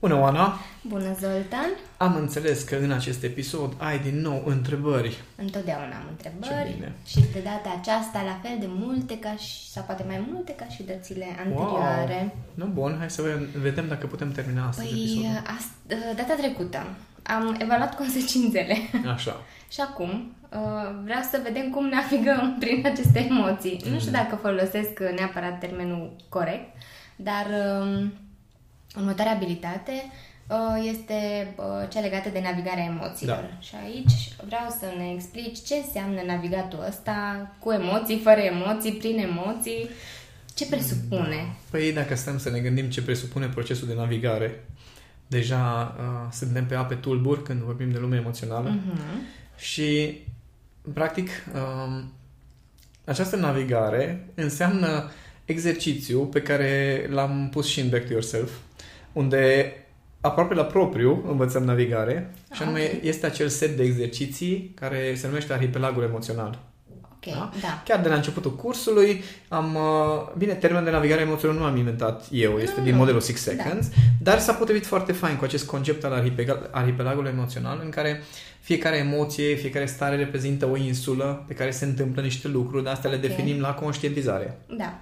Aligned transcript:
Bună, 0.00 0.14
Oana! 0.20 0.58
Bună, 0.82 1.14
Zoltan! 1.20 1.68
Am 1.96 2.16
înțeles 2.16 2.62
că 2.62 2.76
în 2.76 2.90
acest 2.92 3.22
episod 3.22 3.72
ai 3.78 3.98
din 3.98 4.20
nou 4.20 4.42
întrebări. 4.46 5.16
Întotdeauna 5.36 5.96
am 5.96 6.06
întrebări. 6.10 6.68
Ce 6.68 6.72
bine. 6.74 6.92
Și 7.06 7.20
de 7.32 7.40
data 7.44 7.76
aceasta 7.80 8.22
la 8.22 8.38
fel 8.48 8.56
de 8.60 8.66
multe 8.68 9.18
ca 9.18 9.36
și, 9.36 9.70
sau 9.70 9.82
poate 9.86 10.04
mai 10.06 10.26
multe 10.32 10.52
ca 10.54 10.66
și 10.68 10.82
dățile 10.82 11.26
anterioare. 11.38 12.18
Wow. 12.20 12.36
Nu, 12.54 12.64
bun, 12.66 12.96
hai 12.98 13.10
să 13.10 13.22
vedem 13.60 13.88
dacă 13.88 14.06
putem 14.06 14.32
termina 14.32 14.66
astăzi 14.68 14.88
Păi, 14.88 14.98
episodul. 15.00 15.42
ast- 15.56 16.16
data 16.16 16.34
trecută 16.34 16.86
am 17.22 17.56
evaluat 17.58 17.96
consecințele. 17.96 18.76
Așa. 19.14 19.40
și 19.74 19.80
acum 19.80 20.34
uh, 20.52 21.00
vreau 21.04 21.22
să 21.30 21.40
vedem 21.42 21.70
cum 21.70 21.88
navigăm 21.88 22.56
prin 22.60 22.82
aceste 22.86 23.18
emoții. 23.30 23.80
Nu 23.84 23.90
Mhm. 23.90 23.98
știu 24.00 24.12
dacă 24.12 24.36
folosesc 24.36 24.98
neapărat 25.16 25.58
termenul 25.58 26.16
corect, 26.28 26.76
dar 27.16 27.46
um, 27.80 28.12
următoarea 28.96 29.32
abilitate 29.32 29.92
uh, 30.48 30.88
este 30.92 31.14
uh, 31.56 31.88
cea 31.92 32.00
legată 32.00 32.28
de 32.28 32.40
navigarea 32.40 32.84
emoțiilor. 32.84 33.36
Da. 33.50 33.60
Și 33.60 33.74
aici 33.84 34.12
vreau 34.46 34.66
să 34.80 34.86
ne 34.98 35.10
explici 35.14 35.58
ce 35.66 35.74
înseamnă 35.74 36.20
navigatul 36.26 36.84
ăsta 36.88 37.50
cu 37.58 37.70
emoții, 37.72 38.18
fără 38.18 38.40
emoții, 38.40 38.92
prin 38.92 39.18
emoții, 39.18 39.88
ce 40.54 40.66
presupune. 40.66 41.54
Păi 41.70 41.92
dacă 41.92 42.14
stăm 42.14 42.38
să 42.38 42.50
ne 42.50 42.58
gândim 42.58 42.90
ce 42.90 43.02
presupune 43.02 43.46
procesul 43.46 43.88
de 43.88 43.94
navigare, 43.94 44.64
deja 45.26 45.94
uh, 45.98 46.32
suntem 46.32 46.66
pe 46.66 46.74
ape 46.74 46.94
tulburi 46.94 47.42
când 47.42 47.60
vorbim 47.60 47.90
de 47.90 47.98
lume 47.98 48.16
emoțională 48.16 48.68
Mhm. 48.68 48.98
și, 49.56 50.18
practic, 50.94 51.28
um, 51.54 52.12
această 53.04 53.36
navigare 53.36 54.28
înseamnă 54.34 55.10
exercițiu 55.46 56.20
pe 56.20 56.42
care 56.42 57.06
l-am 57.10 57.48
pus 57.50 57.66
și 57.66 57.80
în 57.80 57.88
Back 57.88 58.04
to 58.06 58.12
Yourself, 58.12 58.50
unde 59.12 59.72
aproape 60.20 60.54
la 60.54 60.64
propriu 60.64 61.24
învățăm 61.28 61.64
navigare 61.64 62.30
și 62.52 62.62
Ah, 62.62 62.66
anume 62.66 62.90
ok. 62.94 63.02
este 63.04 63.26
acel 63.26 63.48
set 63.48 63.76
de 63.76 63.82
exerciții 63.82 64.72
care 64.80 65.14
se 65.16 65.26
numește 65.26 65.52
arhipelagul 65.52 66.02
emoțional. 66.02 66.58
Ok, 67.02 67.32
Da? 67.34 67.50
da. 67.60 67.82
Chiar 67.84 68.00
de 68.00 68.08
la 68.08 68.14
începutul 68.14 68.54
cursului 68.54 69.22
am... 69.48 69.74
uh, 69.74 70.34
Bine, 70.38 70.52
termenul 70.52 70.84
de 70.84 70.90
navigare 70.90 71.20
emoțională 71.20 71.58
nu 71.58 71.64
am 71.64 71.76
inventat 71.76 72.24
eu, 72.30 72.58
este 72.58 72.78
Nu, 72.78 72.84
din 72.84 72.92
nu. 72.92 72.98
modelul 72.98 73.20
Six 73.20 73.40
Seconds, 73.40 73.86
dar 74.22 74.38
s-a 74.38 74.52
potrivit 74.52 74.86
foarte 74.86 75.12
fain 75.12 75.36
cu 75.36 75.44
acest 75.44 75.66
concept 75.66 76.04
al 76.04 76.12
arhipega- 76.12 76.70
arhipelagului 76.70 77.30
emoțional 77.30 77.80
în 77.84 77.90
care 77.90 78.22
fiecare 78.60 78.96
emoție, 78.96 79.54
fiecare 79.54 79.86
stare 79.86 80.16
reprezintă 80.16 80.66
o 80.66 80.76
insulă 80.76 81.44
pe 81.48 81.54
care 81.54 81.70
se 81.70 81.84
întâmplă 81.84 82.22
niște 82.22 82.48
lucruri, 82.48 82.82
de 82.82 82.88
astea 82.90 83.10
le 83.10 83.16
Ok. 83.16 83.22
definim 83.22 83.60
la 83.60 83.74
conștientizare. 83.74 84.58
Da. 84.78 85.00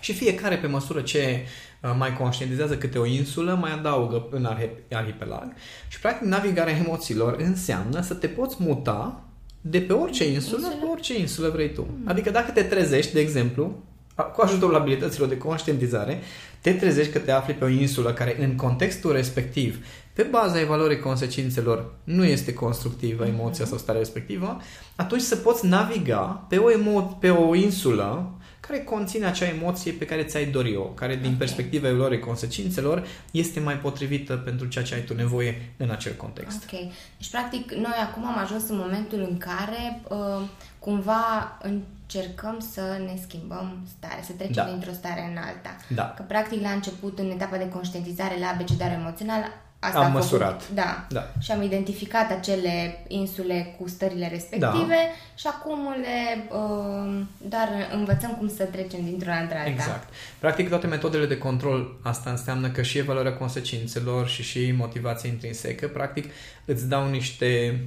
Și 0.00 0.12
fiecare, 0.12 0.56
pe 0.56 0.66
măsură 0.66 1.00
ce 1.00 1.46
uh, 1.82 1.90
mai 1.98 2.16
conștientizează 2.16 2.76
câte 2.76 2.98
o 2.98 3.06
insulă, 3.06 3.58
mai 3.60 3.72
adaugă 3.72 4.26
în 4.30 4.48
arhi- 4.56 4.92
arhipelag. 4.94 5.52
Și, 5.88 6.00
practic, 6.00 6.26
navigarea 6.28 6.76
emoțiilor 6.76 7.36
înseamnă 7.38 8.00
să 8.00 8.14
te 8.14 8.26
poți 8.26 8.56
muta 8.58 9.22
de 9.60 9.80
pe 9.80 9.92
orice 9.92 10.28
insulă, 10.32 10.56
Insulă? 10.60 10.76
pe 10.80 10.86
orice 10.92 11.18
insulă 11.18 11.48
vrei 11.48 11.72
tu. 11.72 11.86
Adică 12.04 12.30
dacă 12.30 12.50
te 12.50 12.62
trezești, 12.62 13.12
de 13.12 13.20
exemplu, 13.20 13.82
a- 14.14 14.22
cu 14.22 14.40
ajutorul 14.42 14.74
abilităților 14.74 15.28
de 15.28 15.36
conștientizare, 15.38 16.20
te 16.60 16.72
trezești 16.72 17.12
că 17.12 17.18
te 17.18 17.30
afli 17.30 17.54
pe 17.54 17.64
o 17.64 17.68
insulă 17.68 18.12
care 18.12 18.36
în 18.44 18.56
contextul 18.56 19.12
respectiv, 19.12 19.84
pe 20.12 20.22
baza 20.22 20.60
evaluării 20.60 20.98
consecințelor, 20.98 21.92
nu 22.04 22.24
este 22.24 22.52
constructivă 22.52 23.26
emoția 23.26 23.64
sau 23.64 23.78
starea 23.78 24.00
respectivă, 24.00 24.60
atunci 24.96 25.20
să 25.20 25.36
poți 25.36 25.66
naviga 25.66 26.44
pe 26.48 26.56
o, 26.56 26.70
emo- 26.72 27.18
pe 27.20 27.30
o 27.30 27.54
insulă 27.54 28.30
care 28.70 28.82
conține 28.82 29.26
acea 29.26 29.46
emoție 29.48 29.92
pe 29.92 30.04
care 30.04 30.22
ți-ai 30.24 30.46
dori-o, 30.46 30.82
care 30.82 31.16
din 31.16 31.30
Ok. 31.30 31.36
perspectiva 31.38 31.86
evaluării 31.88 32.18
consecințelor 32.18 33.06
este 33.30 33.60
mai 33.60 33.74
potrivită 33.78 34.36
pentru 34.36 34.66
ceea 34.66 34.84
ce 34.84 34.94
ai 34.94 35.00
tu 35.02 35.14
nevoie 35.14 35.72
în 35.76 35.90
acel 35.90 36.12
context. 36.12 36.62
Ok. 36.62 36.80
Deci, 37.18 37.30
practic, 37.30 37.72
noi 37.72 37.94
acum 38.10 38.26
am 38.26 38.38
ajuns 38.38 38.68
în 38.68 38.76
momentul 38.76 39.18
în 39.30 39.38
care 39.38 40.00
uh, 40.08 40.42
cumva 40.78 41.58
încercăm 41.62 42.58
să 42.72 42.80
ne 42.80 43.20
schimbăm 43.26 43.86
stare, 43.98 44.22
să 44.22 44.32
trecem 44.32 44.64
Da. 44.64 44.70
dintr-o 44.70 44.92
stare 44.92 45.28
în 45.30 45.36
alta. 45.36 45.76
Da. 45.88 46.14
Că, 46.16 46.22
practic, 46.22 46.62
la 46.62 46.70
început, 46.70 47.18
în 47.18 47.30
etapa 47.30 47.56
de 47.56 47.68
conștientizare 47.68 48.38
la 48.40 48.48
abecedarul 48.48 48.98
emoțional, 49.00 49.42
asta 49.80 49.98
Am 49.98 50.04
a 50.04 50.06
făcut, 50.06 50.20
măsurat. 50.20 50.70
Da. 50.70 51.06
Da. 51.08 51.30
Și 51.40 51.50
am 51.50 51.62
identificat 51.62 52.30
acele 52.30 53.04
insule 53.08 53.74
cu 53.78 53.88
stările 53.88 54.28
respective 54.28 54.96
și 55.34 55.46
acum 55.46 55.78
le 56.00 56.44
uh, 56.50 57.22
doar 57.48 57.68
învățăm 57.92 58.30
cum 58.30 58.48
să 58.48 58.64
trecem 58.64 59.04
dintr-una 59.04 59.38
într-alta. 59.38 59.68
Exact. 59.68 60.08
Practic, 60.38 60.68
toate 60.68 60.86
metodele 60.86 61.26
de 61.26 61.38
control, 61.38 61.96
asta 62.02 62.30
înseamnă 62.30 62.68
că 62.70 62.82
și 62.82 62.98
evaluarea 62.98 63.36
consecințelor 63.36 64.28
și 64.28 64.42
și 64.42 64.74
motivația 64.76 65.30
intrinsecă, 65.30 65.88
practic, 65.88 66.30
îți 66.64 66.88
dau 66.88 67.08
niște 67.08 67.80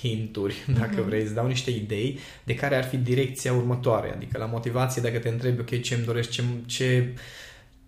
hinturi, 0.00 0.64
dacă 0.80 1.02
vrei, 1.02 1.22
îți 1.22 1.34
dau 1.34 1.46
niște 1.46 1.70
idei 1.70 2.18
de 2.44 2.54
care 2.54 2.76
ar 2.76 2.84
fi 2.84 2.96
direcția 2.96 3.52
următoare. 3.52 4.12
Adică 4.14 4.38
la 4.38 4.46
motivație, 4.46 5.02
dacă 5.02 5.18
te 5.18 5.28
întrebi, 5.28 5.60
ok, 5.60 5.82
ce 5.82 5.94
îmi 5.94 6.04
doresc, 6.04 6.30
ce, 6.30 6.42
ce, 6.66 7.14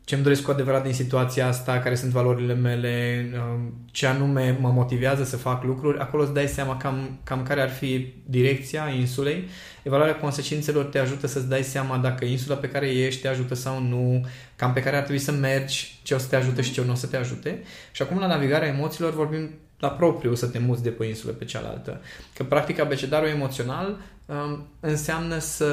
ce 0.09 0.15
îmi 0.15 0.23
doresc 0.23 0.43
cu 0.43 0.51
adevărat 0.51 0.83
din 0.83 0.93
situația 0.93 1.47
asta, 1.47 1.79
care 1.79 1.95
sunt 1.95 2.13
valorile 2.13 2.55
mele, 2.55 3.27
um, 3.35 3.87
ce 3.91 4.07
anume 4.07 4.57
mă 4.61 4.69
motivează 4.69 5.25
să 5.25 5.37
fac 5.37 5.65
lucruri, 5.65 5.99
acolo 5.99 6.23
îți 6.23 6.33
dai 6.33 6.47
seama 6.47 6.77
cam, 6.77 7.19
cam 7.25 7.43
care 7.43 7.61
ar 7.61 7.71
fi 7.71 8.15
direcția 8.27 8.89
insulei. 8.99 9.49
Evaluarea 9.83 10.17
consecințelor 10.17 10.85
te 10.85 10.99
ajută 10.99 11.27
să-ți 11.27 11.49
dai 11.49 11.63
seama 11.63 11.97
dacă 11.97 12.25
insula 12.25 12.57
pe 12.57 12.69
care 12.69 12.87
ești 12.87 13.21
te 13.21 13.29
ajută 13.29 13.55
sau 13.55 13.83
nu, 13.83 14.27
cam 14.57 14.73
pe 14.73 14.83
care 14.83 14.97
ar 14.97 15.03
trebui 15.03 15.21
să 15.21 15.33
mergi, 15.33 16.01
ce 16.03 16.15
o 16.15 16.19
să 16.19 16.27
te 16.29 16.37
ajute 16.37 16.63
și 16.63 16.73
ce 16.73 16.85
nu 16.85 16.93
o 16.93 16.95
să 16.95 17.07
te 17.07 17.17
ajute. 17.17 17.63
Și 17.93 18.03
acum 18.03 18.19
la 18.19 18.27
navigarea 18.27 18.69
emoțiilor 18.69 19.13
vorbim 19.15 19.51
la 19.79 19.89
propriu 19.89 20.35
să 20.35 20.47
te 20.47 20.59
muți 20.59 20.83
de 20.83 20.91
pe 20.91 21.03
o 21.03 21.07
insulă 21.07 21.33
pe 21.33 21.45
cealaltă. 21.45 22.01
Că 22.35 22.45
practic 22.45 22.81
abecedarul 22.81 23.29
emoțional 23.29 23.97
um, 24.27 24.67
înseamnă 24.81 25.39
să 25.39 25.73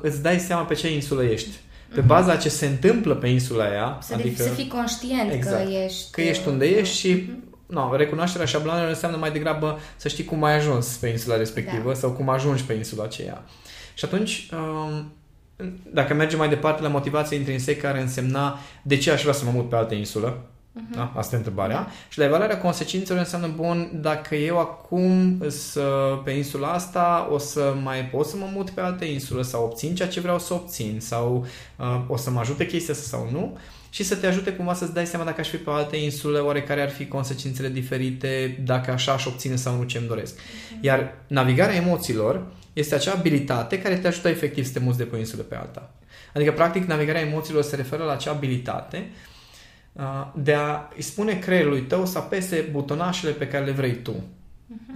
îți 0.00 0.22
dai 0.22 0.38
seama 0.38 0.62
pe 0.62 0.74
ce 0.74 0.94
insulă 0.94 1.22
ești. 1.22 1.64
Pe 1.96 2.02
baza 2.02 2.32
a 2.32 2.36
ce 2.36 2.48
se 2.48 2.66
întâmplă 2.66 3.14
pe 3.14 3.28
insula 3.28 3.64
aia, 3.64 3.98
Să, 4.02 4.14
adică 4.14 4.42
să 4.42 4.48
fii 4.48 4.68
conștient 4.68 5.32
Exact. 5.32 5.64
că 5.64 5.70
ești... 5.84 6.10
că 6.10 6.20
ești 6.20 6.48
unde 6.48 6.66
ești 6.66 6.96
și 6.96 7.30
no, 7.66 7.96
recunoașterea 7.96 8.46
șabloanelor 8.46 8.88
înseamnă 8.88 9.16
mai 9.16 9.30
degrabă 9.30 9.78
să 9.96 10.08
știi 10.08 10.24
cum 10.24 10.44
ai 10.44 10.56
ajuns 10.56 10.86
pe 10.86 11.08
insula 11.08 11.36
respectivă 11.36 11.88
Da. 11.92 11.94
sau 11.94 12.10
cum 12.10 12.28
ajungi 12.28 12.64
pe 12.64 12.72
insula 12.72 13.04
aceea. 13.04 13.44
Și 13.94 14.04
atunci, 14.04 14.48
um, 14.52 15.12
dacă 15.92 16.14
mergem 16.14 16.38
mai 16.38 16.48
departe 16.48 16.82
la 16.82 16.88
motivația 16.88 17.36
intrinsecă, 17.36 17.86
care 17.86 18.00
însemna 18.00 18.58
de 18.82 18.96
ce 18.96 19.10
aș 19.10 19.20
vrea 19.20 19.32
să 19.32 19.44
mă 19.44 19.50
mut 19.50 19.68
pe 19.68 19.76
altă 19.76 19.94
insulă, 19.94 20.46
da? 20.94 21.12
Asta 21.16 21.34
e 21.34 21.38
întrebarea. 21.38 21.76
Da. 21.76 21.90
Și 22.08 22.18
la 22.18 22.24
evaluarea 22.24 22.58
consecințelor 22.58 23.20
înseamnă, 23.20 23.50
bun, 23.56 23.90
dacă 23.94 24.34
eu 24.34 24.58
acum 24.58 25.42
să, 25.48 26.18
pe 26.24 26.30
insula 26.30 26.68
asta 26.68 27.28
o 27.30 27.38
să 27.38 27.74
mai 27.82 28.04
pot 28.04 28.26
să 28.26 28.36
mă 28.36 28.48
mut 28.52 28.70
pe 28.70 28.80
altă 28.80 29.04
insulă 29.04 29.42
sau 29.42 29.64
obțin 29.64 29.94
ceea 29.94 30.08
ce 30.08 30.20
vreau 30.20 30.38
să 30.38 30.54
obțin 30.54 30.96
sau 31.00 31.46
uh, 31.76 32.00
o 32.08 32.16
să 32.16 32.30
mă 32.30 32.40
ajute 32.40 32.66
chestia 32.66 32.94
asta 32.94 33.16
sau 33.16 33.28
nu 33.32 33.58
și 33.90 34.02
să 34.02 34.16
te 34.16 34.26
ajute 34.26 34.52
cumva 34.52 34.74
să-ți 34.74 34.94
dai 34.94 35.06
seama 35.06 35.24
dacă 35.24 35.40
aș 35.40 35.48
fi 35.48 35.56
pe 35.56 35.70
o 35.70 35.72
altă 35.72 35.96
insulă, 35.96 36.44
oare 36.44 36.62
care 36.62 36.82
ar 36.82 36.90
fi 36.90 37.06
consecințele 37.06 37.68
diferite, 37.68 38.62
dacă 38.64 38.90
așa 38.90 39.12
aș 39.12 39.26
obține 39.26 39.56
sau 39.56 39.76
nu 39.76 39.82
ce 39.82 39.98
îmi 39.98 40.06
doresc. 40.06 40.38
Iar 40.80 41.14
navigarea 41.26 41.74
emoțiilor 41.74 42.46
este 42.72 42.94
acea 42.94 43.12
abilitate 43.12 43.82
care 43.82 43.96
te 43.96 44.06
ajută 44.06 44.28
efectiv 44.28 44.64
să 44.64 44.72
te 44.72 44.78
muți 44.78 44.98
de 44.98 45.04
pe 45.04 45.16
o 45.16 45.18
insulă 45.18 45.42
pe 45.42 45.54
alta. 45.54 45.90
Adică, 46.34 46.52
practic, 46.52 46.84
navigarea 46.84 47.20
emoțiilor 47.20 47.62
se 47.62 47.76
referă 47.76 48.04
la 48.04 48.12
acea 48.12 48.30
abilitate 48.30 49.10
uh, 49.10 49.35
de 50.34 50.54
a 50.54 50.88
îi 50.96 51.02
spune 51.02 51.38
creierului 51.38 51.82
tău 51.82 52.06
să 52.06 52.18
apese 52.18 52.68
butonașele 52.72 53.32
pe 53.32 53.48
care 53.48 53.64
le 53.64 53.70
vrei 53.70 53.94
tu. 53.94 54.14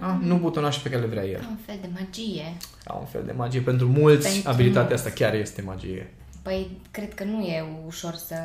Da? 0.00 0.18
Nu 0.22 0.36
butonașele 0.36 0.82
pe 0.82 0.88
care 0.90 1.00
le 1.02 1.08
vrea 1.08 1.24
el. 1.24 1.40
Ca 1.40 1.46
un 1.50 1.58
fel 1.66 1.78
de 1.80 1.88
magie. 1.92 2.56
Ca 2.84 2.94
un 2.94 3.06
fel 3.06 3.22
de 3.26 3.32
magie. 3.36 3.60
Pentru 3.60 3.86
mulți, 3.86 4.28
Pentru 4.32 4.50
abilitatea 4.50 4.88
mulți. 4.88 5.06
asta 5.06 5.24
chiar 5.24 5.34
este 5.34 5.62
magie. 5.62 6.12
Păi, 6.42 6.80
cred 6.90 7.14
că 7.14 7.24
nu 7.24 7.40
e 7.40 7.64
ușor 7.86 8.14
să 8.14 8.36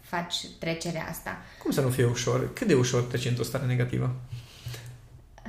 faci 0.00 0.34
trecerea 0.58 1.06
asta. 1.10 1.36
Cum 1.62 1.70
să 1.70 1.80
nu 1.80 1.88
fie 1.88 2.04
ușor? 2.04 2.52
Cât 2.52 2.66
de 2.66 2.74
ușor 2.74 3.02
treci 3.02 3.26
într-o 3.26 3.44
stare 3.44 3.64
negativă? 3.66 4.14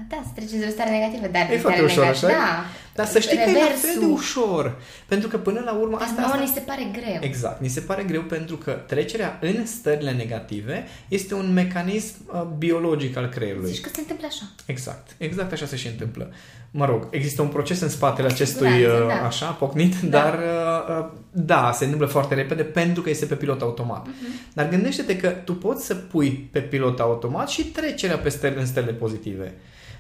Da, 0.08 0.22
să 0.24 0.30
treci 0.36 0.52
într-o 0.52 0.70
stare 0.70 0.90
negativă, 0.90 1.28
dar 1.28 1.42
E 1.46 1.48
din 1.50 1.60
foarte 1.60 1.78
stare 1.90 1.92
ușor, 1.92 2.04
negativă, 2.04 2.32
așa? 2.32 2.38
Da. 2.38 2.66
Dar 2.98 3.06
să 3.06 3.20
știi 3.20 3.38
că 3.38 3.50
e 3.50 3.54
la 3.54 3.60
fel 3.60 3.68
de 3.68 3.90
Reversul. 3.94 4.12
ușor. 4.12 4.76
Pentru 5.08 5.28
că 5.28 5.38
până 5.38 5.62
la 5.66 5.72
urmă 5.74 5.98
Dar 5.98 6.08
asta, 6.08 6.22
nouă 6.22 6.34
asta 6.34 6.44
ni 6.44 6.52
se 6.54 6.60
pare 6.60 6.88
greu. 6.92 7.18
Exact. 7.20 7.62
Ni 7.62 7.68
se 7.68 7.80
pare 7.80 8.04
greu 8.04 8.22
pentru 8.22 8.56
că 8.56 8.72
trecerea 8.72 9.38
în 9.42 9.66
stările 9.66 10.12
negative 10.12 10.86
este 11.08 11.34
un 11.34 11.54
mecanism 11.54 12.16
uh, 12.34 12.42
biologic 12.58 13.18
al 13.18 13.30
creierului. 13.30 13.72
Zici 13.72 13.82
că 13.82 13.90
se 13.94 14.00
întâmplă 14.00 14.28
așa. 14.30 14.44
Exact. 14.66 15.16
Exact 15.18 15.52
așa 15.52 15.66
se 15.66 15.76
și 15.76 15.88
întâmplă. 15.88 16.32
Mă 16.72 16.86
rog, 16.86 17.08
există 17.12 17.42
un 17.42 17.48
proces 17.48 17.80
în 17.80 17.90
spatele 17.90 18.28
acestui 18.28 18.70
siguranță, 18.72 19.04
uh, 19.04 19.20
da. 19.20 19.26
așa, 19.26 19.46
pocnit, 19.46 20.00
Da. 20.00 20.20
dar 20.20 20.34
uh, 20.34 20.98
uh, 21.00 21.10
da, 21.32 21.72
se 21.74 21.84
întâmplă 21.84 22.08
foarte 22.08 22.36
repede 22.36 22.64
pentru 22.64 23.02
că 23.02 23.10
este 23.10 23.26
pe 23.26 23.36
pilot 23.36 23.62
automat. 23.62 24.06
Mhm. 24.06 24.14
Dar 24.54 24.70
gândește-te 24.70 25.18
că 25.18 25.28
tu 25.30 25.54
poți 25.56 25.86
să 25.86 25.96
pui 25.96 26.50
pe 26.52 26.60
pilot 26.60 27.00
automat 27.00 27.50
și 27.50 27.66
trecerea 27.66 28.18
pe 28.18 28.30
stări, 28.30 28.60
în 28.60 28.66
stările 28.66 28.94
pozitive. 28.94 29.54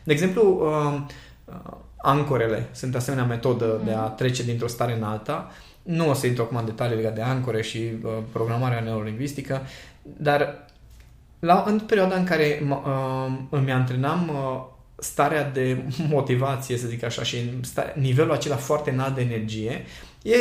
De 0.03 0.13
exemplu, 0.13 0.59
uh, 0.61 1.01
uh, 1.45 1.77
ancorele 1.97 2.69
sunt 2.71 2.95
asemenea 2.95 3.25
metodă 3.25 3.81
de 3.85 3.91
a 3.91 4.01
trece 4.01 4.43
dintr-o 4.43 4.67
stare 4.67 4.95
în 4.95 5.03
alta. 5.03 5.51
Nu 5.83 6.09
o 6.09 6.13
să 6.13 6.27
intru 6.27 6.43
acum 6.43 6.57
în 6.57 6.65
detalii 6.65 6.95
legate 6.95 7.15
de 7.15 7.21
ancore 7.21 7.61
și 7.61 7.77
uh, 7.77 8.11
programarea 8.31 8.79
neurolingvistică, 8.79 9.61
dar 10.03 10.65
la, 11.39 11.63
în 11.67 11.79
perioada 11.79 12.15
în 12.15 12.23
care 12.23 12.57
m- 12.57 12.85
uh, 12.85 13.37
îmi 13.49 13.71
antrenam 13.71 14.29
uh, 14.29 14.75
starea 14.97 15.49
de 15.49 15.83
motivație, 16.09 16.77
să 16.77 16.87
zic 16.87 17.03
așa, 17.03 17.23
și 17.23 17.37
sta, 17.61 17.93
nivelul 17.95 18.31
acela 18.31 18.55
foarte 18.55 18.89
înalt 18.89 19.15
de 19.15 19.21
energie, 19.21 19.85
e, 20.23 20.35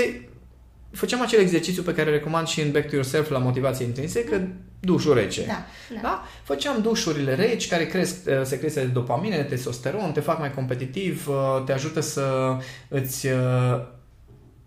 făceam 0.91 1.23
acel 1.23 1.41
exercițiu 1.41 1.83
pe 1.83 1.95
care 1.95 2.11
recomand 2.11 2.47
și 2.47 2.61
în 2.61 2.73
Back 2.73 2.89
to 2.89 2.95
Yourself 2.95 3.31
la 3.31 3.39
motivație 3.39 3.85
intrinsecă, 3.85 4.49
dușul 4.81 5.15
rece. 5.15 5.45
Da, 5.47 5.65
da. 5.95 6.01
Da? 6.03 6.25
Făceam 6.43 6.83
dușurile 6.83 7.35
reci 7.35 7.69
care 7.69 7.87
cresc 7.87 8.17
uh, 8.27 8.33
secreția 8.43 8.83
de 8.83 8.89
dopamină, 8.89 9.37
de 9.37 9.43
testosteron, 9.43 10.13
te 10.13 10.21
fac 10.21 10.39
mai 10.39 10.53
competitiv, 10.55 11.29
uh, 11.29 11.63
te 11.65 11.73
ajută 11.73 12.01
să 12.01 12.57
îți 12.89 13.27
uh, 13.27 13.81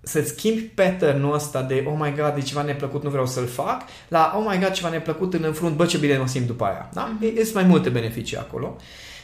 să-ți 0.01 0.29
schimbi 0.29 0.61
pattern-ul 0.61 1.33
ăsta 1.33 1.61
de 1.61 1.83
oh 1.87 1.95
my 1.97 2.13
god, 2.15 2.33
e 2.37 2.41
ceva 2.41 2.61
neplăcut, 2.61 3.03
nu 3.03 3.09
vreau 3.09 3.25
să-l 3.25 3.47
fac, 3.47 3.81
la 4.07 4.33
oh 4.37 4.45
my 4.49 4.59
god, 4.59 4.71
ceva 4.71 4.89
neplăcut 4.89 5.33
în 5.33 5.43
înfrunt, 5.43 5.75
bă, 5.75 5.85
ce 5.85 5.97
bine 5.97 6.17
mă 6.17 6.27
simt 6.27 6.47
după 6.47 6.63
aia. 6.63 6.89
Da? 6.93 7.17
Mhm. 7.19 7.35
Sunt 7.35 7.53
mai 7.53 7.63
multe 7.63 7.89
beneficii 7.89 8.37
acolo. 8.37 8.75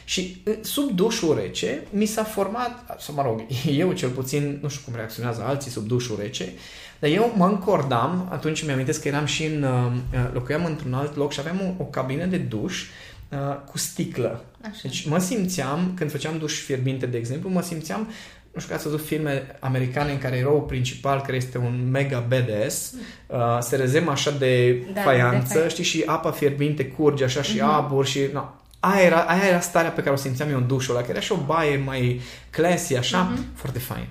Și 0.04 0.42
uh, 0.46 0.54
sub 0.60 0.90
dușul 0.90 1.38
rece 1.40 1.86
mi 1.90 2.06
s-a 2.06 2.24
format, 2.24 2.96
sau 2.98 3.14
mă 3.14 3.22
rog, 3.22 3.42
eu 3.82 3.92
cel 3.92 4.08
puțin, 4.08 4.58
nu 4.62 4.68
știu 4.68 4.82
cum 4.84 4.94
reacționează 4.94 5.44
alții 5.46 5.70
sub 5.70 5.86
dușul 5.86 6.16
rece, 6.20 6.52
dar 6.98 7.10
eu 7.10 7.32
mă 7.36 7.46
încordam, 7.46 8.28
atunci 8.32 8.64
mi 8.64 8.72
amintesc 8.72 9.02
că 9.02 9.08
eram 9.08 9.24
și 9.24 9.44
în, 9.44 9.62
uh, 9.62 10.20
locuiam 10.32 10.64
într-un 10.64 10.94
alt 10.94 11.16
loc 11.16 11.32
și 11.32 11.40
aveam 11.40 11.60
o, 11.78 11.82
o 11.82 11.84
cabină 11.84 12.24
de 12.24 12.36
duș 12.36 12.82
uh, 13.28 13.38
cu 13.70 13.78
sticlă. 13.78 14.44
Așa. 14.62 14.78
Deci 14.82 15.08
mă 15.08 15.18
simțeam, 15.18 15.92
când 15.94 16.10
făceam 16.10 16.38
duș 16.38 16.60
fierbinte, 16.60 17.06
de 17.06 17.16
exemplu, 17.16 17.48
mă 17.48 17.62
simțeam 17.62 18.08
nu 18.52 18.62
știu 18.62 18.74
că 18.74 18.80
ați 18.80 18.88
văzut 18.90 19.06
filme 19.06 19.56
americane 19.60 20.12
în 20.12 20.18
care 20.18 20.36
eroul 20.36 20.60
principal, 20.60 21.20
care 21.20 21.36
este 21.36 21.58
un 21.58 21.88
mega 21.90 22.24
badass, 22.28 22.92
uh, 23.26 23.38
se 23.60 23.76
rezem 23.76 24.08
așa 24.08 24.30
de 24.30 24.82
Da, 24.94 25.00
faianță, 25.00 25.52
de 25.52 25.58
fai- 25.58 25.68
știi, 25.70 25.84
și 25.84 26.02
apa 26.06 26.30
fierbinte 26.30 26.84
curge 26.86 27.24
așa 27.24 27.42
și 27.42 27.56
Mhm. 27.56 27.64
abur 27.64 28.06
și... 28.06 28.20
No, 28.32 28.44
aia, 28.80 29.02
era, 29.04 29.20
aia 29.20 29.46
era 29.48 29.60
starea 29.60 29.90
pe 29.90 30.00
care 30.00 30.12
o 30.14 30.16
simțeam 30.16 30.50
eu 30.50 30.56
în 30.56 30.66
dușul 30.66 30.94
ăla, 30.96 31.04
că 31.04 31.10
era 31.10 31.20
și 31.20 31.32
o 31.32 31.36
baie 31.46 31.76
mai 31.84 32.20
classy, 32.50 32.94
așa, 32.96 33.22
Mhm. 33.22 33.44
foarte 33.54 33.78
fain. 33.78 34.06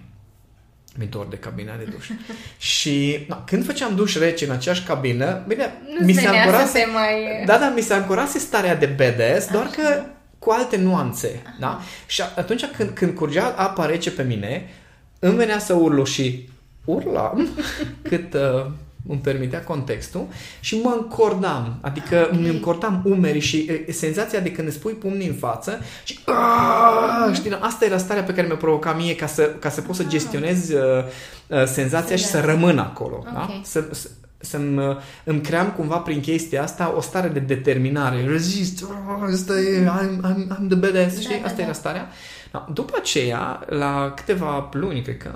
Mi 0.97 1.05
dor 1.05 1.25
de 1.25 1.35
cabina 1.35 1.75
de 1.75 1.83
duș. 1.83 2.09
și 2.73 3.25
no, 3.27 3.35
când 3.45 3.65
făceam 3.65 3.95
duș 3.95 4.15
rece 4.15 4.45
în 4.45 4.51
aceeași 4.51 4.83
cabină, 4.83 5.43
bine, 5.47 5.73
Nu 5.99 6.05
mi 6.05 6.13
se 6.13 6.19
se 6.19 6.25
venea 6.25 6.41
să 6.43 6.47
ancorase 6.47 6.77
se 6.77 6.87
mai... 6.93 7.43
da, 7.45 7.57
da, 7.57 7.69
mi 7.69 7.81
se 7.81 7.93
ancorase 7.93 8.39
starea 8.39 8.75
de 8.75 8.85
badass, 8.85 9.51
doar 9.51 9.65
Așa. 9.65 9.81
că 9.81 10.03
cu 10.39 10.51
alte 10.51 10.77
nuanțe, 10.77 11.41
da? 11.59 11.81
Și 12.05 12.21
atunci 12.21 12.65
când, 12.65 12.89
când 12.89 13.15
curgea 13.15 13.53
apa 13.57 13.85
rece 13.85 14.11
pe 14.11 14.23
mine, 14.23 14.69
îmi 15.19 15.35
venea 15.35 15.59
să 15.59 15.73
urlu 15.73 16.03
și 16.03 16.49
urlam 16.85 17.49
cât 18.09 18.33
uh, 18.33 18.65
îmi 19.07 19.19
permitea 19.19 19.63
contextul 19.63 20.27
și 20.59 20.79
mă 20.83 20.95
încordam, 21.01 21.77
adică 21.81 22.21
Ok. 22.31 22.31
îmi 22.37 22.47
încordam 22.47 23.01
umerii 23.05 23.41
și 23.41 23.69
e, 23.87 23.91
senzația 23.91 24.39
de 24.39 24.51
când 24.51 24.67
îți 24.67 24.79
pui 24.79 24.93
pumnii 24.93 25.27
în 25.27 25.33
față 25.33 25.79
și 26.03 26.19
"Aaah!" 26.25 27.33
știi, 27.35 27.49
na, 27.49 27.57
asta 27.57 27.85
era 27.85 27.97
starea 27.97 28.23
pe 28.23 28.33
care 28.33 28.47
mi-o 28.47 28.55
provoca 28.55 28.93
mie 28.93 29.15
ca 29.15 29.27
să, 29.27 29.41
ca 29.59 29.69
să 29.69 29.81
pot 29.81 29.95
să 29.95 30.03
gestionez 30.03 30.69
uh, 30.69 31.03
uh, 31.47 31.65
senzația 31.65 32.15
și 32.15 32.23
să 32.23 32.29
Senzația. 32.29 32.53
rămân 32.53 32.77
acolo, 32.79 33.23
da? 33.33 33.47
Ok. 33.49 33.65
Să, 33.65 33.83
să, 33.91 34.09
să-mi 34.37 34.77
uh, 34.87 34.95
îmi 35.23 35.41
cream 35.41 35.71
cumva 35.71 35.97
prin 35.97 36.19
chestia 36.19 36.63
asta 36.63 36.93
o 36.97 37.01
stare 37.01 37.27
de 37.27 37.39
determinare. 37.39 38.25
Rezist, 38.27 38.83
oh, 38.83 39.27
asta 39.31 39.53
e, 39.59 39.83
I'm, 39.85 40.19
I'm, 40.29 40.47
I'm 40.57 40.67
the 40.67 40.75
badass, 40.77 41.13
Da, 41.15 41.21
știi? 41.21 41.39
da, 41.39 41.45
Asta 41.45 41.57
da. 41.57 41.63
era 41.63 41.73
starea. 41.73 42.07
Da. 42.51 42.67
După 42.73 42.93
aceea, 42.99 43.59
la 43.69 44.13
câteva 44.15 44.69
luni, 44.73 45.01
cred 45.01 45.17
că, 45.17 45.29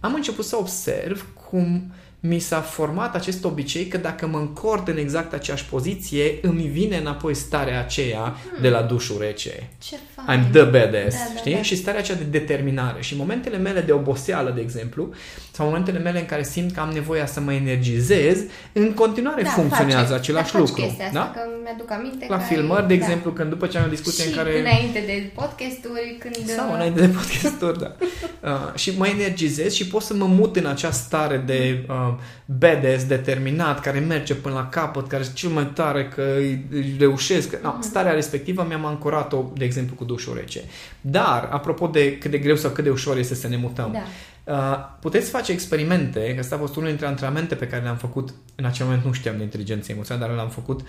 am 0.00 0.14
început 0.14 0.44
să 0.44 0.56
observ 0.56 1.26
cum 1.50 1.92
mi 2.28 2.38
s-a 2.38 2.60
format 2.60 3.14
acest 3.14 3.44
obicei 3.44 3.86
că 3.86 3.96
dacă 3.98 4.26
mă 4.26 4.38
încord 4.38 4.88
în 4.88 4.96
exact 4.96 5.32
aceeași 5.32 5.64
poziție, 5.64 6.38
îmi 6.42 6.62
vine 6.72 6.96
înapoi 6.96 7.34
starea 7.34 7.78
aceea 7.80 8.36
de 8.60 8.68
la 8.68 8.82
dușul 8.82 9.16
rece. 9.20 9.68
Ce 9.78 9.96
fain. 10.14 10.40
I'm 10.40 10.50
the 10.52 10.62
badass, 10.62 11.16
Da, 11.16 11.22
da, 11.32 11.38
știi? 11.38 11.54
da. 11.54 11.62
Și 11.62 11.76
starea 11.76 12.00
aceea 12.00 12.16
de 12.18 12.38
determinare. 12.38 13.00
Și 13.02 13.16
momentele 13.16 13.56
mele 13.56 13.80
de 13.80 13.92
oboseală, 13.92 14.50
de 14.54 14.60
exemplu, 14.60 15.08
sau 15.50 15.66
momentele 15.66 15.98
mele 15.98 16.18
în 16.18 16.26
care 16.26 16.42
simt 16.42 16.72
că 16.72 16.80
am 16.80 16.90
nevoia 16.90 17.26
să 17.26 17.40
mă 17.40 17.52
energizez, 17.52 18.38
în 18.72 18.92
continuare 18.92 19.42
Da, 19.42 19.48
funcționează 19.50 20.02
face- 20.02 20.14
același 20.14 20.52
da, 20.52 20.58
faci 20.58 20.68
lucru. 20.68 20.82
chestia 20.84 21.06
asta, 21.06 21.18
da? 21.18 21.40
că 21.40 21.48
mi-aduc 21.62 21.90
aminte 21.90 22.26
La 22.28 22.36
că 22.36 22.42
filmări, 22.42 22.80
ai- 22.80 22.86
de 22.88 22.96
da. 22.96 23.04
exemplu, 23.04 23.30
când 23.32 23.50
după 23.50 23.66
ce 23.66 23.78
am 23.78 23.84
o 23.84 23.88
discuție 23.88 24.24
și 24.24 24.30
în 24.30 24.36
care... 24.36 24.60
înainte 24.60 25.02
de 25.06 25.30
podcasturi, 25.34 26.16
când... 26.18 26.34
Sau 26.48 26.68
uh, 26.68 26.74
înainte 26.74 27.00
de 27.00 27.06
podcasturi, 27.06 27.78
da. 27.78 27.94
Uh, 28.42 28.74
și 28.74 28.92
mă 28.96 29.06
energizez 29.06 29.72
și 29.72 29.86
pot 29.86 30.02
să 30.02 30.14
mă 30.14 30.24
mut 30.24 30.56
în 30.56 30.66
acea 30.66 30.90
stare 30.90 31.36
de 31.46 31.84
uh, 31.88 32.14
badass, 32.44 33.04
determinat, 33.04 33.80
care 33.80 33.98
merge 33.98 34.34
până 34.34 34.54
la 34.54 34.68
capăt, 34.68 35.06
care 35.08 35.22
este 35.22 35.34
cel 35.34 35.50
mai 35.50 35.70
tare 35.74 36.08
că 36.08 36.34
îi, 36.36 36.64
îi 36.70 36.94
reușesc. 36.98 37.56
No, 37.62 37.68
Mhm. 37.72 37.82
starea 37.82 38.12
respectivă 38.12 38.64
mi-am 38.68 38.84
ancorat-o, 38.84 39.44
de 39.56 39.64
exemplu, 39.64 39.94
cu 39.94 40.04
dușul 40.04 40.34
rece. 40.34 40.60
Dar, 41.00 41.48
apropo 41.52 41.86
de 41.86 42.18
cât 42.18 42.30
de 42.30 42.38
greu 42.38 42.56
sau 42.56 42.70
cât 42.70 42.84
de 42.84 42.90
ușor 42.90 43.16
este 43.16 43.34
să 43.34 43.48
ne 43.48 43.56
mutăm, 43.56 43.90
Da. 43.92 44.02
Uh, 44.44 44.78
puteți 45.00 45.30
face 45.30 45.52
experimente, 45.52 46.32
că 46.34 46.40
asta 46.40 46.54
a 46.54 46.58
fost 46.58 46.76
unul 46.76 46.88
dintre 46.88 47.06
antrenamente 47.06 47.54
pe 47.54 47.66
care 47.66 47.82
le-am 47.82 47.96
făcut, 47.96 48.34
în 48.54 48.64
acel 48.64 48.86
moment 48.86 49.04
nu 49.04 49.12
știam 49.12 49.36
de 49.36 49.42
inteligență 49.42 49.92
emoțională, 49.92 50.26
dar 50.26 50.36
l-am 50.36 50.48
făcut 50.48 50.80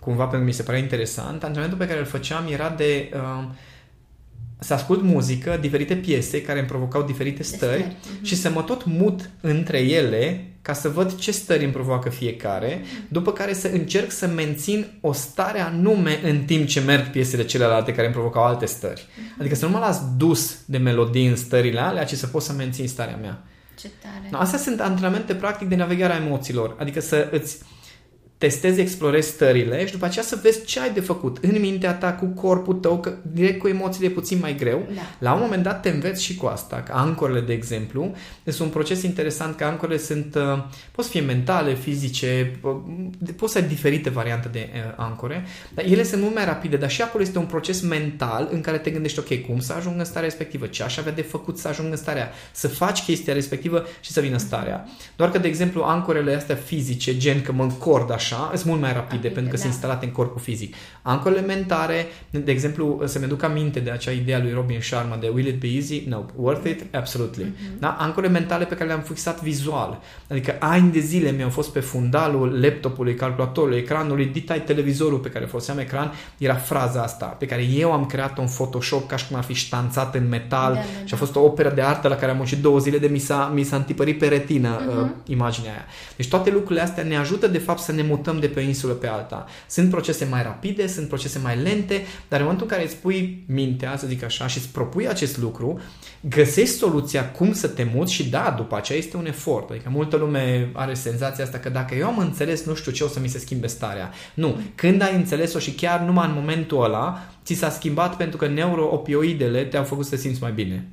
cumva 0.00 0.22
pentru 0.22 0.38
că 0.38 0.44
mi 0.44 0.52
se 0.52 0.62
părea 0.62 0.80
interesant. 0.80 1.42
Antrenamentul 1.42 1.78
pe 1.78 1.86
care 1.86 1.98
îl 1.98 2.04
făceam 2.06 2.44
era 2.50 2.68
de 2.68 3.10
uh, 3.14 3.44
să 4.58 4.74
ascult 4.74 5.02
muzică, 5.02 5.58
diferite 5.60 5.94
piese 5.94 6.42
care 6.42 6.58
îmi 6.58 6.68
provocau 6.68 7.02
diferite 7.02 7.42
stări 7.42 7.80
stări, 7.82 7.96
mhm. 8.14 8.24
și 8.24 8.36
să 8.36 8.50
mă 8.50 8.62
tot 8.62 8.84
mut 8.84 9.30
între 9.40 9.78
ele 9.78 10.49
ca 10.62 10.72
să 10.72 10.88
văd 10.88 11.18
ce 11.18 11.30
stări 11.30 11.64
îmi 11.64 11.72
provoacă 11.72 12.08
fiecare, 12.08 12.82
după 13.08 13.32
care 13.32 13.52
să 13.52 13.68
încerc 13.68 14.10
să 14.10 14.26
mențin 14.26 14.86
o 15.00 15.12
stare 15.12 15.60
anume 15.60 16.20
în 16.22 16.44
timp 16.44 16.66
ce 16.66 16.80
merg 16.80 17.10
piesele 17.10 17.44
celelalte 17.44 17.92
care 17.92 18.04
îmi 18.06 18.14
provocau 18.14 18.44
alte 18.44 18.66
stări. 18.66 19.06
Adică 19.38 19.54
să 19.54 19.66
nu 19.66 19.70
mă 19.72 19.78
las 19.78 20.00
dus 20.16 20.58
de 20.64 20.78
melodii 20.78 21.26
în 21.26 21.36
stările 21.36 21.80
alea, 21.80 22.04
ci 22.04 22.14
să 22.14 22.26
pot 22.26 22.42
să 22.42 22.52
mențin 22.52 22.88
starea 22.88 23.16
mea. 23.16 23.42
Ce 23.80 23.90
tare. 24.02 24.28
No, 24.30 24.38
astea 24.38 24.58
sunt 24.58 24.80
antrenamente 24.80 25.34
practic 25.34 25.68
de 25.68 25.76
navigare 25.76 26.12
a 26.12 26.24
emoțiilor, 26.24 26.76
adică 26.78 27.00
să 27.00 27.28
îți 27.32 27.58
testezi, 28.40 28.80
explorezi 28.80 29.28
stările 29.28 29.86
și 29.86 29.92
după 29.92 30.04
aceea 30.04 30.24
să 30.24 30.38
vezi 30.42 30.64
ce 30.64 30.80
ai 30.80 30.90
de 30.90 31.00
făcut 31.00 31.38
în 31.40 31.60
mintea 31.60 31.94
ta, 31.94 32.12
cu 32.12 32.26
corpul 32.26 32.74
tău, 32.74 32.98
că 32.98 33.14
direct 33.32 33.58
cu 33.58 33.68
emoțiile 33.68 34.06
e 34.06 34.10
puțin 34.10 34.38
mai 34.40 34.54
greu. 34.54 34.86
Da. 34.94 35.00
La 35.18 35.32
un 35.32 35.40
moment 35.40 35.62
dat 35.62 35.82
te 35.82 35.88
înveți 35.88 36.24
și 36.24 36.36
cu 36.36 36.46
asta, 36.46 36.76
că 36.76 36.92
ancorele, 36.94 37.40
de 37.40 37.52
exemplu, 37.52 38.14
sunt 38.44 38.58
un 38.58 38.68
proces 38.68 39.02
interesant, 39.02 39.56
că 39.56 39.64
ancorele 39.64 39.98
sunt, 39.98 40.34
uh, 40.34 40.64
pot 40.92 41.04
să 41.04 41.10
fie 41.10 41.20
mentale, 41.20 41.74
fizice, 41.74 42.58
uh, 42.62 42.76
poți 43.36 43.52
să 43.52 43.58
ai 43.58 43.64
diferite 43.64 44.10
variante 44.10 44.48
de 44.48 44.68
uh, 44.72 44.94
ancore, 44.96 45.44
dar 45.74 45.84
ele 45.84 46.02
sunt 46.02 46.22
mult 46.22 46.34
mai 46.34 46.44
rapide, 46.44 46.76
dar 46.76 46.90
și 46.90 47.02
acolo 47.02 47.22
este 47.22 47.38
un 47.38 47.46
proces 47.46 47.80
mental 47.80 48.48
în 48.52 48.60
care 48.60 48.78
te 48.78 48.90
gândești, 48.90 49.18
ok, 49.18 49.46
cum 49.46 49.60
să 49.60 49.72
ajung 49.72 49.98
în 49.98 50.04
starea 50.04 50.28
respectivă, 50.28 50.66
ce 50.66 50.82
aș 50.82 50.96
avea 50.96 51.12
de 51.12 51.22
făcut 51.22 51.58
să 51.58 51.68
ajung 51.68 51.90
în 51.90 51.96
starea, 51.96 52.30
să 52.52 52.68
faci 52.68 53.02
chestia 53.02 53.32
respectivă 53.32 53.86
și 54.00 54.10
să 54.10 54.20
vină 54.20 54.36
starea. 54.36 54.88
Doar 55.16 55.30
că, 55.30 55.38
de 55.38 55.48
exemplu, 55.48 55.82
ancorele 55.82 56.34
astea 56.34 56.56
fizice, 56.56 57.16
gen 57.16 57.42
că 57.42 57.52
mă 57.52 57.62
încord 57.62 58.12
așa, 58.12 58.29
sunt 58.36 58.64
mult 58.64 58.80
mai 58.80 58.92
rapide, 58.92 58.98
Rapide, 59.14 59.28
pentru 59.28 59.50
că 59.50 59.56
da. 59.56 59.62
sunt 59.62 59.72
instalate 59.72 60.04
în 60.06 60.12
corpul 60.12 60.40
fizic. 60.40 60.74
Ancorele 61.02 61.40
mentare, 61.40 62.06
de 62.30 62.50
exemplu, 62.50 63.00
să-mi 63.04 63.24
aduc 63.24 63.42
aminte 63.42 63.80
de 63.80 63.90
acea 63.90 64.10
idee 64.10 64.34
a 64.34 64.38
lui 64.38 64.52
Robin 64.52 64.80
Sharma 64.80 65.16
de 65.16 65.30
Will 65.34 65.46
it 65.46 65.60
be 65.60 65.66
easy? 65.68 66.04
No. 66.08 66.22
Worth 66.36 66.68
it? 66.68 66.94
Absolutely. 66.94 67.44
Mhm. 67.44 67.78
Da? 67.78 67.96
Ancore 67.98 68.28
mentale 68.28 68.64
pe 68.64 68.74
care 68.74 68.86
le-am 68.88 69.00
fixat 69.00 69.42
vizual. 69.42 70.00
Adică 70.30 70.56
ani 70.58 70.92
de 70.92 70.98
zile 71.00 71.30
mi-au 71.30 71.48
fost 71.48 71.72
pe 71.72 71.80
fundalul 71.80 72.60
laptopului, 72.62 73.14
calculatorului, 73.14 73.78
ecranului, 73.78 74.24
ditai 74.26 74.62
televizorul 74.62 75.18
pe 75.18 75.28
care 75.28 75.44
foloseam 75.44 75.78
ecran, 75.78 76.12
era 76.38 76.54
fraza 76.54 77.02
asta, 77.02 77.26
pe 77.26 77.46
care 77.46 77.62
eu 77.62 77.92
am 77.92 78.06
creat-o 78.06 78.40
în 78.40 78.48
Photoshop 78.48 79.08
ca 79.08 79.16
și 79.16 79.26
cum 79.26 79.36
ar 79.36 79.42
fi 79.42 79.54
ștanțat 79.54 80.14
în 80.14 80.28
metal 80.28 80.72
Da, 80.72 80.78
da, 80.78 80.84
și 81.04 81.10
da. 81.10 81.16
a 81.16 81.18
fost 81.18 81.36
o 81.36 81.40
operă 81.40 81.70
de 81.74 81.80
artă 81.82 82.08
la 82.08 82.14
care 82.16 82.30
am 82.30 82.36
muncit 82.36 82.58
două 82.62 82.78
zile 82.78 82.98
de 82.98 83.06
mi 83.06 83.18
s-a, 83.18 83.50
mi 83.54 83.62
s-a 83.62 83.76
întipărit 83.76 84.18
pe 84.18 84.28
retină 84.28 84.68
uh, 84.88 84.94
Mhm. 84.94 85.14
imaginea 85.26 85.70
aia. 85.70 85.84
Deci 86.16 86.28
toate 86.28 86.50
lucrurile 86.50 86.80
astea 86.80 87.02
ne 87.04 87.16
ajută 87.16 87.46
de 87.46 87.58
fapt 87.58 87.78
să 87.80 87.92
ne 87.92 88.02
mutăm 88.20 88.40
de 88.40 88.46
pe 88.46 88.60
o 88.60 88.62
insulă 88.62 88.92
pe 88.92 89.06
alta. 89.06 89.46
Sunt 89.68 89.90
procese 89.90 90.24
mai 90.24 90.42
rapide, 90.42 90.86
sunt 90.86 91.08
procese 91.08 91.38
mai 91.38 91.56
lente, 91.56 92.02
dar 92.28 92.38
în 92.38 92.44
momentul 92.44 92.66
în 92.70 92.72
care 92.72 92.86
îți 92.86 92.96
pui 92.96 93.44
mintea, 93.48 93.96
să 93.96 94.06
zic 94.06 94.22
așa, 94.22 94.46
și 94.46 94.58
îți 94.58 94.68
propui 94.68 95.08
acest 95.08 95.38
lucru, 95.38 95.80
găsești 96.20 96.74
soluția 96.74 97.30
cum 97.30 97.52
să 97.52 97.68
te 97.68 97.86
muți 97.94 98.12
și 98.12 98.28
da, 98.28 98.54
după 98.56 98.76
aceea 98.76 98.98
este 98.98 99.16
un 99.16 99.26
efort. 99.26 99.70
Adică 99.70 99.88
multă 99.92 100.16
lume 100.16 100.70
are 100.72 100.94
senzația 100.94 101.44
asta 101.44 101.58
că 101.58 101.68
dacă 101.68 101.94
eu 101.94 102.06
am 102.06 102.18
înțeles 102.18 102.64
nu 102.64 102.74
știu 102.74 102.92
ce, 102.92 103.04
o 103.04 103.08
să 103.08 103.20
mi 103.20 103.28
se 103.28 103.38
schimbe 103.38 103.66
starea. 103.66 104.10
Nu. 104.34 104.60
Când 104.74 105.02
ai 105.02 105.14
înțeles-o 105.14 105.58
și 105.58 105.72
chiar 105.72 106.00
numai 106.00 106.26
în 106.26 106.34
momentul 106.34 106.84
ăla, 106.84 107.28
ți 107.44 107.54
s-a 107.54 107.70
schimbat 107.70 108.16
pentru 108.16 108.36
că 108.36 108.46
neuroopioidele 108.46 109.64
te-au 109.64 109.84
făcut 109.84 110.04
să 110.04 110.10
te 110.10 110.16
simți 110.16 110.42
mai 110.42 110.52
bine. 110.52 110.88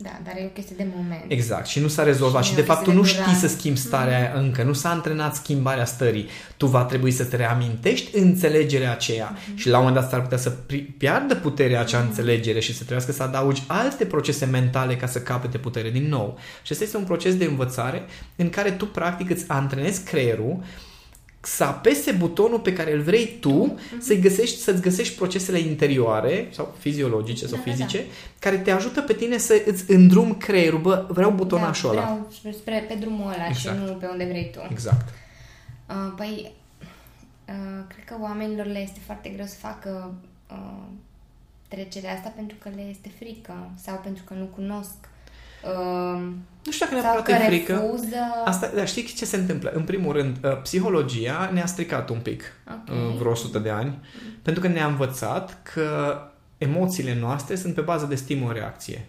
Da, 0.00 0.20
dar 0.24 0.34
e 0.36 0.42
o 0.44 0.48
chestie 0.48 0.74
de 0.78 0.86
moment. 0.96 1.24
Exact. 1.28 1.66
Și 1.66 1.80
nu 1.80 1.88
s-a 1.88 2.02
rezolvat. 2.02 2.42
Și 2.42 2.48
Și, 2.50 2.54
nu 2.56 2.60
de 2.60 2.66
fapt 2.66 2.82
tu 2.82 2.90
este 2.90 2.96
nu 3.00 3.04
de 3.04 3.08
știi 3.12 3.22
durat. 3.24 3.38
să 3.38 3.46
schimbi 3.48 3.78
starea 3.78 4.16
aia 4.18 4.32
încă. 4.40 4.62
Nu 4.62 4.72
s-a 4.72 4.90
antrenat 4.90 5.34
schimbarea 5.34 5.84
stării. 5.84 6.28
Tu 6.56 6.66
va 6.66 6.84
trebui 6.84 7.10
să 7.10 7.24
te 7.24 7.36
reamintești 7.36 8.16
înțelegerea 8.18 8.90
aceea. 8.92 9.36
Și 9.54 9.68
la 9.68 9.78
un 9.78 9.84
moment 9.84 10.00
dat 10.02 10.10
s-ar 10.10 10.22
putea 10.22 10.38
să 10.38 10.50
pri- 10.66 10.96
piardă 10.98 11.34
puterea 11.34 11.80
acea 11.80 12.00
înțelegere 12.00 12.60
și 12.60 12.70
să 12.72 12.78
trebuiască 12.78 13.12
să 13.12 13.22
adaugi 13.22 13.62
alte 13.66 14.04
procese 14.04 14.44
mentale 14.44 14.96
ca 14.96 15.06
să 15.06 15.20
capete 15.20 15.58
putere 15.58 15.90
din 15.90 16.08
nou. 16.08 16.38
Și 16.62 16.72
ăsta 16.72 16.84
este 16.84 16.96
un 16.96 17.04
proces 17.04 17.36
de 17.36 17.44
învățare 17.44 18.02
în 18.36 18.50
care 18.50 18.70
tu 18.70 18.86
practic 18.86 19.30
îți 19.30 19.44
antrenezi 19.48 20.02
creierul 20.04 20.62
să 21.40 21.64
apese 21.64 22.12
butonul 22.12 22.60
pe 22.60 22.72
care 22.72 22.92
îl 22.92 23.00
vrei 23.00 23.36
tu, 23.40 23.76
uh-huh. 23.76 23.98
să-i 23.98 24.20
găsești, 24.20 24.60
să-ți 24.60 24.82
găsești 24.82 25.16
procesele 25.16 25.58
interioare 25.58 26.48
sau 26.50 26.74
fiziologice 26.78 27.46
sau 27.46 27.58
Da, 27.58 27.64
da, 27.64 27.70
fizice, 27.70 28.04
care 28.38 28.56
te 28.58 28.70
ajută 28.70 29.00
pe 29.00 29.12
tine 29.12 29.38
să 29.38 29.62
îți 29.66 29.90
îndrum 29.90 30.34
creierul. 30.34 30.80
Bă, 30.80 31.06
vreau 31.08 31.30
butonașul 31.30 31.94
da, 31.94 31.96
ăla. 31.96 32.02
vreau 32.02 32.28
spre, 32.30 32.50
spre, 32.52 32.84
pe 32.88 32.94
drumul 32.94 33.32
ăla 33.32 33.46
Exact. 33.48 33.76
și 33.76 33.84
nu 33.84 33.92
pe 33.92 34.06
unde 34.06 34.24
vrei 34.24 34.50
tu. 34.52 34.68
Exact. 34.70 35.08
Uh, 35.88 36.12
păi, 36.16 36.52
uh, 37.48 37.84
cred 37.88 38.04
că 38.04 38.16
oamenilor 38.20 38.66
le 38.66 38.78
este 38.78 38.98
foarte 39.04 39.28
greu 39.28 39.46
să 39.46 39.54
facă 39.58 40.14
uh, 40.50 40.82
trecerea 41.68 42.12
asta 42.12 42.32
pentru 42.36 42.56
că 42.60 42.68
le 42.74 42.82
este 42.90 43.10
frică 43.18 43.70
sau 43.82 44.00
pentru 44.02 44.24
că 44.24 44.34
nu 44.34 44.44
cunosc. 44.44 44.96
Uh, 45.64 46.20
Nu 46.64 46.72
știu 46.72 46.86
dacă 46.86 47.00
sau 47.00 47.12
neapărat 47.14 47.24
că 47.24 47.32
e 47.32 47.46
frică. 47.46 47.72
refuză. 47.72 48.16
Asta, 48.44 48.70
dar 48.74 48.88
știi 48.88 49.02
ce 49.02 49.24
se 49.24 49.36
întâmplă? 49.36 49.70
În 49.74 49.82
primul 49.82 50.12
rând, 50.12 50.36
uh, 50.44 50.60
psihologia 50.62 51.50
ne-a 51.52 51.66
stricat 51.66 52.08
un 52.08 52.18
pic 52.20 52.42
Ok. 52.70 52.88
uh, 52.96 53.16
vreo 53.18 53.30
100 53.30 53.58
de 53.58 53.70
ani, 53.70 53.98
pentru 54.42 54.62
că 54.62 54.68
ne-a 54.68 54.86
învățat 54.86 55.62
că 55.62 56.18
emoțiile 56.58 57.14
noastre 57.20 57.54
sunt 57.56 57.74
pe 57.74 57.80
bază 57.80 58.06
de 58.06 58.14
stimul-reacție. 58.14 59.06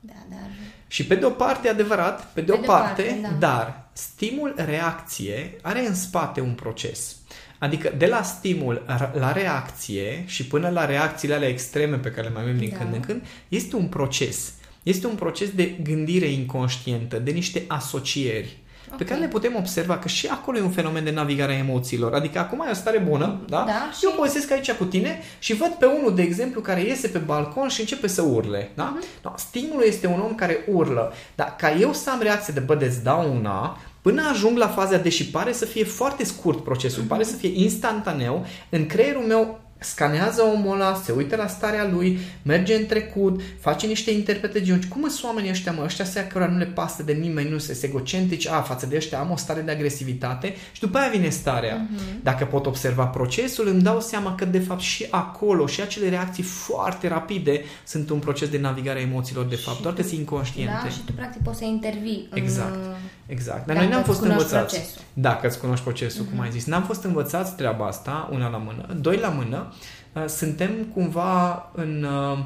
Da, 0.00 0.12
dar... 0.30 0.48
Și 0.86 1.06
pe 1.06 1.14
de 1.14 1.24
o 1.24 1.30
parte, 1.30 1.66
e 1.68 1.70
adevărat, 1.70 2.24
pe 2.26 2.40
de 2.40 2.46
Pe 2.52 2.58
o 2.58 2.60
de 2.60 2.66
o 2.66 2.70
parte, 2.72 3.02
parte, 3.02 3.18
da. 3.22 3.28
dar 3.38 3.88
stimul-reacție 3.92 5.56
are 5.62 5.86
în 5.86 5.94
spate 5.94 6.40
un 6.40 6.52
proces. 6.54 7.16
Adică 7.58 7.92
de 7.98 8.06
la 8.06 8.22
stimul 8.22 8.84
la 9.12 9.32
reacție 9.32 10.22
și 10.26 10.46
până 10.46 10.68
la 10.68 10.84
reacțiile 10.84 11.34
alea 11.34 11.48
extreme 11.48 11.96
pe 11.96 12.10
care 12.10 12.26
le 12.26 12.32
mai 12.32 12.42
avem 12.42 12.56
din 12.58 12.68
Da. 12.70 12.76
când 12.76 12.94
în 12.94 13.00
când, 13.00 13.22
este 13.48 13.76
un 13.76 13.86
proces. 13.86 14.52
Este 14.82 15.06
un 15.06 15.14
proces 15.14 15.48
de 15.50 15.64
gândire 15.82 16.26
inconștientă, 16.26 17.18
de 17.18 17.30
niște 17.30 17.64
asocieri. 17.68 18.58
Pe 18.96 18.96
Ok. 19.02 19.08
care 19.08 19.20
le 19.20 19.28
putem 19.28 19.54
observa 19.56 19.98
că 19.98 20.08
și 20.08 20.26
acolo 20.26 20.58
e 20.58 20.62
un 20.62 20.70
fenomen 20.70 21.04
de 21.04 21.10
navigare 21.10 21.52
a 21.54 21.58
emoțiilor. 21.58 22.14
Adică 22.14 22.38
acum 22.38 22.60
ai 22.60 22.68
o 22.70 22.74
stare 22.74 22.98
bună, 22.98 23.40
da? 23.48 23.64
Da, 23.66 23.90
și- 23.98 24.04
Eu 24.04 24.10
povestesc 24.16 24.50
aici 24.50 24.72
cu 24.72 24.84
tine 24.84 25.20
și 25.38 25.54
văd 25.54 25.68
pe 25.68 25.84
unul, 25.86 26.14
de 26.14 26.22
exemplu, 26.22 26.60
care 26.60 26.80
iese 26.84 27.08
pe 27.08 27.18
balcon 27.18 27.68
și 27.68 27.80
începe 27.80 28.06
să 28.06 28.22
urle, 28.22 28.70
da? 28.74 28.84
Mhm. 28.84 29.04
No, 29.24 29.32
stimulul 29.36 29.84
este 29.86 30.06
un 30.06 30.20
om 30.20 30.34
care 30.34 30.64
urlă. 30.72 31.12
Dar 31.34 31.56
ca 31.58 31.72
eu 31.72 31.92
să 31.92 32.10
am 32.10 32.20
reacție 32.22 32.52
de 32.54 32.60
bă, 32.60 32.74
de 32.74 32.98
dau 33.02 33.34
una, 33.36 33.78
până 34.02 34.22
ajung 34.32 34.56
la 34.58 34.68
faza, 34.68 34.96
deși 34.96 35.26
pare 35.26 35.52
să 35.52 35.64
fie 35.64 35.84
foarte 35.84 36.24
scurt 36.24 36.64
procesul, 36.64 37.02
pare 37.02 37.22
să 37.24 37.36
fie 37.36 37.50
instantaneu, 37.62 38.46
în 38.70 38.86
creierul 38.86 39.22
meu 39.22 39.60
scanează 39.80 40.42
omul 40.42 40.74
ăla, 40.74 41.00
se 41.04 41.12
uită 41.12 41.36
la 41.36 41.46
starea 41.46 41.88
lui, 41.92 42.18
merge 42.42 42.74
în 42.74 42.86
trecut, 42.86 43.40
face 43.60 43.86
niște 43.86 44.10
interpretări. 44.10 44.78
Cum 44.88 45.08
sunt 45.08 45.24
oamenii 45.24 45.50
ăștia, 45.50 45.72
mă? 45.72 45.82
Ăștia 45.84 46.04
se 46.04 46.26
cărora 46.26 46.50
nu 46.50 46.58
le 46.58 46.64
pasă 46.64 47.02
de 47.02 47.12
nimeni, 47.12 47.50
nu 47.50 47.58
sunt 47.58 47.82
egocentrici, 47.82 48.48
a, 48.48 48.60
față 48.60 48.86
de 48.86 48.96
ăștia 48.96 49.18
am 49.18 49.30
o 49.30 49.36
stare 49.36 49.60
de 49.60 49.70
agresivitate 49.70 50.54
și 50.72 50.80
după 50.80 50.98
aia 50.98 51.10
vine 51.10 51.28
starea. 51.28 51.88
Dacă 52.22 52.44
pot 52.44 52.66
observa 52.66 53.04
procesul, 53.04 53.68
îmi 53.68 53.82
dau 53.82 54.00
seama 54.00 54.34
că 54.34 54.44
de 54.44 54.58
fapt 54.58 54.80
și 54.80 55.06
acolo 55.10 55.66
și 55.66 55.80
acele 55.80 56.08
reacții 56.08 56.42
foarte 56.42 57.08
rapide 57.08 57.60
sunt 57.86 58.10
un 58.10 58.18
proces 58.18 58.48
de 58.48 58.58
navigare 58.58 58.98
a 58.98 59.02
emoțiilor 59.02 59.44
de 59.44 59.56
fapt, 59.56 59.76
Și 59.76 59.82
doar 59.82 59.94
că 59.94 60.00
tu- 60.02 60.06
sunt 60.06 60.20
inconștiente. 60.20 60.80
Da, 60.82 60.88
și 60.88 61.00
tu 61.04 61.12
practic 61.12 61.42
poți 61.42 61.58
să 61.58 61.64
intervii 61.64 62.28
Exact. 62.34 62.74
în... 62.74 62.94
uh, 63.30 63.36
Exact. 63.36 63.66
Dar 63.66 63.76
Dacă 63.76 63.78
noi 63.78 63.88
n-am 63.88 63.98
îți 63.98 64.06
fost 64.08 64.20
cunoști 64.20 64.42
învățați. 64.42 64.74
procesul. 64.74 65.02
Dacă 65.12 65.46
îți 65.46 65.60
cunoști 65.60 65.84
procesul, 65.84 66.24
cum 66.24 66.40
ai 66.40 66.50
zis. 66.50 66.64
N-am 66.64 66.82
fost 66.82 67.04
învățați 67.04 67.54
treaba 67.54 67.86
asta, 67.86 68.28
una 68.32 68.48
la 68.48 68.56
mână. 68.56 68.94
Doi 69.00 69.16
la 69.16 69.28
mână, 69.28 69.72
uh, 70.12 70.24
suntem 70.26 70.70
cumva 70.94 71.70
în... 71.74 72.06
uh, 72.32 72.38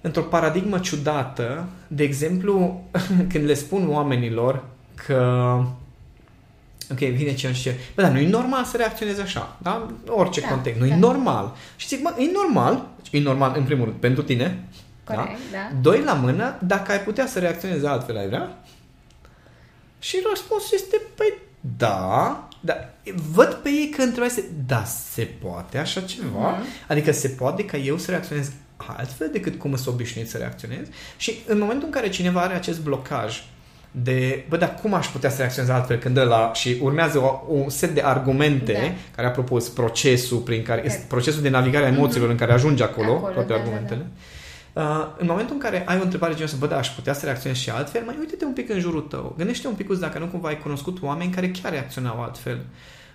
într-o 0.00 0.22
paradigmă 0.22 0.78
ciudată. 0.78 1.64
De 1.86 2.02
exemplu, 2.02 2.82
când 3.32 3.44
le 3.44 3.54
spun 3.54 3.88
oamenilor 3.90 4.64
că 5.06 5.58
Ok, 6.90 6.98
vine 6.98 7.34
cineva 7.34 7.56
și 7.56 7.62
zice, 7.62 7.76
bă, 7.94 8.02
dar 8.02 8.10
nu 8.10 8.18
e 8.18 8.28
normal 8.28 8.64
să 8.64 8.76
reacționezi 8.76 9.20
așa, 9.20 9.56
da? 9.62 9.86
Orice 10.08 10.40
Da, 10.40 10.48
context, 10.48 10.80
nu 10.80 10.86
e 10.86 10.88
da. 10.88 10.96
normal. 10.96 11.54
Și 11.76 11.86
zic, 11.88 12.02
mă, 12.02 12.14
e 12.18 12.30
normal, 12.32 12.86
e 13.10 13.20
normal 13.20 13.52
în 13.56 13.62
primul 13.62 13.84
rând 13.84 13.96
pentru 13.96 14.22
tine, 14.22 14.64
Corect, 15.04 15.38
da. 15.52 15.76
Doi 15.80 16.02
la 16.02 16.12
mână, 16.12 16.54
dacă 16.62 16.92
ai 16.92 17.00
putea 17.00 17.26
să 17.26 17.38
reacționezi 17.38 17.86
altfel, 17.86 18.16
ai 18.16 18.26
vrea? 18.26 18.58
Și 20.04 20.22
răspunsul 20.30 20.70
este, 20.72 21.00
păi 21.14 21.32
da, 21.76 22.48
dar 22.60 22.92
văd 23.32 23.52
pe 23.62 23.68
ei 23.68 23.92
că 23.96 24.02
întrebați 24.02 24.34
se, 24.34 24.44
da, 24.66 24.84
se 24.84 25.22
poate 25.22 25.78
așa 25.78 26.00
ceva? 26.00 26.50
Mhm. 26.50 26.66
Adică 26.88 27.12
se 27.12 27.28
poate 27.28 27.64
ca 27.64 27.76
eu 27.76 27.98
să 27.98 28.10
reacționez 28.10 28.50
altfel 28.76 29.28
decât 29.32 29.58
cum 29.58 29.76
sunt 29.76 29.94
obișnuit 29.94 30.28
să 30.28 30.38
reacționez? 30.38 30.86
Și 31.16 31.34
în 31.46 31.58
momentul 31.58 31.86
în 31.86 31.92
care 31.92 32.08
cineva 32.08 32.40
are 32.40 32.54
acest 32.54 32.80
blocaj 32.80 33.42
de, 33.90 34.44
bă, 34.48 34.56
dar 34.56 34.74
cum 34.74 34.94
aș 34.94 35.06
putea 35.06 35.30
să 35.30 35.36
reacționez 35.38 35.70
altfel 35.70 35.96
când 35.98 36.16
ăla 36.16 36.52
și 36.52 36.78
urmează 36.82 37.18
o, 37.18 37.40
un 37.48 37.68
set 37.68 37.94
de 37.94 38.00
argumente 38.00 38.72
Da. 38.72 38.94
care, 39.14 39.26
apropo, 39.26 39.58
sunt 39.58 39.74
procesul 39.74 40.38
prin 40.38 40.62
care, 40.62 40.80
Corect. 40.80 40.94
este 40.94 41.06
procesul 41.08 41.42
de 41.42 41.48
navigare 41.48 41.84
a 41.84 41.88
emoțiilor 41.88 42.30
în 42.30 42.36
care 42.36 42.52
ajunge 42.52 42.82
acolo, 42.82 43.12
Acolo, 43.12 43.32
toate 43.32 43.48
da, 43.48 43.54
da, 43.54 43.60
argumentele. 43.60 44.06
Uh, 44.74 44.82
în 45.18 45.26
momentul 45.26 45.54
în 45.54 45.60
care 45.60 45.82
ai 45.86 45.98
o 45.98 46.02
întrebare 46.02 46.32
genul 46.32 46.48
să 46.48 46.56
bă, 46.56 46.66
da, 46.66 46.76
aș 46.78 46.88
putea 46.88 47.12
să 47.12 47.24
reacționez 47.24 47.58
și 47.58 47.70
altfel, 47.70 48.02
mai 48.04 48.16
uite-te 48.18 48.44
un 48.44 48.52
pic 48.52 48.68
în 48.68 48.80
jurul 48.80 49.00
tău. 49.00 49.34
Gândește 49.36 49.66
un 49.66 49.74
pic 49.74 49.98
dacă 49.98 50.18
nu 50.18 50.26
cumva 50.26 50.48
ai 50.48 50.58
cunoscut 50.58 51.02
oameni 51.02 51.32
care 51.32 51.50
chiar 51.50 51.72
reacționau 51.72 52.22
altfel. 52.22 52.60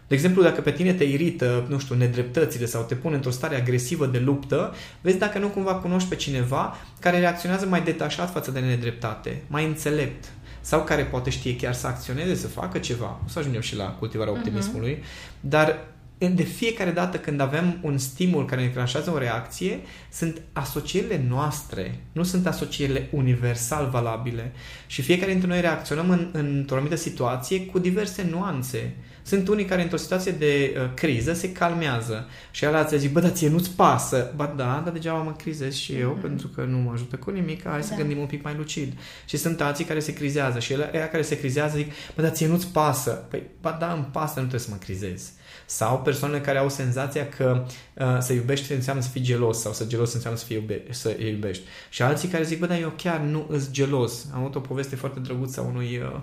De 0.07 0.15
exemplu, 0.15 0.43
dacă 0.43 0.61
pe 0.61 0.71
tine 0.71 0.93
te 0.93 1.03
irită, 1.03 1.65
nu 1.67 1.79
știu, 1.79 1.95
nedreptățile 1.95 2.65
sau 2.65 2.83
te 2.83 2.95
pune 2.95 3.15
într-o 3.15 3.31
stare 3.31 3.55
agresivă 3.55 4.05
de 4.05 4.19
luptă, 4.19 4.73
vezi 5.01 5.17
dacă 5.17 5.39
nu 5.39 5.47
cumva 5.47 5.75
cunoști 5.75 6.09
pe 6.09 6.15
cineva 6.15 6.77
care 6.99 7.19
reacționează 7.19 7.65
mai 7.65 7.81
detașat 7.81 8.31
față 8.31 8.51
de 8.51 8.59
nedreptate, 8.59 9.43
mai 9.47 9.65
înțelept 9.65 10.25
sau 10.61 10.83
care 10.83 11.03
poate 11.03 11.29
știe 11.29 11.55
chiar 11.55 11.73
să 11.73 11.87
acționeze, 11.87 12.35
să 12.35 12.47
facă 12.47 12.77
ceva. 12.77 13.19
O 13.25 13.29
să 13.29 13.39
ajungem 13.39 13.61
și 13.61 13.75
la 13.75 13.85
cultivarea 13.85 14.33
optimismului, 14.33 15.03
dar 15.39 15.79
de 16.27 16.43
fiecare 16.43 16.91
dată 16.91 17.17
când 17.17 17.39
avem 17.39 17.77
un 17.81 17.97
stimul 17.97 18.45
care 18.45 18.61
ne 18.61 18.67
declanșează 18.67 19.11
o 19.11 19.17
reacție, 19.17 19.79
sunt 20.11 20.41
asocierile 20.53 21.25
noastre, 21.29 21.99
nu 22.11 22.23
sunt 22.23 22.47
asocierile 22.47 23.07
universal 23.11 23.89
valabile. 23.89 24.51
Și 24.87 25.01
fiecare 25.01 25.31
dintre 25.31 25.47
noi 25.49 25.61
reacționăm 25.61 26.09
în, 26.09 26.29
într-o 26.31 26.75
anumită 26.75 26.95
situație 26.95 27.65
cu 27.65 27.79
diverse 27.79 28.27
nuanțe. 28.31 28.95
Sunt 29.23 29.47
unii 29.47 29.65
care 29.65 29.81
într-o 29.81 29.97
situație 29.97 30.31
de 30.31 30.75
uh, 30.75 30.89
criză 30.93 31.33
se 31.33 31.51
calmează 31.51 32.27
și 32.51 32.65
alții 32.65 32.97
zic, 32.99 33.11
bă, 33.11 33.19
dar 33.19 33.31
ție 33.31 33.49
nu-ți 33.49 33.71
pasă. 33.75 34.31
Ba 34.35 34.53
da, 34.57 34.81
dar 34.83 34.93
degeaba 34.93 35.17
mă 35.21 35.31
crizez 35.31 35.73
și 35.75 35.93
eu, 35.93 36.09
Mhm. 36.11 36.21
pentru 36.21 36.47
că 36.47 36.61
nu 36.63 36.77
mă 36.77 36.91
ajută 36.93 37.15
cu 37.15 37.29
nimic, 37.29 37.63
hai 37.67 37.83
să 37.83 37.89
Da. 37.89 37.95
gândim 37.95 38.17
un 38.17 38.25
pic 38.25 38.43
mai 38.43 38.53
lucid. 38.57 38.93
Și 39.25 39.37
sunt 39.37 39.61
alții 39.61 39.85
care 39.85 39.99
se 39.99 40.13
crizează 40.13 40.59
și 40.59 40.73
ele 40.73 41.09
care 41.11 41.21
se 41.23 41.39
crizează 41.39 41.77
zic, 41.77 41.91
bă, 42.15 42.21
dar 42.21 42.31
ție 42.31 42.47
nu-ți 42.47 42.67
pasă. 42.67 43.11
Păi, 43.11 43.43
ba 43.61 43.77
da, 43.79 43.91
îmi 43.93 44.07
pasă, 44.11 44.33
nu 44.33 44.39
trebuie 44.47 44.59
să 44.59 44.69
mă 44.71 44.77
crizez. 44.79 45.31
Sau 45.69 46.01
persoanele 46.01 46.41
care 46.41 46.57
au 46.57 46.69
senzația 46.69 47.29
că 47.29 47.65
uh, 47.93 48.17
să 48.19 48.33
iubești 48.33 48.71
înseamnă 48.73 49.01
să 49.01 49.09
fii 49.09 49.21
gelos 49.21 49.59
sau 49.59 49.73
să 49.73 49.85
gelos 49.85 50.13
înseamnă 50.13 50.39
să, 50.39 50.45
fii 50.45 50.55
iube- 50.55 50.83
să 50.89 51.15
îi 51.17 51.29
iubești. 51.29 51.63
Și 51.89 52.01
alții 52.01 52.27
care 52.27 52.43
zic, 52.43 52.59
bă, 52.59 52.65
dar 52.65 52.79
eu 52.79 52.93
chiar 52.95 53.19
nu 53.19 53.45
îs 53.49 53.71
gelos. 53.71 54.27
Am 54.33 54.39
avut 54.39 54.55
o 54.55 54.59
poveste 54.59 54.95
foarte 54.95 55.19
drăguță 55.19 55.59
a 55.59 55.63
unui 55.63 55.97
uh, 55.97 56.19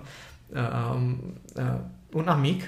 uh, 0.53 1.01
uh, 1.55 1.79
un 2.11 2.27
amic 2.27 2.63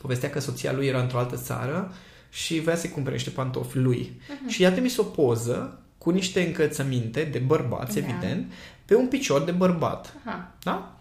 povestea 0.00 0.30
că 0.30 0.40
soția 0.40 0.72
lui 0.72 0.86
era 0.86 1.00
într-o 1.00 1.18
altă 1.18 1.36
țară 1.36 1.92
și 2.30 2.60
voia 2.60 2.76
să-i 2.76 2.90
cumpere 2.90 3.14
niște 3.14 3.30
pantofi 3.30 3.76
lui. 3.78 4.20
Mhm. 4.40 4.48
Și 4.48 4.62
i-a 4.62 4.72
trimis 4.72 4.96
o 4.96 5.02
poză 5.02 5.78
cu 5.98 6.10
niște 6.10 6.46
încălțăminte 6.46 7.24
de 7.24 7.38
bărbați, 7.38 8.00
Da. 8.00 8.06
evident, 8.08 8.52
pe 8.84 8.94
un 8.96 9.06
picior 9.06 9.42
de 9.42 9.50
bărbat. 9.50 10.14
Aha. 10.24 10.54
Da? 10.62 10.98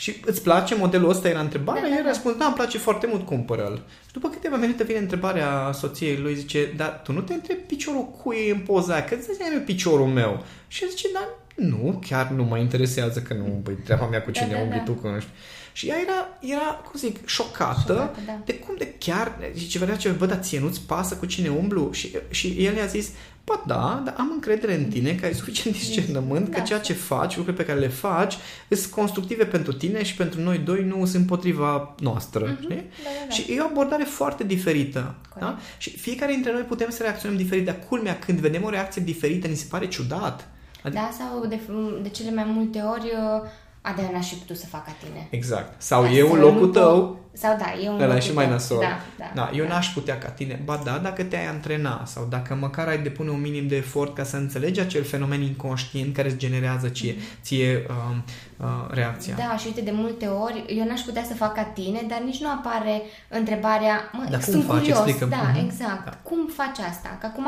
Și 0.00 0.16
îți 0.24 0.42
place 0.42 0.74
modelul 0.74 1.10
ăsta? 1.10 1.28
Era 1.28 1.40
întrebarea. 1.40 1.82
Da, 1.82 1.88
da, 1.88 1.94
el 1.94 2.02
da. 2.02 2.08
răspuns, 2.08 2.36
da, 2.36 2.44
îmi 2.44 2.54
place 2.54 2.78
foarte 2.78 3.06
mult, 3.06 3.26
cumpără-l. 3.26 3.82
Și 4.06 4.12
după 4.12 4.28
câteva 4.28 4.56
minute 4.56 4.84
vine 4.84 4.98
întrebarea 4.98 5.72
soției 5.72 6.16
lui, 6.16 6.34
zice, 6.34 6.72
dar 6.76 7.00
tu 7.04 7.12
nu 7.12 7.20
te 7.20 7.32
întrebi 7.34 7.60
piciorul 7.60 8.04
cui 8.04 8.36
e 8.48 8.52
în 8.52 8.58
poza 8.58 8.92
aia, 8.92 9.04
că 9.04 9.14
îți 9.14 9.32
zice, 9.32 9.50
nu 9.50 9.56
e 9.56 9.60
piciorul 9.60 10.06
meu. 10.06 10.44
Și 10.68 10.82
el 10.82 10.88
zice, 10.88 11.08
da, 11.12 11.28
nu, 11.56 12.00
chiar 12.08 12.30
nu 12.30 12.44
mă 12.44 12.58
interesează 12.58 13.20
că 13.20 13.34
nu, 13.34 13.60
băi, 13.62 13.74
treaba 13.74 14.06
mea 14.06 14.22
cu 14.22 14.30
Da, 14.30 14.40
cine 14.40 14.52
da, 14.52 14.60
umbli 14.60 14.76
da. 14.76 14.84
tu, 14.84 14.92
că 14.92 15.08
nu 15.08 15.20
știu. 15.20 15.32
Și 15.72 15.88
ea 15.88 15.96
era, 16.00 16.28
era, 16.40 16.80
cum 16.90 17.00
zic, 17.00 17.26
șocată, 17.26 17.92
Șocată, 17.92 18.18
da. 18.26 18.38
de 18.44 18.54
cum 18.54 18.74
de 18.78 18.94
chiar, 18.98 19.38
zice, 19.54 19.78
vedea 19.78 19.96
ce, 19.96 20.08
bă, 20.08 20.26
dar 20.26 20.38
ție 20.38 20.60
nu-ți 20.60 20.80
pasă 20.86 21.14
cu 21.14 21.26
cine 21.26 21.48
umblu? 21.48 21.92
Și, 21.92 22.10
și 22.30 22.64
el 22.64 22.76
i-a 22.76 22.86
zis, 22.86 23.10
bă, 23.44 23.60
da, 23.66 24.02
dar 24.04 24.14
am 24.18 24.30
încredere 24.32 24.74
în 24.74 24.84
tine 24.84 25.14
că 25.14 25.24
ai 25.24 25.34
suficient 25.34 25.76
discernământ, 25.76 26.44
că 26.52 26.58
Da. 26.58 26.64
ceea 26.64 26.78
ce 26.78 26.92
faci, 26.92 27.36
lucrurile 27.36 27.62
pe 27.64 27.68
care 27.70 27.78
le 27.84 27.88
faci, 27.88 28.34
sunt 28.68 28.92
constructive 28.92 29.44
pentru 29.44 29.72
tine 29.72 30.02
și 30.04 30.14
pentru 30.14 30.40
noi 30.40 30.58
doi 30.58 30.84
nu 30.84 31.04
sunt 31.04 31.14
împotriva 31.14 31.94
noastră. 31.98 32.44
Mhm. 32.46 32.60
Știi? 32.62 32.76
Da, 32.76 32.82
da, 33.04 33.24
da. 33.28 33.34
Și 33.34 33.52
e 33.52 33.60
o 33.60 33.64
abordare 33.64 34.04
foarte 34.04 34.44
diferită. 34.44 35.14
Corect. 35.28 35.50
Da? 35.50 35.58
Și 35.78 35.90
fiecare 35.98 36.32
dintre 36.32 36.52
noi 36.52 36.62
putem 36.62 36.90
să 36.90 37.02
reacționăm 37.02 37.36
diferit, 37.36 37.64
dar 37.64 37.78
culmea, 37.88 38.18
când 38.18 38.38
vedem 38.38 38.62
o 38.64 38.70
reacție 38.70 39.02
diferită, 39.02 39.46
ni 39.46 39.56
se 39.56 39.66
pare 39.70 39.88
ciudat. 39.88 40.48
Adică, 40.82 41.00
Da, 41.02 41.10
sau 41.18 41.46
de, 41.46 41.58
de 42.02 42.08
cele 42.08 42.30
mai 42.30 42.44
multe 42.46 42.78
ori, 42.80 43.04
uh, 43.04 43.48
a, 43.80 43.92
de 43.92 44.10
n-aș 44.12 44.28
fi 44.28 44.34
putut 44.34 44.56
să 44.56 44.66
fac 44.66 44.84
ca 44.84 44.92
tine. 45.04 45.26
Exact. 45.30 45.82
Sau 45.82 46.02
Dar 46.02 46.12
eu, 46.12 46.26
în 46.26 46.32
să 46.32 46.38
locul 46.40 46.66
nu 46.66 46.72
tău, 46.72 47.00
pot- 47.06 47.18
Sau 47.40 47.56
da, 47.58 47.74
e 47.84 47.88
un 47.88 47.94
Ăla 47.94 48.02
e 48.04 48.06
lucru 48.06 48.20
și 48.28 48.32
mai 48.34 48.44
tot. 48.44 48.52
nasol. 48.52 48.78
Da, 48.80 48.98
da, 49.18 49.30
Da, 49.34 49.50
eu 49.54 49.64
da. 49.64 49.72
n-aș 49.74 49.86
putea 49.88 50.18
ca 50.18 50.28
tine. 50.28 50.60
Ba 50.64 50.80
da, 50.84 50.98
dacă 50.98 51.22
te-ai 51.22 51.46
antrena 51.46 52.02
sau 52.04 52.26
dacă 52.30 52.54
măcar 52.54 52.88
ai 52.88 52.98
depune 52.98 53.30
un 53.30 53.40
minim 53.40 53.66
de 53.68 53.76
efort 53.76 54.14
ca 54.14 54.22
să 54.24 54.36
înțelegi 54.36 54.80
acel 54.80 55.04
fenomen 55.04 55.42
inconștient 55.42 56.14
care 56.14 56.28
îți 56.28 56.36
generează 56.36 56.88
ție, 56.88 57.14
ție 57.42 57.86
uh, 57.88 58.16
uh, 58.56 58.66
reacția. 58.90 59.34
Da, 59.36 59.56
și 59.56 59.66
uite, 59.66 59.80
de 59.80 59.90
multe 59.94 60.26
ori, 60.26 60.64
eu 60.78 60.84
n-aș 60.84 61.00
putea 61.00 61.22
să 61.24 61.34
fac 61.34 61.54
ca 61.54 61.62
tine, 61.62 62.00
dar 62.08 62.20
nici 62.24 62.40
nu 62.40 62.48
apare 62.48 63.02
întrebarea, 63.28 64.10
mă, 64.12 64.26
Dar 64.30 64.40
cum 64.40 64.52
sunt 64.52 64.64
faci? 64.64 64.78
curios, 64.78 64.98
Explică-mi. 64.98 65.30
da, 65.30 65.50
Mhm. 65.54 65.64
exact. 65.66 66.04
Da. 66.04 66.18
Cum 66.22 66.46
faci 66.56 66.78
asta? 66.90 67.16
Că 67.20 67.26
acum, 67.26 67.46